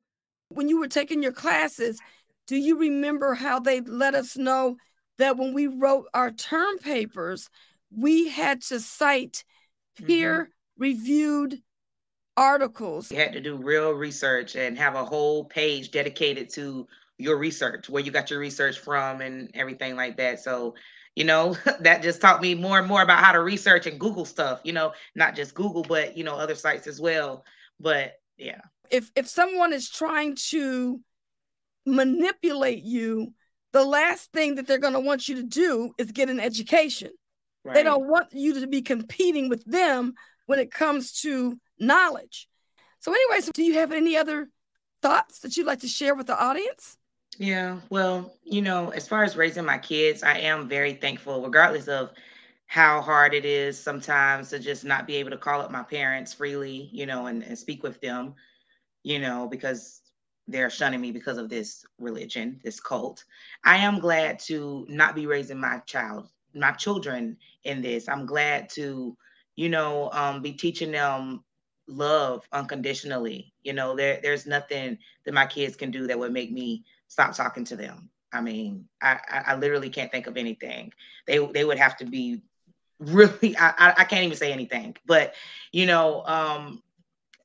when 0.48 0.68
you 0.68 0.80
were 0.80 0.88
taking 0.88 1.22
your 1.22 1.32
classes 1.32 2.00
do 2.48 2.56
you 2.56 2.78
remember 2.78 3.34
how 3.34 3.60
they 3.60 3.82
let 3.82 4.14
us 4.14 4.36
know 4.36 4.78
that 5.18 5.36
when 5.36 5.52
we 5.52 5.66
wrote 5.66 6.06
our 6.14 6.30
term 6.30 6.78
papers 6.78 7.50
we 7.94 8.28
had 8.28 8.62
to 8.62 8.80
cite 8.80 9.44
peer 9.94 10.44
mm-hmm. 10.44 10.82
reviewed 10.82 11.62
articles? 12.36 13.10
You 13.10 13.18
had 13.18 13.34
to 13.34 13.40
do 13.40 13.56
real 13.56 13.92
research 13.92 14.56
and 14.56 14.78
have 14.78 14.94
a 14.94 15.04
whole 15.04 15.44
page 15.44 15.90
dedicated 15.90 16.48
to 16.50 16.88
your 17.18 17.36
research, 17.36 17.88
where 17.88 18.02
you 18.02 18.10
got 18.10 18.30
your 18.30 18.40
research 18.40 18.78
from, 18.78 19.20
and 19.20 19.50
everything 19.54 19.96
like 19.96 20.16
that. 20.16 20.40
So, 20.40 20.74
you 21.14 21.24
know, 21.24 21.56
that 21.80 22.02
just 22.02 22.20
taught 22.20 22.40
me 22.40 22.54
more 22.54 22.78
and 22.78 22.88
more 22.88 23.02
about 23.02 23.22
how 23.22 23.32
to 23.32 23.40
research 23.40 23.86
and 23.86 23.98
Google 23.98 24.24
stuff. 24.24 24.60
You 24.64 24.72
know, 24.72 24.92
not 25.14 25.34
just 25.34 25.54
Google, 25.54 25.82
but 25.82 26.16
you 26.16 26.24
know, 26.24 26.34
other 26.36 26.54
sites 26.54 26.86
as 26.86 27.00
well. 27.00 27.44
But 27.80 28.14
yeah, 28.36 28.60
if 28.90 29.10
if 29.14 29.28
someone 29.28 29.72
is 29.72 29.90
trying 29.90 30.36
to 30.50 31.00
manipulate 31.86 32.82
you, 32.82 33.32
the 33.72 33.84
last 33.84 34.32
thing 34.32 34.56
that 34.56 34.66
they're 34.66 34.78
going 34.78 34.94
to 34.94 35.00
want 35.00 35.28
you 35.28 35.36
to 35.36 35.42
do 35.42 35.92
is 35.98 36.12
get 36.12 36.30
an 36.30 36.40
education. 36.40 37.10
Right. 37.64 37.74
They 37.74 37.82
don't 37.82 38.08
want 38.08 38.28
you 38.32 38.60
to 38.60 38.66
be 38.66 38.82
competing 38.82 39.48
with 39.48 39.64
them 39.64 40.14
when 40.46 40.58
it 40.58 40.70
comes 40.70 41.12
to 41.20 41.58
knowledge. 41.78 42.48
So, 43.00 43.12
anyways, 43.12 43.50
do 43.52 43.62
you 43.62 43.74
have 43.74 43.92
any 43.92 44.16
other 44.16 44.48
thoughts 45.02 45.40
that 45.40 45.56
you'd 45.56 45.66
like 45.66 45.80
to 45.80 45.88
share 45.88 46.14
with 46.14 46.26
the 46.26 46.38
audience? 46.38 46.96
Yeah, 47.38 47.80
well, 47.90 48.34
you 48.44 48.62
know, 48.62 48.90
as 48.90 49.06
far 49.08 49.22
as 49.24 49.36
raising 49.36 49.64
my 49.64 49.78
kids, 49.78 50.22
I 50.22 50.38
am 50.38 50.68
very 50.68 50.94
thankful, 50.94 51.42
regardless 51.42 51.88
of 51.88 52.12
how 52.66 53.00
hard 53.00 53.32
it 53.34 53.44
is 53.44 53.78
sometimes 53.80 54.50
to 54.50 54.58
just 54.58 54.84
not 54.84 55.06
be 55.06 55.16
able 55.16 55.30
to 55.30 55.36
call 55.38 55.60
up 55.60 55.70
my 55.70 55.82
parents 55.84 56.34
freely, 56.34 56.90
you 56.92 57.06
know, 57.06 57.26
and, 57.26 57.42
and 57.44 57.56
speak 57.58 57.82
with 57.82 58.00
them, 58.00 58.34
you 59.04 59.18
know, 59.20 59.48
because 59.48 60.02
they're 60.48 60.70
shunning 60.70 61.00
me 61.00 61.12
because 61.12 61.38
of 61.38 61.48
this 61.50 61.84
religion, 61.98 62.60
this 62.64 62.80
cult. 62.80 63.24
I 63.64 63.76
am 63.78 64.00
glad 64.00 64.38
to 64.40 64.86
not 64.88 65.14
be 65.14 65.26
raising 65.26 65.60
my 65.60 65.78
child, 65.86 66.28
my 66.54 66.72
children 66.72 67.38
in 67.64 67.82
this. 67.82 68.08
I'm 68.08 68.26
glad 68.26 68.68
to, 68.70 69.16
you 69.56 69.68
know, 69.68 70.10
um, 70.12 70.42
be 70.42 70.52
teaching 70.52 70.92
them 70.92 71.44
love 71.86 72.46
unconditionally. 72.52 73.52
You 73.62 73.72
know, 73.72 73.96
there 73.96 74.20
there's 74.22 74.46
nothing 74.46 74.98
that 75.24 75.34
my 75.34 75.46
kids 75.46 75.76
can 75.76 75.90
do 75.90 76.06
that 76.06 76.18
would 76.18 76.32
make 76.32 76.52
me 76.52 76.84
stop 77.08 77.34
talking 77.34 77.64
to 77.64 77.76
them. 77.76 78.10
I 78.32 78.40
mean, 78.40 78.86
I, 79.02 79.18
I 79.46 79.54
literally 79.56 79.90
can't 79.90 80.12
think 80.12 80.26
of 80.26 80.36
anything. 80.36 80.92
They 81.26 81.38
they 81.38 81.64
would 81.64 81.78
have 81.78 81.96
to 81.98 82.04
be 82.04 82.42
really 83.00 83.56
I, 83.58 83.94
I 83.98 84.04
can't 84.04 84.24
even 84.24 84.36
say 84.36 84.52
anything. 84.52 84.96
But 85.06 85.34
you 85.72 85.86
know, 85.86 86.24
um, 86.26 86.82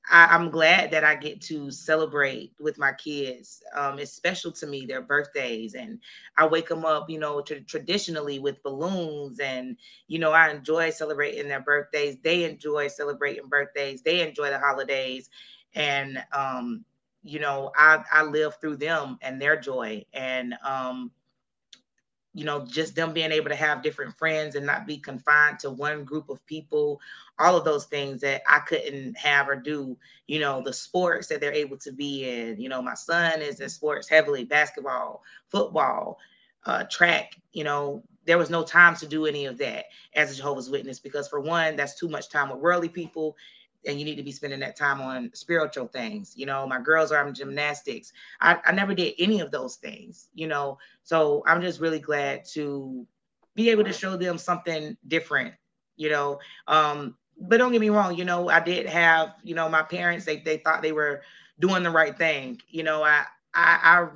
I, 0.09 0.35
am 0.35 0.49
glad 0.49 0.91
that 0.91 1.03
I 1.03 1.15
get 1.15 1.41
to 1.43 1.71
celebrate 1.71 2.51
with 2.59 2.77
my 2.77 2.91
kids. 2.91 3.61
Um, 3.73 3.99
it's 3.99 4.11
special 4.11 4.51
to 4.53 4.67
me, 4.67 4.85
their 4.85 5.01
birthdays, 5.01 5.75
and 5.75 5.99
I 6.37 6.45
wake 6.45 6.67
them 6.67 6.83
up, 6.83 7.09
you 7.09 7.19
know, 7.19 7.41
to, 7.41 7.61
traditionally 7.61 8.39
with 8.39 8.61
balloons, 8.63 9.39
and 9.39 9.77
you 10.07 10.19
know, 10.19 10.31
I 10.31 10.49
enjoy 10.49 10.89
celebrating 10.89 11.47
their 11.47 11.61
birthdays. 11.61 12.17
They 12.21 12.43
enjoy 12.43 12.89
celebrating 12.89 13.47
birthdays. 13.47 14.01
They 14.01 14.27
enjoy 14.27 14.49
the 14.49 14.59
holidays, 14.59 15.29
and 15.73 16.21
um, 16.33 16.83
you 17.23 17.39
know, 17.39 17.71
I 17.77 18.03
I 18.11 18.23
live 18.23 18.55
through 18.61 18.77
them 18.77 19.17
and 19.21 19.41
their 19.41 19.59
joy, 19.59 20.05
and 20.13 20.55
um, 20.65 21.11
you 22.33 22.45
know, 22.45 22.65
just 22.65 22.95
them 22.95 23.13
being 23.13 23.31
able 23.31 23.49
to 23.49 23.55
have 23.55 23.83
different 23.83 24.13
friends 24.17 24.55
and 24.55 24.65
not 24.65 24.87
be 24.87 24.97
confined 24.97 25.59
to 25.59 25.69
one 25.69 26.03
group 26.03 26.29
of 26.29 26.43
people, 26.47 26.99
all 27.39 27.55
of 27.55 27.63
those 27.63 27.85
things 27.85 28.21
that 28.21 28.41
I 28.47 28.59
couldn't 28.59 29.17
have 29.17 29.47
or 29.49 29.55
do, 29.55 29.97
you 30.27 30.39
know, 30.39 30.61
the 30.63 30.73
sports 30.73 31.27
that 31.27 31.39
they're 31.41 31.53
able 31.53 31.77
to 31.77 31.91
be 31.91 32.27
in. 32.27 32.59
You 32.59 32.69
know, 32.69 32.81
my 32.81 32.95
son 32.95 33.41
is 33.41 33.59
in 33.59 33.69
sports 33.69 34.09
heavily 34.09 34.45
basketball, 34.45 35.21
football, 35.49 36.17
uh, 36.65 36.85
track, 36.89 37.39
you 37.51 37.63
know, 37.63 38.03
there 38.25 38.37
was 38.37 38.49
no 38.49 38.63
time 38.63 38.95
to 38.95 39.07
do 39.07 39.25
any 39.25 39.45
of 39.45 39.57
that 39.57 39.85
as 40.15 40.31
a 40.31 40.35
Jehovah's 40.35 40.69
Witness 40.69 40.99
because, 40.99 41.27
for 41.27 41.39
one, 41.41 41.75
that's 41.75 41.99
too 41.99 42.07
much 42.07 42.29
time 42.29 42.49
with 42.49 42.59
worldly 42.59 42.89
people 42.89 43.35
and 43.85 43.99
you 43.99 44.05
need 44.05 44.15
to 44.15 44.23
be 44.23 44.31
spending 44.31 44.59
that 44.61 44.75
time 44.75 45.01
on 45.01 45.31
spiritual 45.33 45.87
things. 45.87 46.33
You 46.35 46.45
know, 46.45 46.67
my 46.67 46.81
girls 46.81 47.11
are 47.11 47.27
in 47.27 47.33
gymnastics. 47.33 48.13
I, 48.41 48.57
I 48.65 48.71
never 48.71 48.93
did 48.93 49.13
any 49.19 49.39
of 49.41 49.51
those 49.51 49.75
things, 49.77 50.29
you 50.33 50.47
know. 50.47 50.77
So 51.03 51.43
I'm 51.47 51.61
just 51.61 51.79
really 51.79 51.99
glad 51.99 52.45
to 52.53 53.05
be 53.55 53.69
able 53.69 53.83
to 53.83 53.93
show 53.93 54.17
them 54.17 54.37
something 54.37 54.97
different, 55.07 55.53
you 55.95 56.09
know. 56.09 56.39
Um, 56.67 57.15
but 57.39 57.57
don't 57.57 57.71
get 57.71 57.81
me 57.81 57.89
wrong, 57.89 58.15
you 58.15 58.25
know, 58.25 58.49
I 58.49 58.59
did 58.59 58.87
have, 58.87 59.35
you 59.43 59.55
know, 59.55 59.67
my 59.69 59.83
parents, 59.83 60.25
they 60.25 60.37
they 60.37 60.57
thought 60.57 60.81
they 60.81 60.91
were 60.91 61.21
doing 61.59 61.83
the 61.83 61.91
right 61.91 62.17
thing. 62.17 62.61
You 62.69 62.83
know, 62.83 63.03
I 63.03 63.25
I 63.53 63.79
I 63.83 64.07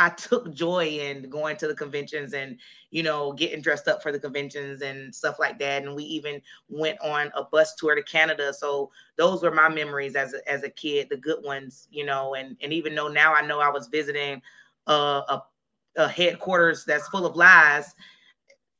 I 0.00 0.08
took 0.08 0.52
joy 0.54 0.86
in 0.86 1.28
going 1.28 1.58
to 1.58 1.68
the 1.68 1.74
conventions 1.74 2.32
and 2.32 2.58
you 2.90 3.02
know 3.02 3.32
getting 3.34 3.60
dressed 3.60 3.86
up 3.86 4.02
for 4.02 4.10
the 4.10 4.18
conventions 4.18 4.80
and 4.80 5.14
stuff 5.14 5.38
like 5.38 5.58
that. 5.58 5.82
And 5.82 5.94
we 5.94 6.04
even 6.04 6.40
went 6.68 6.98
on 7.02 7.30
a 7.36 7.44
bus 7.44 7.74
tour 7.74 7.94
to 7.94 8.02
Canada. 8.02 8.52
So 8.54 8.90
those 9.16 9.42
were 9.42 9.50
my 9.50 9.68
memories 9.68 10.16
as 10.16 10.32
a, 10.32 10.50
as 10.50 10.62
a 10.64 10.70
kid, 10.70 11.08
the 11.10 11.18
good 11.18 11.44
ones, 11.44 11.86
you 11.92 12.06
know. 12.06 12.34
And 12.34 12.56
and 12.62 12.72
even 12.72 12.94
though 12.94 13.08
now 13.08 13.34
I 13.34 13.46
know 13.46 13.60
I 13.60 13.68
was 13.68 13.88
visiting 13.88 14.40
a, 14.86 14.92
a, 14.92 15.44
a 15.96 16.08
headquarters 16.08 16.86
that's 16.86 17.08
full 17.08 17.26
of 17.26 17.36
lies, 17.36 17.94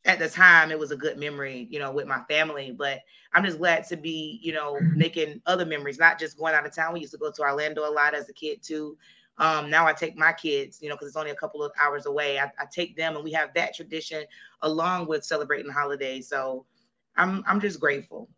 at 0.07 0.19
the 0.19 0.29
time 0.29 0.71
it 0.71 0.79
was 0.79 0.91
a 0.91 0.97
good 0.97 1.19
memory, 1.19 1.69
you 1.71 1.79
know, 1.79 1.93
with 1.93 2.07
my 2.07 2.23
family. 2.31 2.75
But 2.77 3.01
I'm 3.35 3.45
just 3.45 3.59
glad 3.59 3.87
to 3.89 3.97
be, 3.99 4.41
you 4.43 4.55
know, 4.55 4.75
mm-hmm. 4.75 4.97
making 4.97 5.43
other 5.45 5.67
memories, 5.67 5.99
not 5.99 6.19
just 6.19 6.39
going 6.39 6.55
out 6.55 6.67
of 6.67 6.75
town. 6.75 6.95
We 6.95 7.01
used 7.01 7.13
to 7.13 7.19
go 7.19 7.31
to 7.31 7.43
Orlando 7.43 7.87
a 7.87 7.93
lot 7.93 8.15
as 8.15 8.29
a 8.31 8.33
kid 8.33 8.63
too. 8.63 8.97
Um, 9.41 9.71
now 9.71 9.87
I 9.87 9.95
take 9.95 10.19
my 10.19 10.35
kids, 10.35 10.81
you 10.83 10.91
know, 10.91 10.95
because 10.95 11.09
it's 11.09 11.17
only 11.17 11.31
a 11.31 11.35
couple 11.35 11.63
of 11.63 11.73
hours 11.81 12.05
away. 12.05 12.39
I, 12.39 12.45
I, 12.59 12.67
take 12.71 12.95
them, 12.95 13.17
and 13.17 13.25
we 13.25 13.33
have 13.33 13.55
that 13.55 13.75
tradition 13.75 14.25
along 14.61 15.07
with 15.07 15.25
celebrating 15.25 15.67
the 15.67 15.73
holidays. 15.73 16.29
So 16.29 16.67
I'm 17.17 17.43
I'm 17.47 17.59
just 17.59 17.81
grateful 17.81 18.29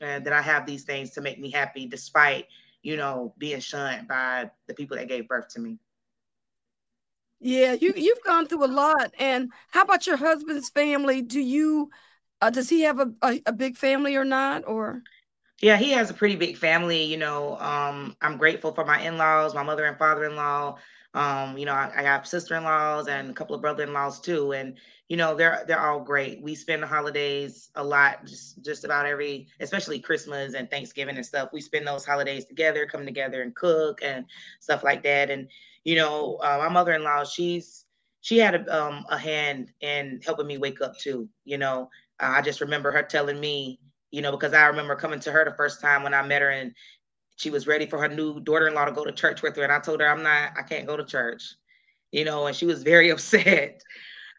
uh, 0.00 0.20
that 0.20 0.32
I 0.32 0.40
have 0.40 0.64
these 0.64 0.84
things 0.84 1.10
to 1.10 1.20
make 1.20 1.40
me 1.40 1.50
happy, 1.50 1.86
despite 1.86 2.46
you 2.82 2.96
know 2.96 3.34
being 3.38 3.58
shunned 3.58 4.06
by 4.06 4.50
the 4.68 4.74
people 4.74 4.96
that 4.96 5.08
gave 5.08 5.26
birth 5.26 5.48
to 5.48 5.60
me. 5.60 5.78
Yeah, 7.40 7.72
you 7.72 7.92
you've 7.96 8.22
gone 8.24 8.46
through 8.46 8.64
a 8.64 8.66
lot. 8.66 9.12
And 9.18 9.50
how 9.72 9.82
about 9.82 10.06
your 10.06 10.16
husband's 10.16 10.70
family? 10.70 11.22
Do 11.22 11.40
you 11.40 11.90
uh, 12.40 12.50
does 12.50 12.68
he 12.68 12.82
have 12.82 13.00
a, 13.00 13.12
a, 13.20 13.42
a 13.46 13.52
big 13.52 13.76
family 13.76 14.14
or 14.14 14.24
not? 14.24 14.68
Or 14.68 15.02
yeah, 15.60 15.76
he 15.76 15.90
has 15.92 16.10
a 16.10 16.14
pretty 16.14 16.36
big 16.36 16.56
family. 16.56 17.04
You 17.04 17.16
know, 17.18 17.56
um, 17.58 18.16
I'm 18.20 18.36
grateful 18.36 18.72
for 18.72 18.84
my 18.84 19.00
in-laws, 19.00 19.54
my 19.54 19.62
mother 19.62 19.84
and 19.84 19.98
father-in-law. 19.98 20.76
Um, 21.14 21.58
you 21.58 21.66
know, 21.66 21.74
I, 21.74 21.92
I 21.96 22.02
have 22.02 22.26
sister-in-laws 22.26 23.06
and 23.06 23.30
a 23.30 23.34
couple 23.34 23.54
of 23.54 23.60
brother-in-laws 23.60 24.20
too, 24.20 24.52
and 24.52 24.78
you 25.08 25.16
know, 25.16 25.34
they're 25.36 25.62
they're 25.68 25.80
all 25.80 26.00
great. 26.00 26.42
We 26.42 26.54
spend 26.54 26.82
the 26.82 26.86
holidays 26.86 27.70
a 27.76 27.84
lot, 27.84 28.24
just 28.24 28.62
just 28.64 28.84
about 28.84 29.06
every, 29.06 29.48
especially 29.60 30.00
Christmas 30.00 30.54
and 30.54 30.70
Thanksgiving 30.70 31.16
and 31.16 31.26
stuff. 31.26 31.50
We 31.52 31.60
spend 31.60 31.86
those 31.86 32.04
holidays 32.06 32.46
together, 32.46 32.86
come 32.86 33.04
together 33.04 33.42
and 33.42 33.54
cook 33.54 34.00
and 34.02 34.24
stuff 34.60 34.82
like 34.82 35.02
that. 35.04 35.30
And 35.30 35.48
you 35.84 35.96
know, 35.96 36.36
uh, 36.42 36.58
my 36.58 36.68
mother-in-law, 36.70 37.24
she's 37.24 37.84
she 38.22 38.38
had 38.38 38.54
a, 38.54 38.82
um, 38.84 39.04
a 39.10 39.18
hand 39.18 39.70
in 39.80 40.20
helping 40.24 40.46
me 40.46 40.56
wake 40.56 40.80
up 40.80 40.96
too. 40.98 41.28
You 41.44 41.58
know, 41.58 41.90
I 42.18 42.40
just 42.40 42.60
remember 42.62 42.90
her 42.92 43.02
telling 43.02 43.38
me 43.38 43.78
you 44.12 44.22
know, 44.22 44.30
because 44.30 44.52
I 44.52 44.66
remember 44.66 44.94
coming 44.94 45.18
to 45.20 45.32
her 45.32 45.44
the 45.44 45.56
first 45.56 45.80
time 45.80 46.04
when 46.04 46.14
I 46.14 46.22
met 46.22 46.42
her 46.42 46.50
and 46.50 46.72
she 47.36 47.50
was 47.50 47.66
ready 47.66 47.86
for 47.86 47.98
her 47.98 48.08
new 48.08 48.38
daughter-in-law 48.40 48.84
to 48.84 48.92
go 48.92 49.04
to 49.04 49.10
church 49.10 49.42
with 49.42 49.56
her. 49.56 49.64
And 49.64 49.72
I 49.72 49.80
told 49.80 50.00
her, 50.00 50.06
I'm 50.06 50.22
not, 50.22 50.52
I 50.56 50.62
can't 50.62 50.86
go 50.86 50.96
to 50.96 51.04
church, 51.04 51.54
you 52.12 52.24
know, 52.24 52.46
and 52.46 52.54
she 52.54 52.66
was 52.66 52.82
very 52.84 53.10
upset. 53.10 53.82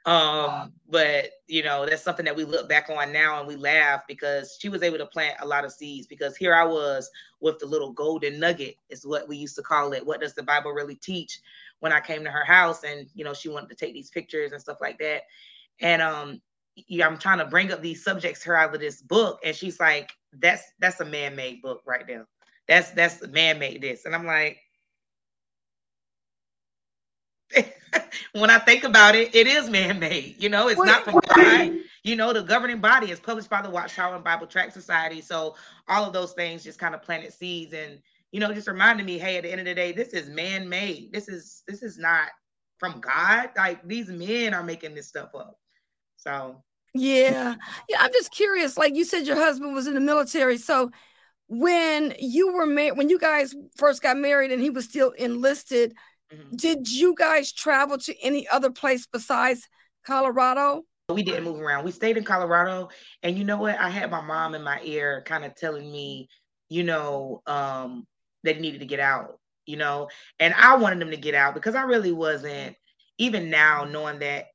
Um, 0.05 0.73
but 0.89 1.29
you 1.47 1.63
know, 1.63 1.85
that's 1.85 2.03
something 2.03 2.25
that 2.25 2.35
we 2.35 2.43
look 2.43 2.67
back 2.67 2.89
on 2.89 3.13
now 3.13 3.39
and 3.39 3.47
we 3.47 3.55
laugh 3.55 4.01
because 4.07 4.57
she 4.59 4.67
was 4.67 4.83
able 4.83 4.97
to 4.97 5.05
plant 5.05 5.37
a 5.39 5.47
lot 5.47 5.63
of 5.63 5.71
seeds 5.71 6.07
because 6.07 6.35
here 6.35 6.53
I 6.53 6.65
was 6.65 7.09
with 7.39 7.57
the 7.59 7.65
little 7.65 7.91
golden 7.93 8.39
nugget, 8.39 8.75
is 8.89 9.07
what 9.07 9.27
we 9.27 9.37
used 9.37 9.55
to 9.55 9.61
call 9.61 9.93
it. 9.93 10.05
What 10.05 10.19
does 10.19 10.33
the 10.33 10.43
Bible 10.43 10.71
really 10.71 10.95
teach? 10.95 11.39
When 11.79 11.93
I 11.93 12.01
came 12.01 12.23
to 12.23 12.31
her 12.31 12.43
house 12.45 12.83
and 12.83 13.07
you 13.15 13.23
know, 13.23 13.33
she 13.33 13.49
wanted 13.49 13.69
to 13.69 13.75
take 13.75 13.93
these 13.93 14.09
pictures 14.09 14.51
and 14.51 14.61
stuff 14.61 14.77
like 14.81 14.99
that. 14.99 15.23
And 15.79 16.01
um, 16.01 16.41
I'm 17.01 17.17
trying 17.17 17.39
to 17.39 17.45
bring 17.45 17.71
up 17.71 17.81
these 17.81 18.03
subjects 18.03 18.43
her 18.45 18.55
out 18.55 18.73
of 18.73 18.81
this 18.81 19.01
book, 19.01 19.39
and 19.43 19.55
she's 19.55 19.79
like, 19.79 20.11
"That's 20.33 20.63
that's 20.79 20.99
a 21.01 21.05
man-made 21.05 21.61
book 21.61 21.81
right 21.85 22.07
now. 22.07 22.25
That's 22.67 22.91
that's 22.91 23.25
man-made 23.27 23.81
this." 23.81 24.05
And 24.05 24.15
I'm 24.15 24.25
like, 24.25 24.59
when 28.33 28.49
I 28.49 28.59
think 28.59 28.83
about 28.83 29.15
it, 29.15 29.33
it 29.35 29.47
is 29.47 29.69
man-made. 29.69 30.41
You 30.41 30.49
know, 30.49 30.67
it's 30.69 30.83
not 30.83 31.05
from 31.05 31.21
God. 31.27 31.71
You 32.03 32.15
know, 32.15 32.33
the 32.33 32.43
governing 32.43 32.81
body 32.81 33.11
is 33.11 33.19
published 33.19 33.49
by 33.49 33.61
the 33.61 33.69
Watchtower 33.69 34.15
and 34.15 34.23
Bible 34.23 34.47
Tract 34.47 34.73
Society. 34.73 35.21
So 35.21 35.55
all 35.87 36.05
of 36.05 36.13
those 36.13 36.33
things 36.33 36.63
just 36.63 36.79
kind 36.79 36.95
of 36.95 37.01
planted 37.03 37.33
seeds, 37.33 37.73
and 37.73 37.99
you 38.31 38.39
know, 38.39 38.53
just 38.53 38.67
reminded 38.67 39.05
me, 39.05 39.17
hey, 39.19 39.37
at 39.37 39.43
the 39.43 39.51
end 39.51 39.61
of 39.61 39.65
the 39.65 39.75
day, 39.75 39.91
this 39.91 40.09
is 40.09 40.29
man-made. 40.29 41.11
This 41.13 41.29
is 41.29 41.63
this 41.67 41.83
is 41.83 41.97
not 41.97 42.29
from 42.79 42.99
God. 42.99 43.51
Like 43.57 43.87
these 43.87 44.09
men 44.09 44.53
are 44.53 44.63
making 44.63 44.95
this 44.95 45.07
stuff 45.07 45.35
up. 45.35 45.57
So 46.23 46.63
yeah. 46.93 47.55
Yeah. 47.89 47.97
I'm 47.99 48.11
just 48.13 48.31
curious. 48.31 48.77
Like 48.77 48.95
you 48.95 49.03
said, 49.03 49.25
your 49.25 49.35
husband 49.35 49.73
was 49.73 49.87
in 49.87 49.93
the 49.93 49.99
military. 49.99 50.57
So 50.57 50.91
when 51.47 52.13
you 52.19 52.53
were 52.53 52.65
married, 52.65 52.97
when 52.97 53.09
you 53.09 53.19
guys 53.19 53.53
first 53.77 54.01
got 54.01 54.17
married 54.17 54.51
and 54.51 54.61
he 54.61 54.69
was 54.69 54.85
still 54.85 55.11
enlisted, 55.11 55.93
mm-hmm. 56.33 56.55
did 56.55 56.91
you 56.91 57.15
guys 57.17 57.51
travel 57.51 57.97
to 57.97 58.15
any 58.21 58.47
other 58.47 58.71
place 58.71 59.07
besides 59.11 59.67
Colorado? 60.05 60.83
We 61.09 61.23
didn't 61.23 61.43
move 61.43 61.59
around. 61.59 61.83
We 61.83 61.91
stayed 61.91 62.17
in 62.17 62.23
Colorado. 62.23 62.89
And 63.23 63.37
you 63.37 63.43
know 63.43 63.57
what? 63.57 63.77
I 63.77 63.89
had 63.89 64.09
my 64.09 64.21
mom 64.21 64.55
in 64.55 64.63
my 64.63 64.79
ear 64.83 65.23
kind 65.25 65.43
of 65.43 65.55
telling 65.55 65.91
me, 65.91 66.29
you 66.69 66.83
know, 66.83 67.41
um, 67.45 68.05
that 68.43 68.55
he 68.55 68.61
needed 68.61 68.79
to 68.79 68.85
get 68.85 68.99
out, 68.99 69.39
you 69.65 69.77
know, 69.77 70.09
and 70.39 70.53
I 70.53 70.75
wanted 70.77 71.01
him 71.01 71.11
to 71.11 71.17
get 71.17 71.35
out 71.35 71.53
because 71.53 71.75
I 71.75 71.83
really 71.83 72.11
wasn't, 72.11 72.75
even 73.19 73.51
now, 73.51 73.85
knowing 73.85 74.19
that 74.19 74.45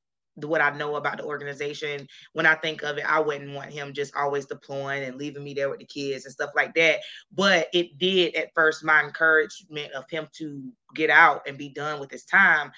what 0.44 0.60
I 0.60 0.70
know 0.76 0.96
about 0.96 1.18
the 1.18 1.24
organization. 1.24 2.06
When 2.32 2.46
I 2.46 2.54
think 2.54 2.82
of 2.82 2.98
it, 2.98 3.04
I 3.10 3.20
wouldn't 3.20 3.54
want 3.54 3.72
him 3.72 3.92
just 3.92 4.14
always 4.16 4.46
deploying 4.46 5.04
and 5.04 5.16
leaving 5.16 5.44
me 5.44 5.54
there 5.54 5.70
with 5.70 5.80
the 5.80 5.86
kids 5.86 6.24
and 6.24 6.32
stuff 6.32 6.50
like 6.54 6.74
that. 6.74 7.00
But 7.32 7.68
it 7.72 7.98
did 7.98 8.34
at 8.34 8.54
first 8.54 8.84
my 8.84 9.02
encouragement 9.02 9.92
of 9.92 10.04
him 10.10 10.28
to 10.38 10.62
get 10.94 11.10
out 11.10 11.42
and 11.46 11.58
be 11.58 11.68
done 11.68 12.00
with 12.00 12.10
his 12.10 12.24
time. 12.24 12.70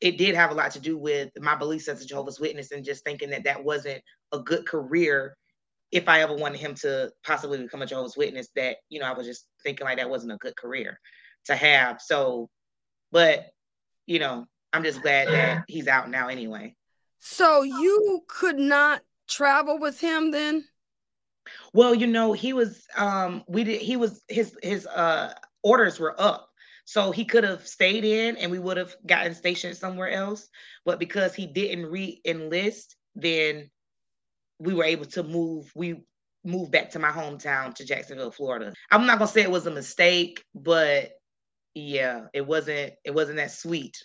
It 0.00 0.18
did 0.18 0.34
have 0.34 0.50
a 0.50 0.54
lot 0.54 0.72
to 0.72 0.80
do 0.80 0.96
with 0.96 1.30
my 1.40 1.56
beliefs 1.56 1.88
as 1.88 2.02
a 2.02 2.06
Jehovah's 2.06 2.40
Witness 2.40 2.70
and 2.70 2.84
just 2.84 3.04
thinking 3.04 3.30
that 3.30 3.44
that 3.44 3.64
wasn't 3.64 4.02
a 4.32 4.38
good 4.38 4.66
career 4.66 5.36
if 5.90 6.08
I 6.08 6.20
ever 6.20 6.34
wanted 6.34 6.60
him 6.60 6.74
to 6.76 7.10
possibly 7.24 7.58
become 7.58 7.82
a 7.82 7.86
Jehovah's 7.86 8.16
Witness, 8.16 8.48
that 8.56 8.76
you 8.88 9.00
know, 9.00 9.06
I 9.06 9.12
was 9.12 9.26
just 9.26 9.46
thinking 9.62 9.86
like 9.86 9.98
that 9.98 10.10
wasn't 10.10 10.32
a 10.32 10.36
good 10.36 10.56
career 10.56 11.00
to 11.46 11.56
have. 11.56 12.00
So, 12.00 12.48
but 13.10 13.46
you 14.06 14.18
know, 14.18 14.46
I'm 14.72 14.84
just 14.84 15.02
glad 15.02 15.28
that 15.28 15.64
he's 15.66 15.88
out 15.88 16.10
now 16.10 16.28
anyway. 16.28 16.74
So 17.20 17.62
you 17.62 18.22
could 18.28 18.58
not 18.58 19.02
travel 19.28 19.78
with 19.78 20.00
him 20.00 20.30
then? 20.30 20.64
Well, 21.72 21.94
you 21.94 22.06
know, 22.06 22.32
he 22.32 22.52
was 22.52 22.86
um 22.96 23.44
we 23.48 23.64
did 23.64 23.80
he 23.80 23.96
was 23.96 24.22
his 24.28 24.56
his 24.62 24.86
uh 24.86 25.34
orders 25.62 25.98
were 25.98 26.20
up. 26.20 26.48
So 26.84 27.10
he 27.10 27.26
could 27.26 27.44
have 27.44 27.66
stayed 27.66 28.04
in 28.04 28.36
and 28.38 28.50
we 28.50 28.58
would 28.58 28.78
have 28.78 28.96
gotten 29.06 29.34
stationed 29.34 29.76
somewhere 29.76 30.10
else. 30.10 30.48
But 30.86 30.98
because 30.98 31.34
he 31.34 31.46
didn't 31.46 31.86
re-enlist, 31.86 32.96
then 33.14 33.70
we 34.58 34.72
were 34.72 34.84
able 34.84 35.04
to 35.06 35.22
move. 35.22 35.70
We 35.74 36.02
moved 36.44 36.72
back 36.72 36.90
to 36.92 36.98
my 36.98 37.10
hometown 37.10 37.74
to 37.74 37.84
Jacksonville, 37.84 38.30
Florida. 38.30 38.72
I'm 38.90 39.06
not 39.06 39.18
gonna 39.18 39.30
say 39.30 39.42
it 39.42 39.50
was 39.50 39.66
a 39.66 39.70
mistake, 39.70 40.42
but 40.54 41.10
yeah, 41.74 42.26
it 42.32 42.46
wasn't 42.46 42.94
it 43.04 43.14
wasn't 43.14 43.36
that 43.36 43.50
sweet. 43.50 43.96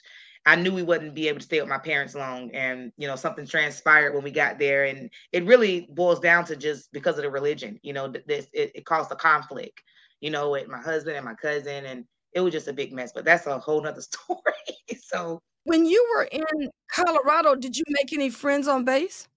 I 0.45 0.55
knew 0.55 0.73
we 0.73 0.83
wouldn't 0.83 1.15
be 1.15 1.27
able 1.29 1.39
to 1.39 1.45
stay 1.45 1.61
with 1.61 1.69
my 1.69 1.77
parents 1.77 2.15
long, 2.15 2.51
and 2.51 2.91
you 2.97 3.07
know 3.07 3.15
something 3.15 3.47
transpired 3.47 4.13
when 4.13 4.23
we 4.23 4.31
got 4.31 4.59
there, 4.59 4.85
and 4.85 5.09
it 5.31 5.45
really 5.45 5.87
boils 5.91 6.19
down 6.19 6.45
to 6.45 6.55
just 6.55 6.91
because 6.91 7.17
of 7.17 7.23
the 7.23 7.31
religion. 7.31 7.79
You 7.81 7.93
know, 7.93 8.07
this 8.27 8.47
it, 8.53 8.71
it 8.75 8.85
caused 8.85 9.11
a 9.11 9.15
conflict. 9.15 9.81
You 10.19 10.31
know, 10.31 10.51
with 10.51 10.67
my 10.67 10.79
husband 10.81 11.17
and 11.17 11.25
my 11.25 11.35
cousin, 11.35 11.85
and 11.85 12.05
it 12.33 12.41
was 12.41 12.53
just 12.53 12.67
a 12.67 12.73
big 12.73 12.93
mess. 12.93 13.11
But 13.13 13.25
that's 13.25 13.45
a 13.45 13.59
whole 13.59 13.81
nother 13.81 14.01
story. 14.27 14.99
so 15.01 15.39
when 15.63 15.85
you 15.85 16.05
were 16.15 16.23
in 16.23 16.69
Colorado, 16.91 17.55
did 17.55 17.77
you 17.77 17.83
make 17.89 18.11
any 18.11 18.29
friends 18.29 18.67
on 18.67 18.83
base? 18.83 19.27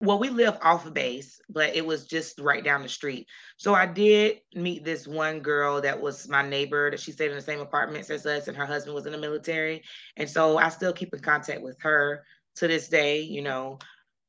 Well, 0.00 0.18
we 0.18 0.28
live 0.28 0.56
off 0.62 0.86
of 0.86 0.94
base, 0.94 1.40
but 1.48 1.74
it 1.74 1.84
was 1.84 2.06
just 2.06 2.38
right 2.38 2.62
down 2.62 2.82
the 2.82 2.88
street. 2.88 3.26
So 3.56 3.74
I 3.74 3.86
did 3.86 4.38
meet 4.54 4.84
this 4.84 5.08
one 5.08 5.40
girl 5.40 5.80
that 5.80 6.00
was 6.00 6.28
my 6.28 6.46
neighbor 6.48 6.90
that 6.90 7.00
she 7.00 7.10
stayed 7.10 7.30
in 7.30 7.36
the 7.36 7.42
same 7.42 7.60
apartments 7.60 8.08
as 8.08 8.24
us, 8.24 8.46
and 8.46 8.56
her 8.56 8.66
husband 8.66 8.94
was 8.94 9.06
in 9.06 9.12
the 9.12 9.18
military. 9.18 9.82
And 10.16 10.30
so 10.30 10.56
I 10.56 10.68
still 10.68 10.92
keep 10.92 11.12
in 11.12 11.20
contact 11.20 11.62
with 11.62 11.76
her 11.80 12.24
to 12.56 12.68
this 12.68 12.88
day, 12.88 13.22
you 13.22 13.42
know. 13.42 13.78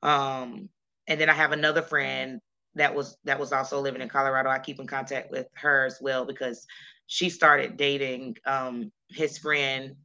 Um, 0.02 0.70
and 1.08 1.22
then 1.22 1.30
I 1.30 1.34
have 1.34 1.52
another 1.52 1.84
friend 1.84 2.40
that 2.76 2.96
was 2.96 3.18
that 3.26 3.40
was 3.40 3.52
also 3.52 3.80
living 3.80 4.02
in 4.02 4.10
Colorado. 4.10 4.50
I 4.50 4.60
keep 4.60 4.80
in 4.80 4.88
contact 4.88 5.30
with 5.30 5.48
her 5.56 5.86
as 5.86 6.00
well 6.02 6.26
because 6.26 6.66
she 7.06 7.30
started 7.30 7.78
dating 7.78 8.38
um, 8.46 8.92
his 9.10 9.38
friend 9.38 9.96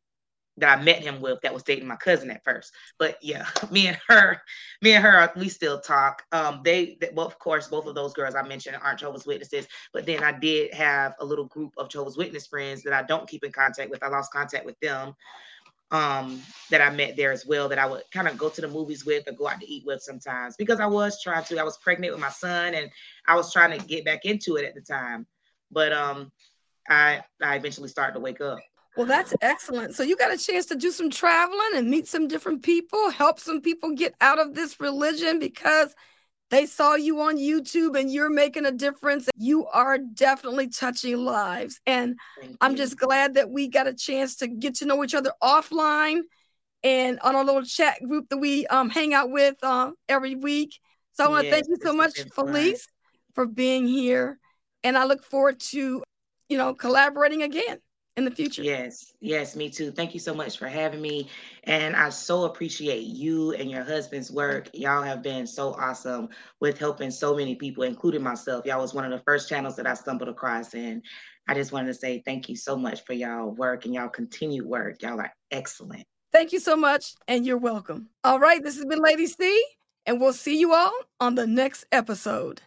that 0.58 0.78
I 0.78 0.82
met 0.82 1.00
him 1.00 1.20
with 1.20 1.40
that 1.42 1.52
was 1.52 1.62
dating 1.62 1.88
my 1.88 1.96
cousin 1.96 2.30
at 2.30 2.44
first. 2.44 2.72
But 2.98 3.18
yeah, 3.22 3.46
me 3.70 3.88
and 3.88 3.98
her, 4.08 4.40
me 4.82 4.92
and 4.92 5.04
her, 5.04 5.30
we 5.36 5.48
still 5.48 5.80
talk. 5.80 6.22
Um, 6.32 6.60
they, 6.64 6.96
they 7.00 7.10
well, 7.12 7.26
of 7.26 7.38
course, 7.38 7.68
both 7.68 7.86
of 7.86 7.94
those 7.94 8.12
girls 8.12 8.34
I 8.34 8.42
mentioned 8.42 8.76
aren't 8.80 9.00
Jehovah's 9.00 9.26
Witnesses. 9.26 9.66
But 9.92 10.06
then 10.06 10.22
I 10.22 10.32
did 10.32 10.72
have 10.74 11.14
a 11.20 11.24
little 11.24 11.46
group 11.46 11.72
of 11.76 11.88
Jehovah's 11.88 12.16
Witness 12.16 12.46
friends 12.46 12.82
that 12.84 12.92
I 12.92 13.02
don't 13.02 13.28
keep 13.28 13.44
in 13.44 13.52
contact 13.52 13.90
with. 13.90 14.02
I 14.02 14.08
lost 14.08 14.32
contact 14.32 14.64
with 14.64 14.78
them. 14.80 15.14
Um, 15.90 16.42
that 16.70 16.80
I 16.80 16.90
met 16.90 17.16
there 17.16 17.30
as 17.30 17.46
well, 17.46 17.68
that 17.68 17.78
I 17.78 17.86
would 17.86 18.02
kind 18.10 18.26
of 18.26 18.36
go 18.36 18.48
to 18.48 18.60
the 18.60 18.66
movies 18.66 19.04
with 19.04 19.28
or 19.28 19.32
go 19.32 19.46
out 19.46 19.60
to 19.60 19.70
eat 19.70 19.84
with 19.86 20.02
sometimes 20.02 20.56
because 20.56 20.80
I 20.80 20.86
was 20.86 21.22
trying 21.22 21.44
to. 21.44 21.58
I 21.58 21.62
was 21.62 21.76
pregnant 21.76 22.14
with 22.14 22.20
my 22.20 22.30
son 22.30 22.74
and 22.74 22.90
I 23.28 23.36
was 23.36 23.52
trying 23.52 23.78
to 23.78 23.86
get 23.86 24.04
back 24.04 24.24
into 24.24 24.56
it 24.56 24.64
at 24.64 24.74
the 24.74 24.80
time. 24.80 25.24
But 25.70 25.92
um, 25.92 26.32
I 26.88 27.22
I 27.40 27.56
eventually 27.56 27.88
started 27.88 28.14
to 28.14 28.20
wake 28.20 28.40
up. 28.40 28.58
Well, 28.96 29.06
that's 29.06 29.34
excellent. 29.40 29.94
So 29.94 30.02
you 30.02 30.16
got 30.16 30.32
a 30.32 30.38
chance 30.38 30.66
to 30.66 30.76
do 30.76 30.90
some 30.90 31.10
traveling 31.10 31.72
and 31.74 31.90
meet 31.90 32.06
some 32.06 32.28
different 32.28 32.62
people, 32.62 33.10
help 33.10 33.40
some 33.40 33.60
people 33.60 33.90
get 33.90 34.14
out 34.20 34.38
of 34.38 34.54
this 34.54 34.78
religion 34.80 35.38
because 35.38 35.94
they 36.50 36.66
saw 36.66 36.94
you 36.94 37.20
on 37.20 37.36
YouTube 37.36 37.98
and 37.98 38.12
you're 38.12 38.30
making 38.30 38.66
a 38.66 38.70
difference. 38.70 39.28
You 39.36 39.66
are 39.66 39.98
definitely 39.98 40.68
touching 40.68 41.24
lives. 41.24 41.80
And 41.86 42.16
I'm 42.60 42.76
just 42.76 42.96
glad 42.96 43.34
that 43.34 43.50
we 43.50 43.68
got 43.68 43.88
a 43.88 43.94
chance 43.94 44.36
to 44.36 44.46
get 44.46 44.76
to 44.76 44.84
know 44.84 45.02
each 45.02 45.14
other 45.14 45.32
offline 45.42 46.20
and 46.84 47.18
on 47.20 47.34
a 47.34 47.42
little 47.42 47.64
chat 47.64 48.00
group 48.06 48.28
that 48.28 48.36
we 48.36 48.66
um, 48.68 48.90
hang 48.90 49.14
out 49.14 49.30
with 49.30 49.56
uh, 49.64 49.90
every 50.08 50.36
week. 50.36 50.78
So 51.12 51.24
I 51.24 51.28
want 51.28 51.40
to 51.42 51.46
yes, 51.46 51.54
thank 51.54 51.68
you 51.68 51.76
so 51.82 51.92
much, 51.92 52.12
Phylice, 52.36 52.86
for 53.34 53.46
being 53.46 53.88
here. 53.88 54.38
And 54.84 54.96
I 54.96 55.04
look 55.04 55.24
forward 55.24 55.58
to, 55.70 56.04
you 56.48 56.58
know, 56.58 56.74
collaborating 56.74 57.42
again 57.42 57.78
in 58.16 58.24
the 58.24 58.30
future. 58.30 58.62
Yes, 58.62 59.12
yes, 59.20 59.56
me 59.56 59.68
too. 59.68 59.90
Thank 59.90 60.14
you 60.14 60.20
so 60.20 60.34
much 60.34 60.58
for 60.58 60.68
having 60.68 61.00
me. 61.00 61.28
And 61.64 61.96
I 61.96 62.10
so 62.10 62.44
appreciate 62.44 63.06
you 63.06 63.52
and 63.52 63.70
your 63.70 63.82
husband's 63.82 64.30
work. 64.30 64.68
Y'all 64.72 65.02
have 65.02 65.22
been 65.22 65.46
so 65.46 65.74
awesome 65.74 66.28
with 66.60 66.78
helping 66.78 67.10
so 67.10 67.34
many 67.34 67.56
people, 67.56 67.82
including 67.82 68.22
myself. 68.22 68.64
Y'all 68.64 68.80
was 68.80 68.94
one 68.94 69.04
of 69.04 69.10
the 69.10 69.24
first 69.24 69.48
channels 69.48 69.76
that 69.76 69.86
I 69.86 69.94
stumbled 69.94 70.28
across. 70.28 70.74
And 70.74 71.02
I 71.48 71.54
just 71.54 71.72
wanted 71.72 71.88
to 71.88 71.94
say 71.94 72.22
thank 72.24 72.48
you 72.48 72.56
so 72.56 72.76
much 72.76 73.04
for 73.04 73.14
y'all 73.14 73.50
work 73.50 73.84
and 73.84 73.94
y'all 73.94 74.08
continued 74.08 74.66
work. 74.66 75.02
Y'all 75.02 75.20
are 75.20 75.32
excellent. 75.50 76.04
Thank 76.32 76.52
you 76.52 76.58
so 76.58 76.74
much, 76.74 77.14
and 77.28 77.46
you're 77.46 77.58
welcome. 77.58 78.08
All 78.24 78.40
right, 78.40 78.60
this 78.60 78.74
has 78.74 78.84
been 78.86 78.98
Lady 78.98 79.26
C, 79.26 79.64
and 80.04 80.20
we'll 80.20 80.32
see 80.32 80.58
you 80.58 80.74
all 80.74 80.92
on 81.20 81.36
the 81.36 81.46
next 81.46 81.84
episode. 81.92 82.60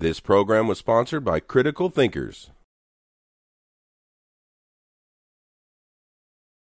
This 0.00 0.20
program 0.20 0.68
was 0.68 0.78
sponsored 0.78 1.24
by 1.24 1.40
Critical 1.40 1.90
Thinkers. 1.90 2.50